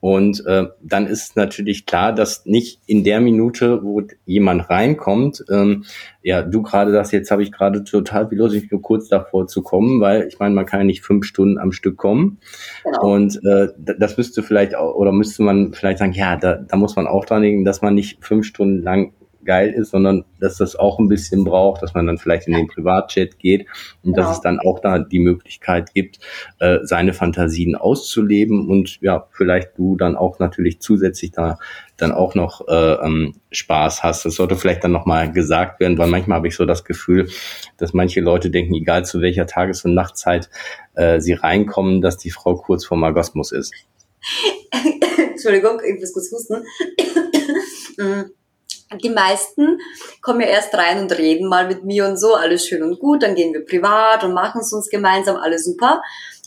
Und 0.01 0.45
äh, 0.45 0.67
dann 0.81 1.07
ist 1.07 1.35
natürlich 1.35 1.85
klar, 1.85 2.13
dass 2.13 2.45
nicht 2.45 2.79
in 2.85 3.03
der 3.03 3.19
Minute, 3.19 3.83
wo 3.83 4.01
jemand 4.25 4.69
reinkommt, 4.69 5.43
ähm, 5.51 5.83
ja, 6.21 6.41
du 6.41 6.61
gerade 6.61 6.91
sagst, 6.91 7.11
jetzt 7.11 7.31
habe 7.31 7.43
ich 7.43 7.51
gerade 7.51 7.83
total 7.83 8.29
viel 8.29 8.37
los, 8.37 8.53
ich 8.53 8.69
bin 8.69 8.77
nur 8.77 8.81
kurz 8.81 9.09
davor 9.09 9.47
zu 9.47 9.61
kommen, 9.61 9.99
weil 9.99 10.25
ich 10.27 10.39
meine, 10.39 10.55
man 10.55 10.65
kann 10.65 10.79
ja 10.79 10.85
nicht 10.85 11.03
fünf 11.03 11.25
Stunden 11.25 11.57
am 11.57 11.73
Stück 11.73 11.97
kommen. 11.97 12.37
Genau. 12.85 13.13
Und 13.13 13.41
äh, 13.43 13.67
das 13.77 14.15
müsste 14.15 14.41
vielleicht 14.41 14.73
auch, 14.73 14.95
oder 14.95 15.11
müsste 15.11 15.43
man 15.43 15.73
vielleicht 15.73 15.99
sagen, 15.99 16.13
ja, 16.13 16.37
da, 16.37 16.55
da 16.55 16.77
muss 16.77 16.95
man 16.95 17.05
auch 17.05 17.25
dran 17.25 17.41
denken, 17.41 17.65
dass 17.65 17.81
man 17.81 17.93
nicht 17.93 18.23
fünf 18.23 18.45
Stunden 18.45 18.81
lang 18.81 19.11
geil 19.49 19.73
ist, 19.73 19.89
sondern 19.89 20.25
dass 20.39 20.57
das 20.57 20.75
auch 20.75 20.99
ein 20.99 21.07
bisschen 21.07 21.43
braucht, 21.43 21.81
dass 21.81 21.95
man 21.95 22.05
dann 22.05 22.19
vielleicht 22.19 22.45
in 22.45 22.53
den 22.53 22.67
Privatchat 22.67 23.39
geht 23.39 23.65
und 24.03 24.13
genau. 24.13 24.17
dass 24.17 24.37
es 24.37 24.41
dann 24.41 24.59
auch 24.59 24.79
da 24.79 24.99
die 24.99 25.17
Möglichkeit 25.17 25.91
gibt, 25.91 26.19
äh, 26.59 26.77
seine 26.83 27.13
Fantasien 27.13 27.75
auszuleben 27.75 28.69
und 28.69 29.01
ja, 29.01 29.25
vielleicht 29.31 29.75
du 29.75 29.97
dann 29.97 30.15
auch 30.15 30.37
natürlich 30.37 30.81
zusätzlich 30.81 31.31
da 31.31 31.57
dann 31.97 32.11
auch 32.11 32.35
noch 32.35 32.67
äh, 32.67 32.93
ähm, 33.03 33.33
Spaß 33.49 34.03
hast. 34.03 34.23
Das 34.23 34.35
sollte 34.35 34.55
vielleicht 34.55 34.83
dann 34.83 34.91
nochmal 34.91 35.31
gesagt 35.31 35.79
werden, 35.79 35.97
weil 35.97 36.09
manchmal 36.09 36.37
habe 36.37 36.47
ich 36.47 36.55
so 36.55 36.67
das 36.67 36.85
Gefühl, 36.85 37.27
dass 37.77 37.91
manche 37.91 38.21
Leute 38.21 38.51
denken, 38.51 38.75
egal 38.75 39.03
zu 39.03 39.19
welcher 39.19 39.47
Tages- 39.47 39.83
und 39.83 39.95
Nachtzeit 39.95 40.51
äh, 40.93 41.19
sie 41.19 41.33
reinkommen, 41.33 42.01
dass 42.01 42.17
die 42.17 42.29
Frau 42.29 42.53
kurz 42.53 42.85
vor 42.85 43.01
Orgasmus 43.01 43.51
ist. 43.51 43.73
Entschuldigung, 45.31 45.79
ich 45.83 45.99
muss 45.99 46.13
kurz 46.13 46.31
husten. 46.31 46.63
Die 49.01 49.09
meisten 49.09 49.79
kommen 50.21 50.41
ja 50.41 50.47
erst 50.47 50.73
rein 50.73 50.99
und 50.99 51.11
reden 51.11 51.47
mal 51.47 51.67
mit 51.67 51.83
mir 51.83 52.07
und 52.07 52.17
so, 52.17 52.35
alles 52.35 52.65
schön 52.65 52.81
und 52.81 52.99
gut, 52.99 53.21
dann 53.21 53.35
gehen 53.35 53.53
wir 53.53 53.63
privat 53.63 54.23
und 54.23 54.33
machen 54.33 54.61
es 54.61 54.73
uns 54.73 54.89
gemeinsam, 54.89 55.35
alles 55.35 55.65
super. 55.65 56.01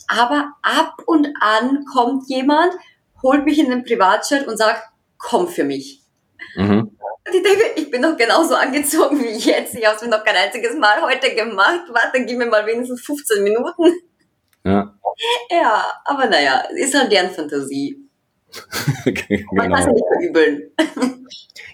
Aber 0.07 0.53
ab 0.61 0.95
und 1.05 1.29
an 1.39 1.85
kommt 1.85 2.27
jemand, 2.27 2.73
holt 3.21 3.45
mich 3.45 3.59
in 3.59 3.69
den 3.69 3.83
Privatchat 3.83 4.47
und 4.47 4.57
sagt, 4.57 4.83
komm 5.17 5.47
für 5.47 5.63
mich. 5.63 6.01
Mhm. 6.55 6.97
Und 7.25 7.33
ich 7.33 7.41
denke, 7.41 7.63
ich 7.75 7.89
bin 7.89 8.01
doch 8.01 8.17
genauso 8.17 8.55
angezogen 8.55 9.23
wie 9.23 9.37
jetzt. 9.37 9.75
Ich 9.75 9.85
habe 9.85 9.95
es 9.95 10.01
mir 10.01 10.09
noch 10.09 10.25
kein 10.25 10.35
einziges 10.35 10.75
Mal 10.75 11.01
heute 11.01 11.33
gemacht. 11.33 11.83
Warte, 11.89 12.25
gib 12.25 12.37
mir 12.37 12.47
mal 12.47 12.65
wenigstens 12.65 13.01
15 13.01 13.43
Minuten. 13.43 13.93
Ja. 14.65 14.93
Ja, 15.49 15.85
aber 16.05 16.25
naja, 16.25 16.63
ist 16.75 16.97
halt 16.97 17.11
deren 17.11 17.29
Fantasie. 17.29 18.09
Genau. 19.05 19.51
Man 19.53 19.71
kann 19.71 19.79
es 19.79 19.87
nicht 19.87 20.05
verübeln. 20.13 20.61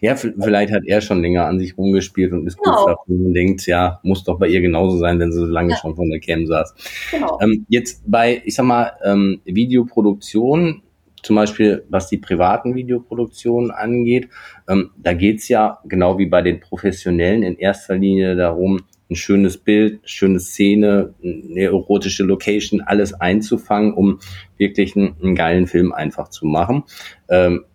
Ja, 0.02 0.15
vielleicht 0.15 0.72
hat 0.72 0.84
er 0.86 1.02
schon 1.02 1.22
länger 1.22 1.46
an 1.46 1.60
sich 1.60 1.78
rumgespielt 1.78 2.32
und 2.32 2.48
ist 2.48 2.58
genau. 2.58 2.76
kurz 2.76 2.86
davor 2.86 3.06
und 3.08 3.34
denkt, 3.34 3.65
ja, 3.68 4.00
muss 4.04 4.24
doch 4.24 4.39
bei 4.39 4.48
ihr 4.48 4.62
genauso 4.62 4.98
sein, 4.98 5.20
wenn 5.20 5.32
sie 5.32 5.39
so 5.39 5.46
lange 5.46 5.72
ja. 5.72 5.78
schon 5.78 5.96
von 5.96 6.10
der 6.10 6.20
Cam 6.20 6.46
saß. 6.46 6.74
Genau. 7.12 7.38
Ähm, 7.42 7.65
jetzt 7.68 8.04
bei, 8.06 8.42
ich 8.46 8.56
sag 8.56 8.65
mal, 8.65 8.94
ähm, 9.04 9.42
Videoproduktion, 9.46 10.82
zum 11.22 11.36
Beispiel 11.36 11.84
was 11.89 12.08
die 12.08 12.18
privaten 12.18 12.76
Videoproduktionen 12.76 13.72
angeht, 13.72 14.30
ähm, 14.70 14.92
da 14.98 15.13
geht's 15.13 15.50
ja 15.50 15.80
genau 15.86 16.18
wie 16.18 16.28
bei 16.28 16.42
den 16.42 16.62
professionellen 16.62 17.44
in 17.44 17.58
erster 17.58 17.96
Linie 17.96 18.38
darum, 18.38 18.80
ein 19.10 19.15
schönes 19.15 19.58
Bild, 19.58 20.02
schöne 20.04 20.39
Szene, 20.39 21.13
eine 21.24 21.62
erotische 21.62 22.24
Location, 22.24 22.82
alles 22.82 23.13
einzufangen, 23.13 23.93
um 23.93 24.19
wirklich 24.58 24.95
einen, 24.95 25.15
einen 25.22 25.36
geilen 25.36 25.67
Film 25.67 25.91
einfach 25.91 26.30
zu 26.30 26.45
machen. 26.45 26.84
Ähm, 27.28 27.65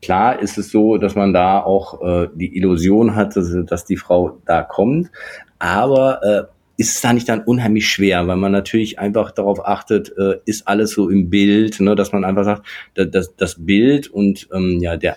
klar 0.00 0.40
ist 0.40 0.56
es 0.56 0.70
so, 0.70 0.96
dass 0.96 1.14
man 1.14 1.32
da 1.32 1.60
auch 1.60 2.02
äh, 2.02 2.28
die 2.34 2.56
Illusion 2.56 3.14
hat, 3.14 3.36
dass, 3.36 3.54
dass, 3.66 3.84
die 3.84 3.96
Frau 3.96 4.40
da 4.46 4.62
kommt, 4.62 5.10
aber 5.58 6.22
äh, 6.22 6.42
ist 6.78 6.94
es 6.94 7.00
da 7.00 7.12
nicht 7.12 7.28
dann 7.28 7.42
unheimlich 7.42 7.88
schwer, 7.88 8.26
weil 8.28 8.36
man 8.36 8.52
natürlich 8.52 8.98
einfach 8.98 9.32
darauf 9.32 9.66
achtet, 9.66 10.16
äh, 10.16 10.38
ist 10.46 10.68
alles 10.68 10.92
so 10.92 11.10
im 11.10 11.28
Bild, 11.28 11.80
ne, 11.80 11.96
dass 11.96 12.12
man 12.12 12.24
einfach 12.24 12.44
sagt, 12.44 12.66
das, 12.94 13.34
das 13.36 13.66
Bild 13.66 14.08
und 14.08 14.48
ähm, 14.54 14.78
ja 14.80 14.96
der 14.96 15.16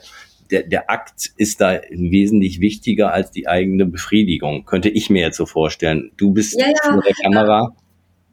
der, 0.52 0.64
der 0.64 0.90
Akt 0.90 1.32
ist 1.38 1.62
da 1.62 1.80
wesentlich 1.90 2.60
wichtiger 2.60 3.14
als 3.14 3.32
die 3.32 3.48
eigene 3.48 3.86
Befriedigung. 3.86 4.66
Könnte 4.66 4.90
ich 4.90 5.10
mir 5.10 5.22
jetzt 5.22 5.38
so 5.38 5.46
vorstellen. 5.46 6.12
Du 6.18 6.32
bist 6.32 6.60
ja, 6.60 6.68
ja. 6.68 6.94
vor 6.94 7.02
der 7.02 7.16
Kamera. 7.24 7.76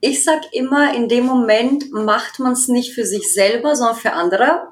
Ich 0.00 0.24
sag 0.24 0.40
immer, 0.52 0.94
in 0.94 1.08
dem 1.08 1.24
Moment 1.24 1.90
macht 1.92 2.38
man 2.38 2.52
es 2.52 2.68
nicht 2.68 2.92
für 2.92 3.04
sich 3.04 3.32
selber, 3.32 3.74
sondern 3.74 3.96
für 3.96 4.12
andere. 4.12 4.68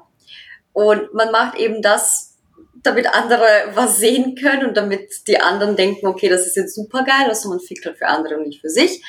Und 0.73 1.13
man 1.13 1.31
macht 1.31 1.57
eben 1.57 1.81
das, 1.81 2.26
damit 2.83 3.13
andere 3.13 3.45
was 3.73 3.97
sehen 3.97 4.35
können 4.35 4.67
und 4.67 4.77
damit 4.77 5.09
die 5.27 5.39
anderen 5.39 5.75
denken, 5.75 6.07
okay, 6.07 6.29
das 6.29 6.45
ist 6.45 6.55
jetzt 6.55 6.75
super 6.75 7.03
geil, 7.03 7.27
also 7.27 7.49
man 7.49 7.59
fickt 7.59 7.85
halt 7.85 7.97
für 7.97 8.07
andere 8.07 8.37
und 8.37 8.47
nicht 8.47 8.61
für 8.61 8.69
sich. 8.69 9.03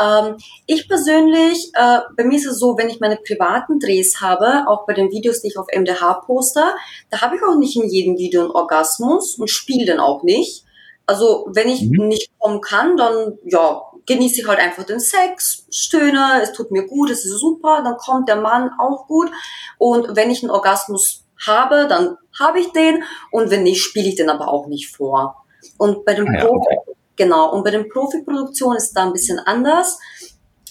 Ähm, 0.00 0.36
ich 0.66 0.88
persönlich, 0.88 1.70
äh, 1.74 2.00
bei 2.16 2.24
mir 2.24 2.36
ist 2.36 2.46
es 2.46 2.58
so, 2.58 2.76
wenn 2.76 2.88
ich 2.88 3.00
meine 3.00 3.16
privaten 3.16 3.78
Drehs 3.78 4.20
habe, 4.20 4.68
auch 4.68 4.86
bei 4.86 4.94
den 4.94 5.10
Videos, 5.10 5.42
die 5.42 5.48
ich 5.48 5.58
auf 5.58 5.66
MDH 5.72 6.22
poster, 6.26 6.74
da 7.10 7.20
habe 7.20 7.36
ich 7.36 7.42
auch 7.42 7.56
nicht 7.56 7.76
in 7.76 7.88
jedem 7.88 8.16
Video 8.18 8.42
einen 8.42 8.50
Orgasmus 8.50 9.38
und 9.38 9.48
spiele 9.48 9.86
den 9.86 10.00
auch 10.00 10.22
nicht. 10.22 10.64
Also 11.06 11.46
wenn 11.50 11.68
ich 11.68 11.82
mhm. 11.82 12.08
nicht 12.08 12.30
kommen 12.38 12.60
kann, 12.60 12.96
dann 12.96 13.38
ja, 13.44 13.82
genieße 14.06 14.40
ich 14.40 14.48
halt 14.48 14.58
einfach 14.58 14.84
den 14.84 15.00
Sex, 15.00 15.66
stöhne, 15.70 16.40
es 16.42 16.52
tut 16.52 16.70
mir 16.70 16.86
gut, 16.86 17.10
es 17.10 17.24
ist 17.24 17.38
super, 17.38 17.82
dann 17.84 17.96
kommt 17.96 18.28
der 18.28 18.36
Mann 18.36 18.70
auch 18.78 19.06
gut. 19.06 19.30
Und 19.78 20.16
wenn 20.16 20.30
ich 20.30 20.42
einen 20.42 20.50
Orgasmus 20.50 21.21
habe, 21.46 21.86
dann 21.88 22.16
habe 22.38 22.60
ich 22.60 22.72
den 22.72 23.02
und 23.30 23.50
wenn 23.50 23.62
nicht, 23.62 23.82
spiele 23.82 24.08
ich 24.08 24.16
den 24.16 24.30
aber 24.30 24.48
auch 24.48 24.66
nicht 24.66 24.94
vor. 24.94 25.44
Und 25.78 26.04
bei 26.04 26.14
dem 26.14 26.28
ah, 26.28 26.34
ja, 26.34 26.44
Profi, 26.46 26.76
okay. 26.76 26.96
genau, 27.16 27.52
und 27.52 27.64
bei 27.64 27.70
den 27.70 27.88
Profi-Produktionen 27.88 28.76
ist 28.76 28.88
es 28.88 28.92
da 28.92 29.04
ein 29.04 29.12
bisschen 29.12 29.38
anders, 29.38 29.98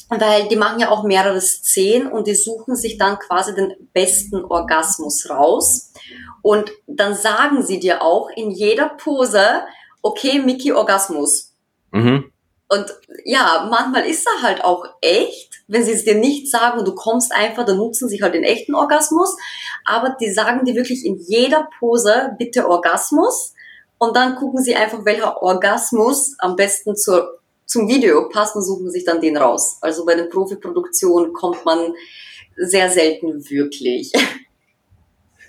weil 0.10 0.48
die 0.50 0.58
machen 0.58 0.80
ja 0.80 0.90
auch 0.90 1.04
mehrere 1.04 1.40
Szenen 1.40 2.12
und 2.12 2.28
die 2.28 2.36
suchen 2.36 2.76
sich 2.76 2.98
dann 2.98 3.18
quasi 3.18 3.56
den 3.56 3.74
besten 3.94 4.44
Orgasmus 4.44 5.30
raus. 5.30 5.94
Und 6.42 6.72
dann 6.86 7.14
sagen 7.14 7.64
sie 7.64 7.80
dir 7.80 8.02
auch 8.02 8.30
in 8.36 8.52
jeder 8.52 8.90
Pose, 8.90 9.62
okay, 10.02 10.40
Mickey 10.40 10.74
Orgasmus. 10.74 11.54
Mhm. 11.92 12.32
Und 12.72 12.86
ja, 13.26 13.68
manchmal 13.70 14.06
ist 14.06 14.26
er 14.26 14.44
halt 14.44 14.64
auch 14.64 14.86
echt, 15.02 15.62
wenn 15.68 15.84
sie 15.84 15.92
es 15.92 16.06
dir 16.06 16.16
nicht 16.16 16.50
sagen 16.50 16.80
und 16.80 16.88
du 16.88 16.96
kommst 16.96 17.34
einfach, 17.34 17.66
dann 17.66 17.76
nutzen 17.76 18.08
sie 18.08 18.24
halt 18.24 18.34
den 18.34 18.46
echten 18.46 18.76
Orgasmus. 18.76 19.36
Aber 19.84 20.16
die 20.22 20.32
sagen 20.32 20.64
dir 20.64 20.74
wirklich 20.76 21.06
in 21.06 21.18
jeder 21.18 21.68
Pose 21.80 22.34
bitte 22.40 22.70
Orgasmus. 22.70 23.54
Und 23.98 24.16
dann 24.16 24.38
gucken 24.38 24.64
sie 24.64 24.74
einfach, 24.74 25.04
welcher 25.04 25.44
Orgasmus 25.44 26.36
am 26.40 26.56
besten 26.56 26.96
zur, 26.96 27.42
zum 27.66 27.90
Video 27.90 28.30
passt 28.30 28.56
und 28.56 28.64
suchen 28.64 28.90
sich 28.90 29.04
dann 29.04 29.20
den 29.20 29.36
raus. 29.36 29.78
Also 29.82 30.06
bei 30.06 30.16
den 30.16 30.30
Profiproduktionen 30.30 31.34
kommt 31.34 31.66
man 31.66 31.94
sehr 32.56 32.90
selten 32.90 33.50
wirklich. 33.50 34.14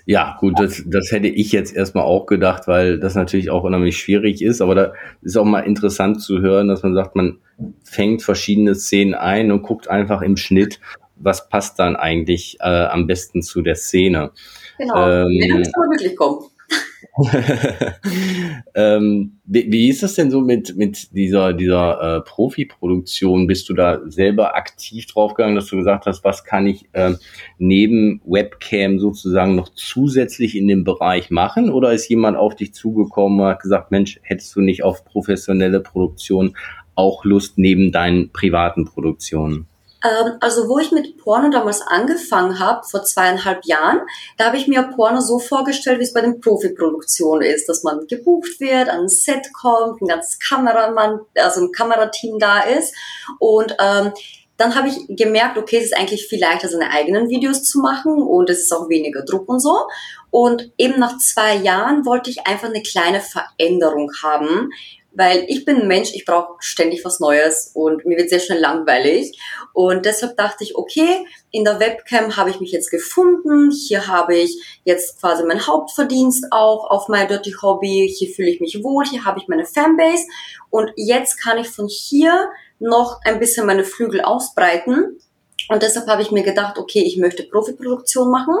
Ja, 0.05 0.35
gut, 0.39 0.59
das, 0.59 0.83
das 0.85 1.11
hätte 1.11 1.27
ich 1.27 1.53
jetzt 1.53 1.73
erstmal 1.73 2.03
auch 2.03 2.25
gedacht, 2.25 2.67
weil 2.67 2.99
das 2.99 3.15
natürlich 3.15 3.49
auch 3.49 3.63
unheimlich 3.63 3.97
schwierig 3.97 4.41
ist. 4.41 4.61
Aber 4.61 4.75
da 4.75 4.93
ist 5.21 5.37
auch 5.37 5.45
mal 5.45 5.61
interessant 5.61 6.21
zu 6.21 6.41
hören, 6.41 6.67
dass 6.67 6.83
man 6.83 6.93
sagt, 6.93 7.15
man 7.15 7.39
fängt 7.83 8.21
verschiedene 8.21 8.75
Szenen 8.75 9.13
ein 9.13 9.51
und 9.51 9.61
guckt 9.61 9.89
einfach 9.89 10.21
im 10.21 10.35
Schnitt, 10.35 10.81
was 11.15 11.47
passt 11.47 11.79
dann 11.79 11.95
eigentlich 11.95 12.57
äh, 12.59 12.85
am 12.85 13.07
besten 13.07 13.41
zu 13.41 13.61
der 13.61 13.75
Szene. 13.75 14.31
Genau, 14.77 15.09
ähm, 15.09 15.31
ja, 15.31 15.55
wirklich 15.57 16.15
kommen. 16.17 16.47
ähm, 18.75 19.39
wie, 19.45 19.71
wie, 19.71 19.89
ist 19.89 20.01
das 20.01 20.15
denn 20.15 20.31
so 20.31 20.41
mit, 20.41 20.75
mit 20.75 21.15
dieser, 21.15 21.53
dieser 21.53 22.17
äh, 22.17 22.21
Profi-Produktion? 22.21 23.45
Bist 23.45 23.69
du 23.69 23.75
da 23.75 24.01
selber 24.05 24.55
aktiv 24.55 25.05
draufgegangen, 25.05 25.55
dass 25.55 25.67
du 25.67 25.77
gesagt 25.77 26.07
hast, 26.07 26.23
was 26.23 26.43
kann 26.43 26.65
ich 26.65 26.89
äh, 26.93 27.13
neben 27.59 28.19
Webcam 28.25 28.97
sozusagen 28.99 29.55
noch 29.55 29.69
zusätzlich 29.75 30.57
in 30.57 30.67
dem 30.67 30.83
Bereich 30.83 31.29
machen? 31.29 31.69
Oder 31.69 31.93
ist 31.93 32.09
jemand 32.09 32.35
auf 32.35 32.55
dich 32.55 32.73
zugekommen 32.73 33.39
und 33.39 33.45
hat 33.45 33.61
gesagt, 33.61 33.91
Mensch, 33.91 34.19
hättest 34.23 34.55
du 34.55 34.61
nicht 34.61 34.83
auf 34.83 35.05
professionelle 35.05 35.81
Produktion 35.81 36.55
auch 36.95 37.25
Lust 37.25 37.59
neben 37.59 37.91
deinen 37.91 38.31
privaten 38.31 38.85
Produktionen? 38.85 39.67
Ähm, 40.03 40.33
also 40.41 40.67
wo 40.67 40.79
ich 40.79 40.91
mit 40.91 41.17
Porno 41.17 41.49
damals 41.49 41.81
angefangen 41.81 42.59
habe, 42.59 42.85
vor 42.85 43.03
zweieinhalb 43.03 43.65
Jahren, 43.65 44.01
da 44.37 44.45
habe 44.45 44.57
ich 44.57 44.67
mir 44.67 44.83
Porno 44.95 45.21
so 45.21 45.39
vorgestellt, 45.39 45.99
wie 45.99 46.03
es 46.03 46.13
bei 46.13 46.21
den 46.21 46.41
Profiproduktionen 46.41 47.43
ist, 47.43 47.69
dass 47.69 47.83
man 47.83 48.05
gebucht 48.07 48.59
wird, 48.59 48.89
an 48.89 49.01
ein 49.01 49.07
Set 49.07 49.53
kommt, 49.53 50.01
ein 50.01 50.07
ganzes 50.07 50.39
Kameramann, 50.39 51.21
also 51.37 51.61
ein 51.61 51.71
Kamerateam 51.71 52.37
da 52.39 52.59
ist 52.61 52.93
und 53.39 53.75
ähm, 53.79 54.11
dann 54.57 54.75
habe 54.75 54.87
ich 54.87 55.07
gemerkt, 55.09 55.57
okay, 55.57 55.77
es 55.77 55.85
ist 55.85 55.97
eigentlich 55.97 56.27
viel 56.27 56.39
leichter, 56.39 56.69
seine 56.69 56.91
eigenen 56.91 57.27
Videos 57.29 57.63
zu 57.63 57.79
machen 57.79 58.21
und 58.21 58.49
es 58.49 58.59
ist 58.59 58.71
auch 58.71 58.87
weniger 58.87 59.23
Druck 59.23 59.49
und 59.49 59.59
so. 59.59 59.87
Und 60.29 60.71
eben 60.77 60.99
nach 60.99 61.17
zwei 61.17 61.55
Jahren 61.55 62.05
wollte 62.05 62.29
ich 62.29 62.45
einfach 62.45 62.69
eine 62.69 62.83
kleine 62.83 63.19
Veränderung 63.19 64.11
haben, 64.21 64.69
weil 65.15 65.45
ich 65.47 65.65
bin 65.65 65.81
ein 65.81 65.87
Mensch, 65.87 66.11
ich 66.13 66.25
brauche 66.25 66.55
ständig 66.59 67.05
was 67.05 67.19
Neues 67.19 67.71
und 67.73 68.05
mir 68.05 68.17
wird 68.17 68.29
sehr 68.29 68.39
schnell 68.39 68.59
langweilig. 68.59 69.39
Und 69.73 70.05
deshalb 70.05 70.37
dachte 70.37 70.63
ich, 70.63 70.75
okay, 70.75 71.25
in 71.51 71.63
der 71.63 71.79
Webcam 71.79 72.35
habe 72.35 72.49
ich 72.49 72.59
mich 72.59 72.71
jetzt 72.71 72.89
gefunden, 72.89 73.71
hier 73.71 74.07
habe 74.07 74.35
ich 74.35 74.81
jetzt 74.83 75.19
quasi 75.19 75.43
mein 75.43 75.65
Hauptverdienst 75.65 76.47
auch 76.51 76.89
auf 76.89 77.07
My 77.09 77.27
Dirty 77.27 77.53
Hobby, 77.61 78.13
hier 78.15 78.33
fühle 78.33 78.49
ich 78.49 78.59
mich 78.59 78.83
wohl, 78.83 79.05
hier 79.05 79.25
habe 79.25 79.39
ich 79.39 79.47
meine 79.47 79.65
Fanbase. 79.65 80.25
Und 80.69 80.91
jetzt 80.95 81.41
kann 81.41 81.57
ich 81.57 81.69
von 81.69 81.87
hier 81.87 82.49
noch 82.79 83.19
ein 83.23 83.39
bisschen 83.39 83.65
meine 83.65 83.83
Flügel 83.83 84.21
ausbreiten 84.21 85.19
und 85.69 85.81
deshalb 85.81 86.07
habe 86.07 86.21
ich 86.21 86.31
mir 86.31 86.43
gedacht, 86.43 86.77
okay, 86.77 87.03
ich 87.03 87.17
möchte 87.17 87.43
Profiproduktion 87.43 88.29
machen. 88.29 88.55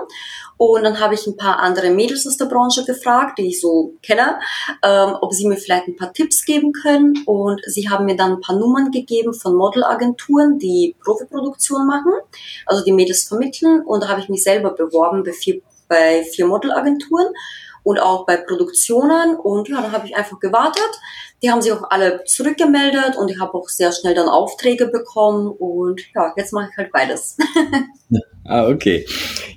Und 0.57 0.83
dann 0.83 0.99
habe 0.99 1.15
ich 1.15 1.27
ein 1.27 1.35
paar 1.35 1.59
andere 1.59 1.89
Mädels 1.89 2.25
aus 2.25 2.37
der 2.37 2.45
Branche 2.45 2.85
gefragt, 2.85 3.39
die 3.39 3.47
ich 3.47 3.59
so 3.59 3.95
kenne, 4.01 4.39
ähm, 4.83 5.15
ob 5.19 5.33
sie 5.33 5.47
mir 5.47 5.57
vielleicht 5.57 5.87
ein 5.87 5.95
paar 5.95 6.13
Tipps 6.13 6.45
geben 6.45 6.71
können. 6.71 7.23
Und 7.25 7.61
sie 7.65 7.89
haben 7.89 8.05
mir 8.05 8.15
dann 8.15 8.33
ein 8.33 8.41
paar 8.41 8.57
Nummern 8.57 8.91
gegeben 8.91 9.33
von 9.33 9.55
Modelagenturen, 9.55 10.59
die 10.59 10.95
Profiproduktion 11.03 11.85
machen, 11.85 12.13
also 12.65 12.83
die 12.83 12.93
Mädels 12.93 13.23
vermitteln. 13.23 13.81
Und 13.81 14.03
da 14.03 14.09
habe 14.09 14.21
ich 14.21 14.29
mich 14.29 14.43
selber 14.43 14.71
beworben 14.71 15.23
bei 15.23 15.33
vier, 15.33 15.61
bei 15.89 16.23
vier 16.23 16.45
Modelagenturen 16.45 17.27
und 17.83 17.99
auch 17.99 18.25
bei 18.25 18.37
Produktionen. 18.37 19.35
Und 19.35 19.69
ja, 19.69 19.81
dann 19.81 19.91
habe 19.91 20.07
ich 20.07 20.15
einfach 20.15 20.39
gewartet. 20.39 20.89
Die 21.41 21.51
haben 21.51 21.61
sich 21.61 21.71
auch 21.71 21.83
alle 21.89 22.23
zurückgemeldet 22.25 23.17
und 23.17 23.29
ich 23.29 23.39
habe 23.39 23.53
auch 23.53 23.69
sehr 23.69 23.91
schnell 23.91 24.13
dann 24.13 24.29
Aufträge 24.29 24.87
bekommen. 24.87 25.47
Und 25.47 26.01
ja, 26.15 26.33
jetzt 26.35 26.53
mache 26.53 26.69
ich 26.71 26.77
halt 26.77 26.91
beides. 26.91 27.37
ah, 28.45 28.67
okay. 28.67 29.05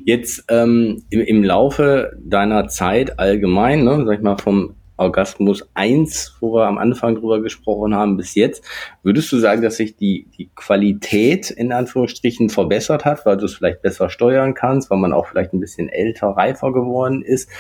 Jetzt 0.04 0.44
ähm, 0.48 1.04
im, 1.10 1.20
im 1.20 1.44
Laufe 1.44 2.12
deiner 2.24 2.68
Zeit 2.68 3.18
allgemein, 3.18 3.84
ne, 3.84 4.04
sag 4.06 4.16
ich 4.16 4.22
mal, 4.22 4.38
vom 4.38 4.75
Orgasmus 4.96 5.68
1, 5.74 6.36
wo 6.40 6.54
wir 6.54 6.66
am 6.66 6.78
Anfang 6.78 7.14
drüber 7.14 7.40
gesprochen 7.40 7.94
haben, 7.94 8.16
bis 8.16 8.34
jetzt. 8.34 8.64
Würdest 9.02 9.30
du 9.32 9.38
sagen, 9.38 9.62
dass 9.62 9.76
sich 9.76 9.96
die, 9.96 10.26
die 10.36 10.50
Qualität 10.54 11.50
in 11.50 11.72
Anführungsstrichen 11.72 12.48
verbessert 12.48 13.04
hat, 13.04 13.26
weil 13.26 13.36
du 13.36 13.44
es 13.44 13.54
vielleicht 13.54 13.82
besser 13.82 14.08
steuern 14.08 14.54
kannst, 14.54 14.90
weil 14.90 14.98
man 14.98 15.12
auch 15.12 15.26
vielleicht 15.26 15.52
ein 15.52 15.60
bisschen 15.60 15.88
älter, 15.88 16.28
reifer 16.28 16.72
geworden 16.72 17.22
ist, 17.22 17.50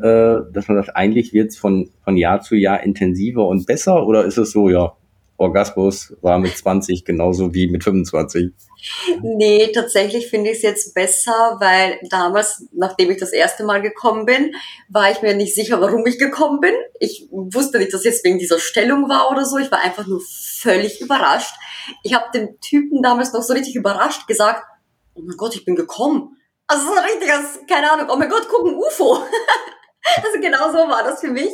äh, 0.00 0.38
dass 0.52 0.68
man 0.68 0.76
sagt, 0.76 0.96
eigentlich 0.96 1.34
es 1.34 1.58
von, 1.58 1.90
von 2.04 2.16
Jahr 2.16 2.40
zu 2.40 2.54
Jahr 2.54 2.82
intensiver 2.82 3.46
und 3.46 3.66
besser 3.66 4.06
oder 4.06 4.24
ist 4.24 4.38
es 4.38 4.52
so, 4.52 4.68
ja, 4.68 4.94
Orgasmus 5.36 6.14
war 6.22 6.38
mit 6.38 6.56
20 6.56 7.04
genauso 7.04 7.54
wie 7.54 7.68
mit 7.68 7.84
25. 7.84 8.52
Nee, 9.22 9.72
tatsächlich 9.72 10.28
finde 10.28 10.50
ich 10.50 10.58
es 10.58 10.62
jetzt 10.62 10.94
besser, 10.94 11.56
weil 11.58 11.98
damals, 12.10 12.66
nachdem 12.72 13.10
ich 13.10 13.18
das 13.18 13.32
erste 13.32 13.64
Mal 13.64 13.80
gekommen 13.82 14.26
bin, 14.26 14.54
war 14.88 15.10
ich 15.10 15.22
mir 15.22 15.34
nicht 15.34 15.54
sicher, 15.54 15.80
warum 15.80 16.06
ich 16.06 16.18
gekommen 16.18 16.60
bin. 16.60 16.74
Ich 17.00 17.28
wusste 17.30 17.78
nicht, 17.78 17.92
dass 17.92 18.00
es 18.00 18.04
jetzt 18.04 18.24
wegen 18.24 18.38
dieser 18.38 18.58
Stellung 18.58 19.08
war 19.08 19.30
oder 19.30 19.44
so. 19.44 19.58
Ich 19.58 19.70
war 19.72 19.80
einfach 19.80 20.06
nur 20.06 20.20
völlig 20.20 21.00
überrascht. 21.00 21.54
Ich 22.02 22.14
habe 22.14 22.26
dem 22.32 22.60
Typen 22.60 23.02
damals 23.02 23.32
noch 23.32 23.42
so 23.42 23.54
richtig 23.54 23.74
überrascht 23.74 24.26
gesagt, 24.26 24.62
oh 25.14 25.22
mein 25.22 25.36
Gott, 25.36 25.54
ich 25.54 25.64
bin 25.64 25.76
gekommen. 25.76 26.36
Also 26.66 26.86
so 26.86 26.92
richtig, 26.92 27.28
keine 27.68 27.90
Ahnung, 27.92 28.08
oh 28.10 28.16
mein 28.16 28.28
Gott, 28.28 28.46
guck 28.48 28.66
ein 28.66 28.74
UFO. 28.74 29.18
Also 30.16 30.40
genau 30.40 30.70
so 30.70 30.88
war 30.88 31.02
das 31.02 31.20
für 31.20 31.30
mich. 31.30 31.50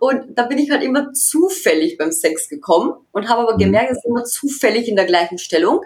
Und 0.00 0.38
da 0.38 0.44
bin 0.44 0.58
ich 0.58 0.70
halt 0.70 0.82
immer 0.82 1.12
zufällig 1.12 1.98
beim 1.98 2.12
Sex 2.12 2.48
gekommen 2.48 2.94
und 3.12 3.28
habe 3.28 3.42
aber 3.42 3.54
mhm. 3.54 3.58
gemerkt, 3.58 3.90
es 3.90 3.98
ist 3.98 4.06
immer 4.06 4.24
zufällig 4.24 4.88
in 4.88 4.96
der 4.96 5.06
gleichen 5.06 5.38
Stellung. 5.38 5.80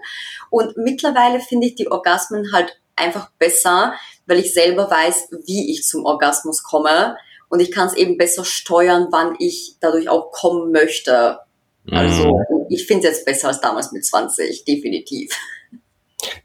Und 0.51 0.77
mittlerweile 0.77 1.41
finde 1.41 1.69
ich 1.69 1.75
die 1.75 1.91
Orgasmen 1.91 2.53
halt 2.53 2.79
einfach 2.97 3.31
besser, 3.39 3.95
weil 4.27 4.39
ich 4.39 4.53
selber 4.53 4.91
weiß, 4.91 5.31
wie 5.47 5.73
ich 5.73 5.85
zum 5.85 6.05
Orgasmus 6.05 6.63
komme. 6.63 7.17
Und 7.49 7.61
ich 7.61 7.71
kann 7.71 7.89
es 7.89 7.95
eben 7.95 8.19
besser 8.19 8.45
steuern, 8.45 9.09
wann 9.11 9.37
ich 9.39 9.77
dadurch 9.81 10.09
auch 10.09 10.33
kommen 10.33 10.73
möchte. 10.73 11.39
Also 11.91 12.25
mhm. 12.25 12.67
ich 12.69 12.87
finde 12.87 13.09
es 13.09 13.17
jetzt 13.17 13.27
besser 13.27 13.49
als 13.49 13.61
damals 13.61 13.93
mit 13.93 14.05
20, 14.05 14.65
definitiv. 14.65 15.37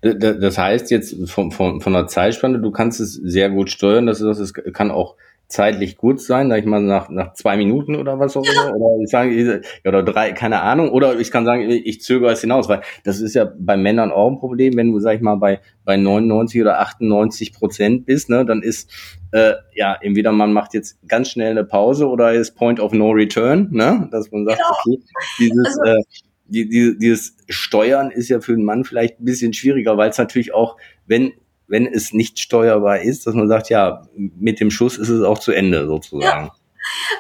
Das 0.02 0.58
heißt 0.58 0.90
jetzt 0.92 1.16
von, 1.30 1.52
von, 1.52 1.82
von 1.82 1.94
der 1.94 2.08
Zeitspanne, 2.08 2.60
du 2.60 2.72
kannst 2.72 3.00
es 3.00 3.14
sehr 3.14 3.50
gut 3.50 3.70
steuern, 3.70 4.08
das, 4.08 4.22
ist, 4.22 4.40
das 4.40 4.74
kann 4.74 4.90
auch 4.90 5.16
zeitlich 5.48 5.96
gut 5.96 6.22
sein, 6.22 6.50
sag 6.50 6.60
ich 6.60 6.66
mal, 6.66 6.82
nach, 6.82 7.10
nach 7.10 7.34
zwei 7.34 7.56
Minuten 7.56 7.96
oder 7.96 8.20
was 8.20 8.36
auch 8.36 8.44
immer, 8.44 8.76
oder 8.76 9.02
ich 9.02 9.10
sage, 9.10 9.62
oder 9.86 10.04
drei, 10.04 10.34
keine 10.34 10.62
Ahnung, 10.62 10.90
oder 10.90 11.20
ich 11.20 11.32
kann 11.32 11.46
sagen, 11.46 11.70
ich 11.70 12.02
zögere 12.02 12.32
es 12.32 12.42
hinaus, 12.42 12.68
weil 12.68 12.82
das 13.06 13.22
ist 13.22 13.34
ja 13.34 13.50
bei 13.58 13.78
Männern 13.78 14.12
auch 14.12 14.30
ein 14.30 14.40
Problem, 14.40 14.76
wenn 14.76 14.92
du, 14.92 15.00
sag 15.00 15.16
ich 15.16 15.22
mal, 15.22 15.36
bei, 15.36 15.62
bei 15.86 15.96
99 15.96 16.62
oder 16.62 16.80
98 16.80 17.54
Prozent 17.54 18.06
bist, 18.06 18.30
ne, 18.30 18.46
dann 18.46 18.62
ist, 18.62 18.92
äh, 19.32 19.54
ja, 19.74 19.98
entweder 20.02 20.34
man 20.34 20.52
macht 20.52 20.74
jetzt 20.74 20.98
ganz 21.08 21.32
schnell 21.32 21.52
eine 21.52 21.64
Pause 21.64 22.10
oder 22.10 22.34
ist 22.34 22.56
Point 22.56 22.82
of 22.82 22.92
No 22.92 23.12
Return, 23.12 23.70
ne, 23.72 24.10
dass 24.12 24.30
man 24.32 24.46
sagt, 24.46 24.58
genau. 24.58 24.96
okay, 24.96 25.04
dieses, 25.40 25.80
also, 25.80 25.92
äh, 25.92 26.04
die, 26.50 26.68
die, 26.68 26.98
dieses 26.98 27.38
Steuern 27.48 28.12
ist 28.12 28.30
ja 28.30 28.42
für 28.42 28.54
einen 28.54 28.66
Mann 28.66 28.84
vielleicht 28.84 29.20
ein 29.20 29.26
bisschen 29.26 29.54
schwieriger, 29.54 29.98
weil 29.98 30.10
es 30.10 30.18
natürlich 30.18 30.54
auch, 30.54 30.78
wenn 31.06 31.34
wenn 31.68 31.86
es 31.86 32.14
nicht 32.14 32.40
steuerbar 32.40 33.02
ist, 33.02 33.28
dass 33.28 33.34
man 33.34 33.48
sagt, 33.48 33.70
ja, 33.70 34.08
mit 34.16 34.60
dem 34.60 34.72
Schuss 34.72 34.98
ist 34.98 35.10
es 35.10 35.24
auch 35.24 35.40
zu 35.40 35.52
Ende 35.52 35.88
sozusagen. 35.88 36.46
Ja. 36.46 36.56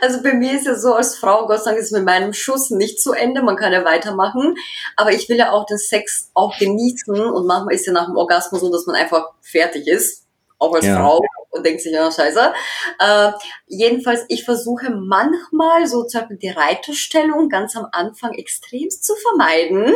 Also 0.01 0.23
bei 0.23 0.33
mir 0.33 0.53
ist 0.53 0.65
ja 0.65 0.75
so 0.75 0.93
als 0.93 1.17
Frau, 1.17 1.45
Gott 1.47 1.63
sei 1.63 1.71
Dank 1.71 1.81
ist 1.81 1.91
mit 1.91 2.05
meinem 2.05 2.31
Schuss 2.31 2.69
nicht 2.69 3.01
zu 3.01 3.11
Ende, 3.11 3.41
man 3.41 3.57
kann 3.57 3.73
ja 3.73 3.83
weitermachen, 3.83 4.55
aber 4.95 5.11
ich 5.11 5.27
will 5.27 5.37
ja 5.37 5.51
auch 5.51 5.65
den 5.65 5.77
Sex 5.77 6.31
auch 6.33 6.57
genießen 6.57 7.13
und 7.13 7.45
manchmal 7.45 7.75
ist 7.75 7.85
ja 7.85 7.91
nach 7.91 8.05
dem 8.05 8.15
Orgasmus 8.15 8.61
so, 8.61 8.71
dass 8.71 8.85
man 8.85 8.95
einfach 8.95 9.31
fertig 9.41 9.87
ist, 9.87 10.25
auch 10.57 10.73
als 10.73 10.85
ja. 10.85 10.95
Frau 10.95 11.21
und 11.49 11.65
denkt 11.65 11.81
sich, 11.81 11.91
ja, 11.91 12.09
scheiße. 12.11 12.53
Äh, 12.99 13.31
jedenfalls, 13.67 14.25
ich 14.29 14.45
versuche 14.45 14.91
manchmal 14.91 15.87
sozusagen 15.87 16.39
die 16.39 16.49
Reiterstellung 16.49 17.49
ganz 17.49 17.75
am 17.75 17.87
Anfang 17.91 18.33
extremst 18.33 19.03
zu 19.03 19.13
vermeiden. 19.15 19.93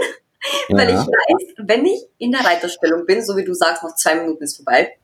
Ja. 0.70 0.78
Weil 0.78 0.90
ich 0.90 0.96
weiß, 0.96 1.56
wenn 1.58 1.86
ich 1.86 2.02
in 2.18 2.32
der 2.32 2.42
Reiterstellung 2.42 3.06
bin, 3.06 3.24
so 3.24 3.38
wie 3.38 3.46
du 3.46 3.54
sagst, 3.54 3.84
noch 3.84 3.96
zwei 3.96 4.16
Minuten 4.16 4.44
ist 4.44 4.58
vorbei. 4.58 4.98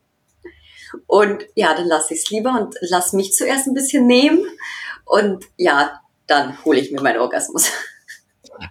Und 1.06 1.44
ja, 1.54 1.74
dann 1.74 1.86
lasse 1.86 2.14
ich 2.14 2.20
es 2.20 2.30
lieber 2.30 2.58
und 2.58 2.74
lass 2.80 3.12
mich 3.12 3.32
zuerst 3.32 3.66
ein 3.66 3.74
bisschen 3.74 4.06
nehmen. 4.06 4.40
Und 5.04 5.44
ja, 5.56 6.00
dann 6.26 6.62
hole 6.64 6.80
ich 6.80 6.92
mir 6.92 7.02
meinen 7.02 7.20
Orgasmus. 7.20 7.70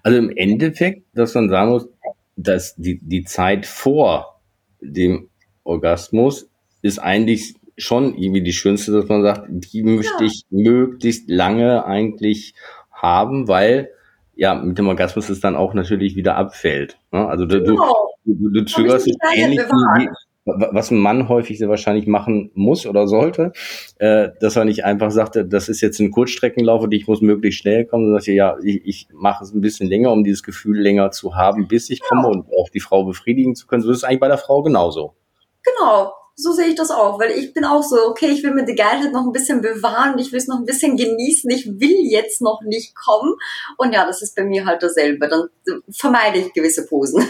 Also 0.03 0.17
im 0.17 0.35
Endeffekt, 0.35 1.05
dass 1.13 1.33
man 1.33 1.47
sagen 1.47 1.71
muss, 1.71 1.87
dass 2.35 2.75
die, 2.75 2.99
die 3.01 3.23
Zeit 3.23 3.65
vor 3.65 4.41
dem 4.81 5.29
Orgasmus 5.63 6.49
ist 6.81 6.99
eigentlich 6.99 7.55
schon 7.77 8.17
irgendwie 8.17 8.43
die 8.43 8.51
schönste, 8.51 8.91
dass 8.91 9.07
man 9.07 9.23
sagt, 9.23 9.45
die 9.49 9.83
möchte 9.83 10.25
ja. 10.25 10.25
ich 10.25 10.43
möglichst 10.49 11.29
lange 11.29 11.85
eigentlich 11.85 12.53
haben, 12.91 13.47
weil 13.47 13.91
ja, 14.37 14.55
mit 14.55 14.77
dem 14.77 14.87
Orgasmus 14.87 15.29
es 15.29 15.39
dann 15.39 15.55
auch 15.55 15.73
natürlich 15.73 16.15
wieder 16.15 16.35
abfällt. 16.35 16.97
Ne? 17.11 17.27
Also 17.27 17.45
du, 17.45 17.63
genau. 17.63 18.09
du, 18.23 18.33
du, 18.33 18.49
du 18.49 18.65
zögerst 18.65 19.07
es 19.07 19.17
ähnlich 19.35 19.59
wie, 19.59 20.09
was 20.47 20.91
ein 20.91 20.99
Mann 20.99 21.27
häufig 21.27 21.57
sehr 21.57 21.67
wahrscheinlich 21.67 22.07
machen 22.07 22.51
muss 22.53 22.85
oder 22.85 23.07
sollte, 23.07 23.51
äh, 23.97 24.29
dass 24.39 24.55
er 24.55 24.63
nicht 24.63 24.85
einfach 24.85 25.11
sagte, 25.11 25.45
das 25.45 25.67
ist 25.67 25.81
jetzt 25.81 25.99
ein 25.99 26.11
Kurzstreckenlauf 26.11 26.83
und 26.83 26.93
ich 26.93 27.07
muss 27.07 27.21
möglichst 27.21 27.59
schnell 27.59 27.85
kommen, 27.85 28.05
sondern 28.05 28.21
sagt, 28.21 28.35
ja, 28.35 28.55
ich, 28.63 28.85
ich 28.85 29.07
mache 29.13 29.43
es 29.43 29.53
ein 29.53 29.61
bisschen 29.61 29.89
länger, 29.89 30.11
um 30.11 30.23
dieses 30.23 30.43
Gefühl 30.43 30.79
länger 30.79 31.11
zu 31.11 31.35
haben, 31.35 31.67
bis 31.67 31.89
ich 31.89 32.01
komme 32.01 32.29
und 32.29 32.47
auch 32.57 32.69
die 32.69 32.79
Frau 32.79 33.03
befriedigen 33.03 33.55
zu 33.55 33.67
können. 33.67 33.81
So 33.81 33.91
ist 33.91 33.97
es 33.97 34.03
eigentlich 34.03 34.21
bei 34.21 34.29
der 34.29 34.37
Frau 34.37 34.63
genauso. 34.63 35.15
Genau, 35.63 36.13
so 36.39 36.51
sehe 36.51 36.67
ich 36.67 36.75
das 36.75 36.91
auch, 36.91 37.19
weil 37.19 37.31
ich 37.31 37.51
bin 37.53 37.65
auch 37.65 37.81
so, 37.81 37.95
okay, 38.07 38.27
ich 38.27 38.43
will 38.43 38.53
mir 38.53 38.63
die 38.63 38.75
Geilheit 38.75 39.11
noch 39.11 39.25
ein 39.25 39.31
bisschen 39.31 39.59
bewahren, 39.61 40.19
ich 40.19 40.31
will 40.31 40.37
es 40.37 40.47
noch 40.47 40.59
ein 40.59 40.65
bisschen 40.65 40.95
genießen, 40.95 41.49
ich 41.49 41.65
will 41.65 42.05
jetzt 42.07 42.41
noch 42.41 42.61
nicht 42.63 42.93
kommen. 42.95 43.33
Und 43.77 43.91
ja, 43.91 44.05
das 44.05 44.21
ist 44.21 44.35
bei 44.35 44.43
mir 44.43 44.67
halt 44.67 44.83
dasselbe. 44.83 45.27
Dann 45.27 45.47
vermeide 45.89 46.37
ich 46.37 46.53
gewisse 46.53 46.85
Posen. 46.85 47.23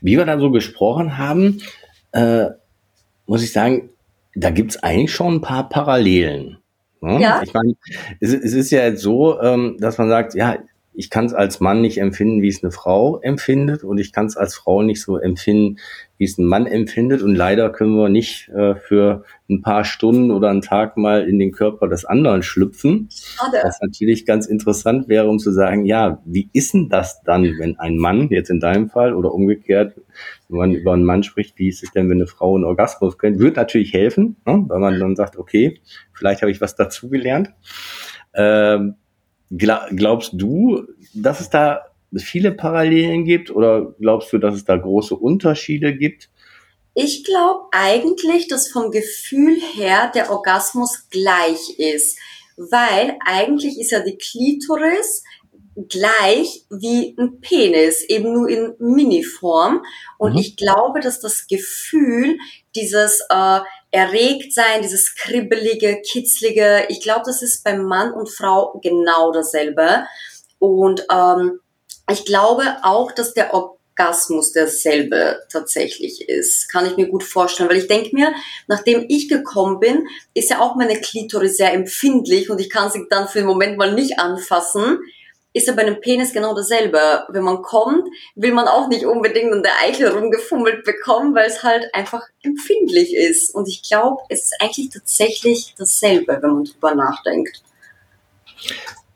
Wie 0.00 0.16
wir 0.16 0.24
da 0.24 0.40
so 0.40 0.50
gesprochen 0.50 1.18
haben, 1.18 1.60
äh, 2.12 2.46
muss 3.26 3.42
ich 3.42 3.52
sagen, 3.52 3.90
da 4.34 4.48
gibt's 4.48 4.78
eigentlich 4.78 5.12
schon 5.12 5.34
ein 5.34 5.40
paar 5.42 5.68
Parallelen. 5.68 6.58
Ne? 7.02 7.20
Ja. 7.20 7.42
Ich 7.42 7.52
meine, 7.52 7.74
es, 8.20 8.32
es, 8.32 8.54
ist 8.54 8.70
ja 8.70 8.96
so, 8.96 9.38
ähm, 9.42 9.76
dass 9.78 9.98
man 9.98 10.08
sagt, 10.08 10.34
ja, 10.34 10.56
ich 10.94 11.10
kann 11.10 11.26
es 11.26 11.34
als 11.34 11.60
Mann 11.60 11.80
nicht 11.80 11.98
empfinden, 11.98 12.40
wie 12.40 12.48
es 12.48 12.62
eine 12.62 12.70
Frau 12.70 13.18
empfindet 13.20 13.82
und 13.84 13.98
ich 13.98 14.12
kann 14.12 14.26
es 14.26 14.36
als 14.36 14.54
Frau 14.54 14.82
nicht 14.82 15.02
so 15.02 15.18
empfinden, 15.18 15.78
wie 16.18 16.24
es 16.24 16.38
ein 16.38 16.46
Mann 16.46 16.66
empfindet 16.66 17.22
und 17.22 17.34
leider 17.34 17.70
können 17.70 17.96
wir 17.96 18.08
nicht 18.08 18.48
äh, 18.50 18.76
für 18.76 19.24
ein 19.50 19.60
paar 19.60 19.84
Stunden 19.84 20.30
oder 20.30 20.50
einen 20.50 20.62
Tag 20.62 20.96
mal 20.96 21.28
in 21.28 21.38
den 21.38 21.50
Körper 21.50 21.88
des 21.88 22.04
anderen 22.04 22.42
schlüpfen. 22.42 23.08
Schade. 23.10 23.58
Was 23.62 23.80
natürlich 23.80 24.24
ganz 24.24 24.46
interessant 24.46 25.08
wäre, 25.08 25.28
um 25.28 25.38
zu 25.38 25.50
sagen, 25.50 25.84
ja, 25.84 26.22
wie 26.24 26.48
ist 26.52 26.74
denn 26.74 26.88
das 26.88 27.22
dann, 27.24 27.42
wenn 27.58 27.78
ein 27.78 27.96
Mann, 27.96 28.28
jetzt 28.30 28.50
in 28.50 28.60
deinem 28.60 28.88
Fall 28.88 29.14
oder 29.14 29.34
umgekehrt, 29.34 29.96
wenn 30.48 30.58
man 30.58 30.72
über 30.72 30.92
einen 30.92 31.04
Mann 31.04 31.24
spricht, 31.24 31.58
wie 31.58 31.68
ist 31.68 31.82
es 31.82 31.90
denn, 31.90 32.08
wenn 32.08 32.18
eine 32.18 32.28
Frau 32.28 32.54
einen 32.54 32.64
Orgasmus 32.64 33.18
kennt, 33.18 33.40
wird 33.40 33.56
natürlich 33.56 33.92
helfen, 33.92 34.36
ne? 34.46 34.64
weil 34.68 34.78
man 34.78 35.00
dann 35.00 35.16
sagt, 35.16 35.36
okay, 35.36 35.80
vielleicht 36.12 36.42
habe 36.42 36.52
ich 36.52 36.60
was 36.60 36.76
dazugelernt. 36.76 37.50
Ähm, 38.34 38.96
glaubst 39.56 40.32
du, 40.34 40.84
dass 41.14 41.40
es 41.40 41.50
da 41.50 41.82
viele 42.16 42.52
Parallelen 42.52 43.24
gibt 43.24 43.50
oder 43.50 43.94
glaubst 44.00 44.32
du, 44.32 44.38
dass 44.38 44.54
es 44.54 44.64
da 44.64 44.76
große 44.76 45.14
Unterschiede 45.14 45.96
gibt? 45.96 46.28
Ich 46.94 47.24
glaube 47.24 47.66
eigentlich, 47.72 48.46
dass 48.46 48.70
vom 48.70 48.90
Gefühl 48.90 49.60
her 49.74 50.12
der 50.14 50.30
Orgasmus 50.30 51.08
gleich 51.10 51.78
ist, 51.78 52.18
weil 52.56 53.16
eigentlich 53.24 53.80
ist 53.80 53.90
ja 53.90 54.00
die 54.00 54.16
Klitoris 54.16 55.24
gleich 55.88 56.64
wie 56.70 57.16
ein 57.18 57.40
Penis, 57.40 58.04
eben 58.08 58.32
nur 58.32 58.48
in 58.48 58.74
Miniform. 58.78 59.82
Und 60.18 60.34
mhm. 60.34 60.38
ich 60.38 60.56
glaube, 60.56 61.00
dass 61.00 61.18
das 61.18 61.48
Gefühl, 61.48 62.38
dieses 62.76 63.20
äh, 63.28 63.60
erregt 63.94 64.52
sein, 64.52 64.82
dieses 64.82 65.14
kribbelige, 65.14 66.02
kitzlige. 66.02 66.84
Ich 66.88 67.00
glaube, 67.00 67.22
das 67.26 67.42
ist 67.42 67.62
beim 67.62 67.84
Mann 67.84 68.12
und 68.12 68.28
Frau 68.28 68.80
genau 68.82 69.30
dasselbe. 69.30 70.04
Und 70.58 71.06
ähm, 71.12 71.60
ich 72.10 72.24
glaube 72.24 72.64
auch, 72.82 73.12
dass 73.12 73.34
der 73.34 73.54
Orgasmus 73.54 74.50
derselbe 74.50 75.38
tatsächlich 75.48 76.28
ist. 76.28 76.68
Kann 76.72 76.86
ich 76.86 76.96
mir 76.96 77.06
gut 77.06 77.22
vorstellen, 77.22 77.70
weil 77.70 77.76
ich 77.76 77.86
denke 77.86 78.10
mir, 78.14 78.34
nachdem 78.66 79.06
ich 79.08 79.28
gekommen 79.28 79.78
bin, 79.78 80.08
ist 80.34 80.50
ja 80.50 80.58
auch 80.60 80.74
meine 80.74 81.00
Klitoris 81.00 81.56
sehr 81.56 81.72
empfindlich 81.72 82.50
und 82.50 82.60
ich 82.60 82.70
kann 82.70 82.90
sie 82.90 83.06
dann 83.10 83.28
für 83.28 83.38
den 83.38 83.46
Moment 83.46 83.78
mal 83.78 83.94
nicht 83.94 84.18
anfassen 84.18 84.98
ist 85.54 85.68
ja 85.68 85.72
bei 85.72 85.82
einem 85.82 86.00
Penis 86.00 86.32
genau 86.32 86.54
dasselbe. 86.54 86.98
Wenn 87.28 87.44
man 87.44 87.62
kommt, 87.62 88.08
will 88.34 88.52
man 88.52 88.66
auch 88.66 88.88
nicht 88.88 89.06
unbedingt 89.06 89.52
an 89.52 89.62
der 89.62 89.72
Eichel 89.84 90.08
rumgefummelt 90.08 90.84
bekommen, 90.84 91.34
weil 91.34 91.46
es 91.46 91.62
halt 91.62 91.86
einfach 91.94 92.22
empfindlich 92.42 93.14
ist. 93.14 93.54
Und 93.54 93.68
ich 93.68 93.82
glaube, 93.82 94.20
es 94.28 94.42
ist 94.42 94.56
eigentlich 94.60 94.90
tatsächlich 94.90 95.74
dasselbe, 95.78 96.38
wenn 96.42 96.50
man 96.50 96.64
drüber 96.64 96.94
nachdenkt. 96.96 97.62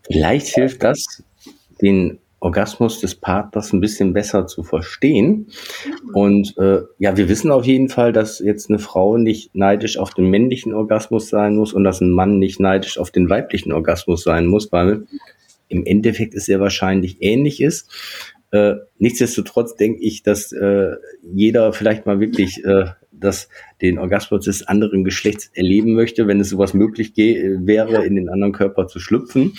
Vielleicht 0.06 0.46
hilft 0.46 0.82
das, 0.84 1.22
den 1.82 2.20
Orgasmus 2.40 3.00
des 3.00 3.16
Partners 3.16 3.72
ein 3.72 3.80
bisschen 3.80 4.12
besser 4.12 4.46
zu 4.46 4.62
verstehen. 4.62 5.50
Und 6.12 6.56
äh, 6.56 6.82
ja, 6.98 7.16
wir 7.16 7.28
wissen 7.28 7.50
auf 7.50 7.64
jeden 7.64 7.88
Fall, 7.88 8.12
dass 8.12 8.38
jetzt 8.38 8.70
eine 8.70 8.78
Frau 8.78 9.16
nicht 9.16 9.56
neidisch 9.56 9.98
auf 9.98 10.14
den 10.14 10.30
männlichen 10.30 10.72
Orgasmus 10.72 11.30
sein 11.30 11.56
muss 11.56 11.72
und 11.72 11.82
dass 11.82 12.00
ein 12.00 12.12
Mann 12.12 12.38
nicht 12.38 12.60
neidisch 12.60 12.96
auf 12.98 13.10
den 13.10 13.28
weiblichen 13.28 13.72
Orgasmus 13.72 14.22
sein 14.22 14.46
muss, 14.46 14.70
weil 14.70 15.06
im 15.68 15.84
Endeffekt 15.84 16.34
es 16.34 16.46
sehr 16.46 16.60
wahrscheinlich 16.60 17.18
ähnlich 17.20 17.60
ist. 17.60 17.90
Äh, 18.50 18.76
nichtsdestotrotz 18.98 19.76
denke 19.76 20.02
ich, 20.02 20.22
dass 20.22 20.52
äh, 20.52 20.92
jeder 21.22 21.72
vielleicht 21.72 22.06
mal 22.06 22.18
wirklich 22.20 22.64
äh, 22.64 22.86
das, 23.12 23.48
den 23.82 23.98
Orgasmus 23.98 24.44
des 24.44 24.66
anderen 24.66 25.04
Geschlechts 25.04 25.50
erleben 25.54 25.94
möchte, 25.94 26.26
wenn 26.26 26.40
es 26.40 26.48
sowas 26.48 26.72
möglich 26.72 27.12
wäre, 27.16 28.04
in 28.04 28.14
den 28.14 28.28
anderen 28.28 28.52
Körper 28.52 28.86
zu 28.86 29.00
schlüpfen. 29.00 29.58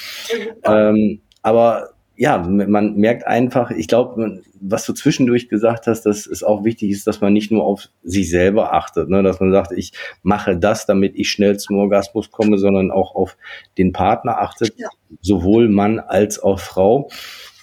Ähm, 0.64 1.22
aber 1.42 1.90
ja, 2.20 2.38
man 2.38 2.96
merkt 2.96 3.26
einfach, 3.26 3.72
ich 3.72 3.88
glaube, 3.88 4.42
was 4.60 4.86
du 4.86 4.92
zwischendurch 4.92 5.48
gesagt 5.48 5.88
hast, 5.88 6.02
dass 6.02 6.28
es 6.28 6.44
auch 6.44 6.66
wichtig 6.66 6.92
ist, 6.92 7.08
dass 7.08 7.22
man 7.22 7.32
nicht 7.32 7.50
nur 7.50 7.64
auf 7.64 7.88
sich 8.04 8.30
selber 8.30 8.74
achtet, 8.74 9.08
ne? 9.08 9.24
dass 9.24 9.40
man 9.40 9.54
sagt, 9.54 9.72
ich 9.72 9.94
mache 10.22 10.58
das, 10.58 10.86
damit 10.86 11.16
ich 11.16 11.30
schnell 11.30 11.58
zum 11.58 11.78
Orgasmus 11.78 12.30
komme, 12.30 12.58
sondern 12.58 12.92
auch 12.92 13.16
auf 13.16 13.38
den 13.78 13.94
Partner 13.94 14.42
achtet, 14.42 14.74
ja. 14.76 14.90
sowohl 15.22 15.70
Mann 15.70 16.00
als 16.00 16.44
auch 16.44 16.60
Frau. 16.60 17.10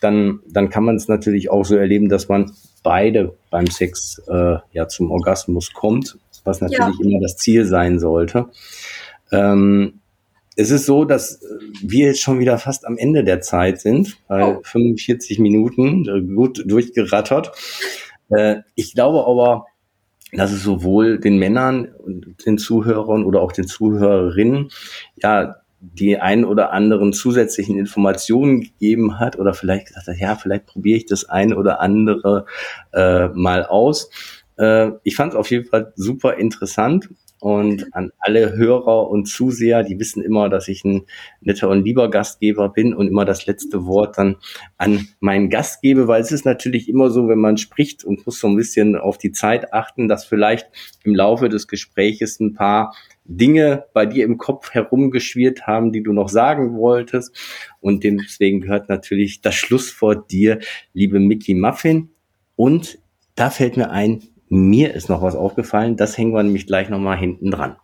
Dann, 0.01 0.41
dann 0.49 0.71
kann 0.71 0.85
man 0.85 0.97
es 0.97 1.07
natürlich 1.07 1.51
auch 1.51 1.67
so 1.67 1.77
erleben, 1.77 2.09
dass 2.09 2.31
man 2.31 2.51
beide 2.83 3.35
beim 3.51 3.67
Sex 3.67 4.23
äh, 4.27 4.57
ja 4.73 4.89
zum 4.89 5.11
Orgasmus 5.11 5.75
kommt, 5.75 6.17
was 6.45 6.63
natürlich 6.63 6.99
ja. 6.99 7.05
immer 7.05 7.21
das 7.21 7.37
Ziel 7.37 7.67
sein 7.67 7.99
sollte. 7.99 8.47
Ähm, 9.31 10.01
es 10.57 10.71
ist 10.71 10.87
so, 10.87 11.05
dass 11.05 11.41
wir 11.83 12.07
jetzt 12.07 12.23
schon 12.23 12.39
wieder 12.39 12.59
fast 12.59 12.87
am 12.87 12.97
Ende 12.97 13.23
der 13.23 13.43
Zeit 13.43 13.81
sind, 13.81 14.17
bei 14.27 14.57
oh. 14.57 14.61
45 14.63 15.39
Minuten, 15.39 16.09
äh, 16.09 16.23
gut 16.23 16.65
durchgerattert. 16.67 17.53
Äh, 18.31 18.63
ich 18.75 18.95
glaube 18.95 19.27
aber, 19.27 19.67
dass 20.33 20.53
es 20.53 20.63
sowohl 20.63 21.21
den 21.21 21.39
Männern 21.39 21.89
und 21.99 22.45
den 22.47 22.59
Zuhörern 22.59 23.25
oder 23.25 23.43
auch 23.43 23.53
den 23.53 23.67
Zuhörerinnen 23.67 24.71
ja 25.23 25.57
die 25.79 26.19
ein 26.19 26.45
oder 26.45 26.73
anderen 26.73 27.13
zusätzlichen 27.13 27.79
Informationen 27.79 28.63
gegeben 28.63 29.21
hat 29.21 29.39
oder 29.39 29.55
vielleicht 29.55 29.89
gesagt 29.89 30.09
hat, 30.09 30.17
ja, 30.19 30.35
vielleicht 30.35 30.67
probiere 30.67 30.97
ich 30.97 31.07
das 31.07 31.29
ein 31.29 31.53
oder 31.53 31.81
andere 31.81 32.47
äh, 32.93 33.29
mal 33.29 33.65
aus. 33.65 34.11
Äh, 34.57 34.93
ich 35.05 35.15
fand 35.15 35.35
es 35.35 35.39
auf 35.39 35.51
jeden 35.51 35.67
Fall 35.67 35.93
super 35.95 36.39
interessant 36.39 37.11
und 37.41 37.95
an 37.95 38.13
alle 38.19 38.57
Hörer 38.57 39.11
und 39.11 39.27
Zuseher, 39.27 39.83
die 39.83 39.99
wissen 39.99 40.23
immer, 40.23 40.49
dass 40.49 40.69
ich 40.69 40.85
ein 40.85 41.03
netter 41.41 41.69
und 41.69 41.85
lieber 41.85 42.11
Gastgeber 42.11 42.71
bin 42.71 42.95
und 42.95 43.09
immer 43.09 43.25
das 43.25 43.47
letzte 43.47 43.87
Wort 43.87 44.17
dann 44.19 44.37
an 44.79 45.09
meinen 45.21 45.51
Gast 45.51 45.83
gebe, 45.83 46.09
weil 46.09 46.23
es 46.23 46.33
ist 46.33 46.47
natürlich 46.47 46.89
immer 46.89 47.11
so, 47.11 47.29
wenn 47.29 47.39
man 47.39 47.59
spricht 47.59 48.05
und 48.05 48.25
muss 48.27 48.41
so 48.41 48.49
ein 48.49 48.57
bisschen 48.57 48.97
auf 48.97 49.19
die 49.19 49.33
Zeit 49.33 49.73
achten, 49.73 50.09
dass 50.09 50.25
vielleicht 50.25 50.69
im 51.05 51.15
Laufe 51.15 51.49
des 51.49 51.69
Gespräches 51.69 52.41
ein 52.41 52.55
paar 52.55 52.95
Dinge 53.25 53.85
bei 53.93 54.07
dir 54.07 54.25
im 54.25 54.39
Kopf 54.39 54.71
herumgeschwirrt 54.71 55.67
haben, 55.67 55.93
die 55.93 56.03
du 56.03 56.13
noch 56.13 56.29
sagen 56.29 56.77
wolltest. 56.77 57.37
Und 57.81 58.05
deswegen 58.05 58.61
gehört 58.61 58.89
natürlich 58.89 59.41
das 59.41 59.55
Schlusswort 59.55 60.31
dir, 60.31 60.61
liebe 60.93 61.19
Mickey 61.19 61.55
Muffin. 61.55 62.11
Und 62.55 62.99
da 63.35 63.51
fällt 63.51 63.77
mir 63.77 63.91
ein, 63.91 64.23
mir 64.49 64.95
ist 64.95 65.09
noch 65.09 65.23
was 65.23 65.35
aufgefallen, 65.35 65.97
das 65.97 66.17
hängen 66.17 66.33
wir 66.33 66.43
nämlich 66.43 66.67
gleich 66.67 66.89
nochmal 66.89 67.17
hinten 67.17 67.51
dran. 67.51 67.77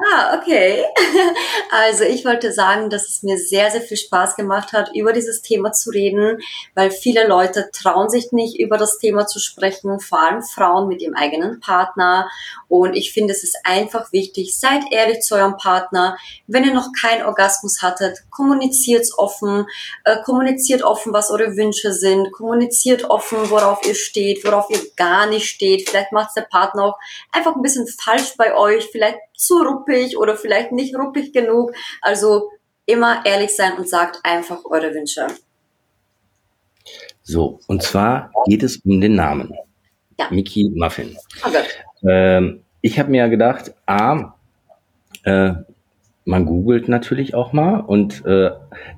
Ah, 0.00 0.38
okay. 0.38 0.84
Also 1.70 2.04
ich 2.04 2.24
wollte 2.24 2.50
sagen, 2.52 2.88
dass 2.88 3.08
es 3.08 3.22
mir 3.22 3.36
sehr, 3.36 3.70
sehr 3.70 3.82
viel 3.82 3.98
Spaß 3.98 4.36
gemacht 4.36 4.72
hat, 4.72 4.90
über 4.94 5.12
dieses 5.12 5.42
Thema 5.42 5.72
zu 5.72 5.90
reden, 5.90 6.40
weil 6.74 6.90
viele 6.90 7.26
Leute 7.26 7.68
trauen 7.72 8.08
sich 8.08 8.32
nicht, 8.32 8.58
über 8.58 8.78
das 8.78 8.98
Thema 8.98 9.26
zu 9.26 9.38
sprechen, 9.38 10.00
vor 10.00 10.20
allem 10.20 10.42
Frauen 10.42 10.88
mit 10.88 11.02
ihrem 11.02 11.14
eigenen 11.14 11.60
Partner. 11.60 12.30
Und 12.68 12.94
ich 12.94 13.12
finde, 13.12 13.34
es 13.34 13.44
ist 13.44 13.58
einfach 13.64 14.10
wichtig, 14.12 14.58
seid 14.58 14.82
ehrlich 14.90 15.20
zu 15.20 15.34
eurem 15.34 15.58
Partner. 15.58 16.16
Wenn 16.46 16.64
ihr 16.64 16.72
noch 16.72 16.88
keinen 16.98 17.26
Orgasmus 17.26 17.82
hattet, 17.82 18.18
kommuniziert 18.30 19.06
offen, 19.18 19.66
äh, 20.04 20.22
kommuniziert 20.22 20.82
offen, 20.82 21.12
was 21.12 21.30
eure 21.30 21.56
Wünsche 21.56 21.92
sind, 21.92 22.32
kommuniziert 22.32 23.04
offen, 23.10 23.50
worauf 23.50 23.84
ihr 23.86 23.94
steht, 23.94 24.44
worauf 24.44 24.70
ihr 24.70 24.80
gar 24.96 25.26
nicht 25.26 25.48
steht. 25.48 25.88
Vielleicht 25.88 26.12
macht 26.12 26.36
der 26.36 26.42
Partner 26.42 26.84
auch 26.84 26.98
einfach 27.32 27.54
ein 27.54 27.62
bisschen 27.62 27.86
falsch 27.86 28.36
bei 28.38 28.56
euch, 28.56 28.88
vielleicht 28.90 29.18
zu 29.38 29.62
ruppig 29.62 30.18
oder 30.18 30.36
vielleicht 30.36 30.72
nicht 30.72 30.94
ruppig 30.96 31.32
genug. 31.32 31.72
Also 32.02 32.50
immer 32.84 33.24
ehrlich 33.24 33.54
sein 33.54 33.74
und 33.78 33.88
sagt 33.88 34.18
einfach 34.24 34.64
eure 34.64 34.92
Wünsche. 34.92 35.26
So, 37.22 37.60
und 37.66 37.82
zwar 37.82 38.32
geht 38.46 38.62
es 38.62 38.78
um 38.78 39.00
den 39.00 39.14
Namen. 39.14 39.54
Ja. 40.18 40.26
Mickey 40.30 40.70
Muffin. 40.74 41.16
Okay. 41.42 41.62
Ähm, 42.02 42.64
ich 42.80 42.98
habe 42.98 43.10
mir 43.10 43.18
ja 43.18 43.26
gedacht, 43.28 43.74
A, 43.86 44.34
äh, 45.24 45.52
man 46.24 46.44
googelt 46.44 46.88
natürlich 46.88 47.34
auch 47.34 47.52
mal 47.52 47.80
und 47.80 48.24
äh, 48.26 48.50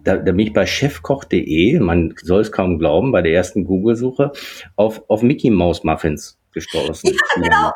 da, 0.04 0.16
da 0.16 0.32
bin 0.32 0.40
ich 0.40 0.52
bei 0.52 0.66
chefkoch.de, 0.66 1.78
man 1.78 2.14
soll 2.22 2.40
es 2.40 2.52
kaum 2.52 2.78
glauben, 2.78 3.12
bei 3.12 3.22
der 3.22 3.32
ersten 3.32 3.64
Google-Suche 3.64 4.32
auf, 4.76 5.02
auf 5.08 5.22
Mickey 5.22 5.50
Mouse 5.50 5.84
Muffins 5.84 6.38
gestoßen. 6.52 7.12
Ja, 7.12 7.20
genau. 7.34 7.72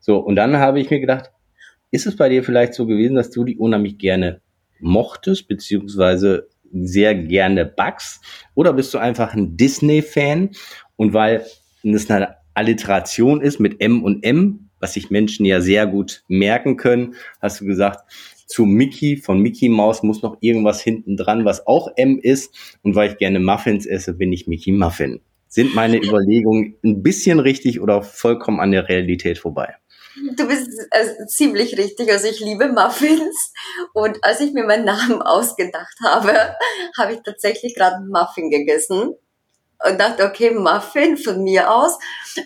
So, 0.00 0.18
und 0.18 0.36
dann 0.36 0.56
habe 0.58 0.80
ich 0.80 0.90
mir 0.90 1.00
gedacht, 1.00 1.32
ist 1.94 2.06
es 2.06 2.16
bei 2.16 2.28
dir 2.28 2.42
vielleicht 2.42 2.74
so 2.74 2.86
gewesen, 2.86 3.14
dass 3.14 3.30
du 3.30 3.44
die 3.44 3.56
unheimlich 3.56 3.98
gerne 3.98 4.40
mochtest, 4.80 5.46
beziehungsweise 5.46 6.48
sehr 6.72 7.14
gerne 7.14 7.64
backst? 7.64 8.20
Oder 8.56 8.72
bist 8.72 8.92
du 8.94 8.98
einfach 8.98 9.32
ein 9.32 9.56
Disney-Fan? 9.56 10.50
Und 10.96 11.12
weil 11.12 11.46
es 11.84 12.10
eine 12.10 12.34
Alliteration 12.54 13.40
ist 13.40 13.60
mit 13.60 13.80
M 13.80 14.02
und 14.02 14.24
M, 14.24 14.70
was 14.80 14.94
sich 14.94 15.10
Menschen 15.10 15.46
ja 15.46 15.60
sehr 15.60 15.86
gut 15.86 16.24
merken 16.26 16.76
können, 16.76 17.14
hast 17.40 17.60
du 17.60 17.64
gesagt, 17.64 18.10
zu 18.46 18.66
Mickey, 18.66 19.16
von 19.16 19.38
Mickey 19.38 19.68
Mouse 19.68 20.02
muss 20.02 20.20
noch 20.20 20.36
irgendwas 20.40 20.82
hinten 20.82 21.16
dran, 21.16 21.44
was 21.44 21.64
auch 21.68 21.88
M 21.94 22.18
ist. 22.20 22.76
Und 22.82 22.96
weil 22.96 23.12
ich 23.12 23.18
gerne 23.18 23.38
Muffins 23.38 23.86
esse, 23.86 24.14
bin 24.14 24.32
ich 24.32 24.48
Mickey 24.48 24.72
Muffin. 24.72 25.20
Sind 25.46 25.76
meine 25.76 25.98
Überlegungen 26.04 26.74
ein 26.82 27.04
bisschen 27.04 27.38
richtig 27.38 27.80
oder 27.80 28.02
vollkommen 28.02 28.58
an 28.58 28.72
der 28.72 28.88
Realität 28.88 29.38
vorbei? 29.38 29.74
Du 30.36 30.46
bist 30.46 30.70
äh, 30.90 31.26
ziemlich 31.26 31.76
richtig. 31.76 32.10
Also 32.10 32.28
ich 32.28 32.40
liebe 32.40 32.68
Muffins. 32.68 33.52
Und 33.92 34.22
als 34.22 34.40
ich 34.40 34.52
mir 34.52 34.64
meinen 34.64 34.84
Namen 34.84 35.22
ausgedacht 35.22 35.96
habe, 36.02 36.56
habe 36.96 37.14
ich 37.14 37.20
tatsächlich 37.22 37.74
gerade 37.74 37.96
einen 37.96 38.10
Muffin 38.10 38.50
gegessen 38.50 39.14
und 39.86 40.00
dachte, 40.00 40.24
okay, 40.24 40.50
Muffin 40.50 41.16
von 41.16 41.42
mir 41.42 41.72
aus. 41.72 41.98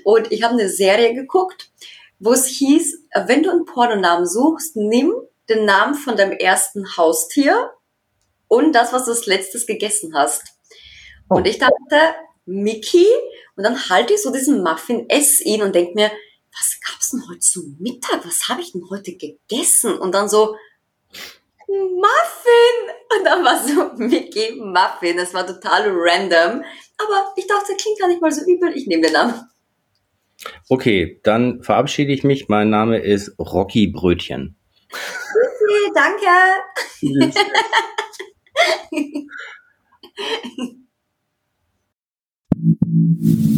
Und 0.05 0.33
ich 0.33 0.43
habe 0.43 0.55
eine 0.55 0.69
Serie 0.69 1.15
geguckt, 1.15 1.71
wo 2.19 2.33
es 2.33 2.47
hieß, 2.47 3.05
wenn 3.27 3.43
du 3.43 3.51
einen 3.51 3.65
Pornonamen 3.65 4.27
suchst, 4.27 4.77
nimm 4.77 5.15
den 5.49 5.65
Namen 5.65 5.95
von 5.95 6.17
deinem 6.17 6.33
ersten 6.33 6.97
Haustier 6.97 7.71
und 8.49 8.73
das, 8.73 8.93
was 8.93 9.05
du 9.05 9.13
als 9.13 9.27
letztes 9.27 9.67
gegessen 9.67 10.15
hast. 10.15 10.43
Oh. 11.31 11.37
Und 11.37 11.47
ich 11.47 11.59
dachte, 11.59 11.75
Mickey, 12.45 13.07
und 13.57 13.65
dann 13.65 13.89
halte 13.89 14.15
ich 14.15 14.23
so 14.23 14.33
diesen 14.33 14.63
Muffin, 14.63 15.09
esse 15.09 15.45
ihn 15.45 15.63
und 15.63 15.75
denke 15.75 15.95
mir, 15.95 16.11
was 16.51 16.79
gab's 17.09 17.11
denn 17.11 17.29
heute 17.29 17.41
zum 17.41 17.77
Mittag? 17.79 18.25
Was 18.25 18.49
habe 18.49 18.61
ich 18.61 18.73
denn 18.73 18.83
heute 18.91 19.13
gegessen? 19.17 19.97
Und 19.99 20.13
dann 20.15 20.29
so, 20.29 20.57
Muffin! 21.67 22.91
Und 23.17 23.25
dann 23.25 23.45
war 23.45 23.63
so 23.63 23.91
Mickey 24.03 24.61
Muffin. 24.61 25.17
Das 25.17 25.35
war 25.35 25.47
total 25.47 25.91
random. 25.91 26.65
Aber 26.99 27.33
ich 27.37 27.47
dachte, 27.47 27.75
klingt 27.77 27.99
gar 27.99 28.09
nicht 28.09 28.21
mal 28.21 28.33
so 28.33 28.43
übel. 28.45 28.77
Ich 28.77 28.87
nehme 28.87 29.03
den 29.03 29.13
Namen. 29.13 29.35
Okay, 30.69 31.21
dann 31.25 31.63
verabschiede 31.63 32.13
ich 32.13 32.25
mich. 32.25 32.49
Mein 32.49 32.71
Name 32.71 32.99
ist 32.99 33.35
Rocky 33.39 33.89
Brötchen. 33.89 34.57
Okay, 34.91 35.93
danke. 35.95 36.27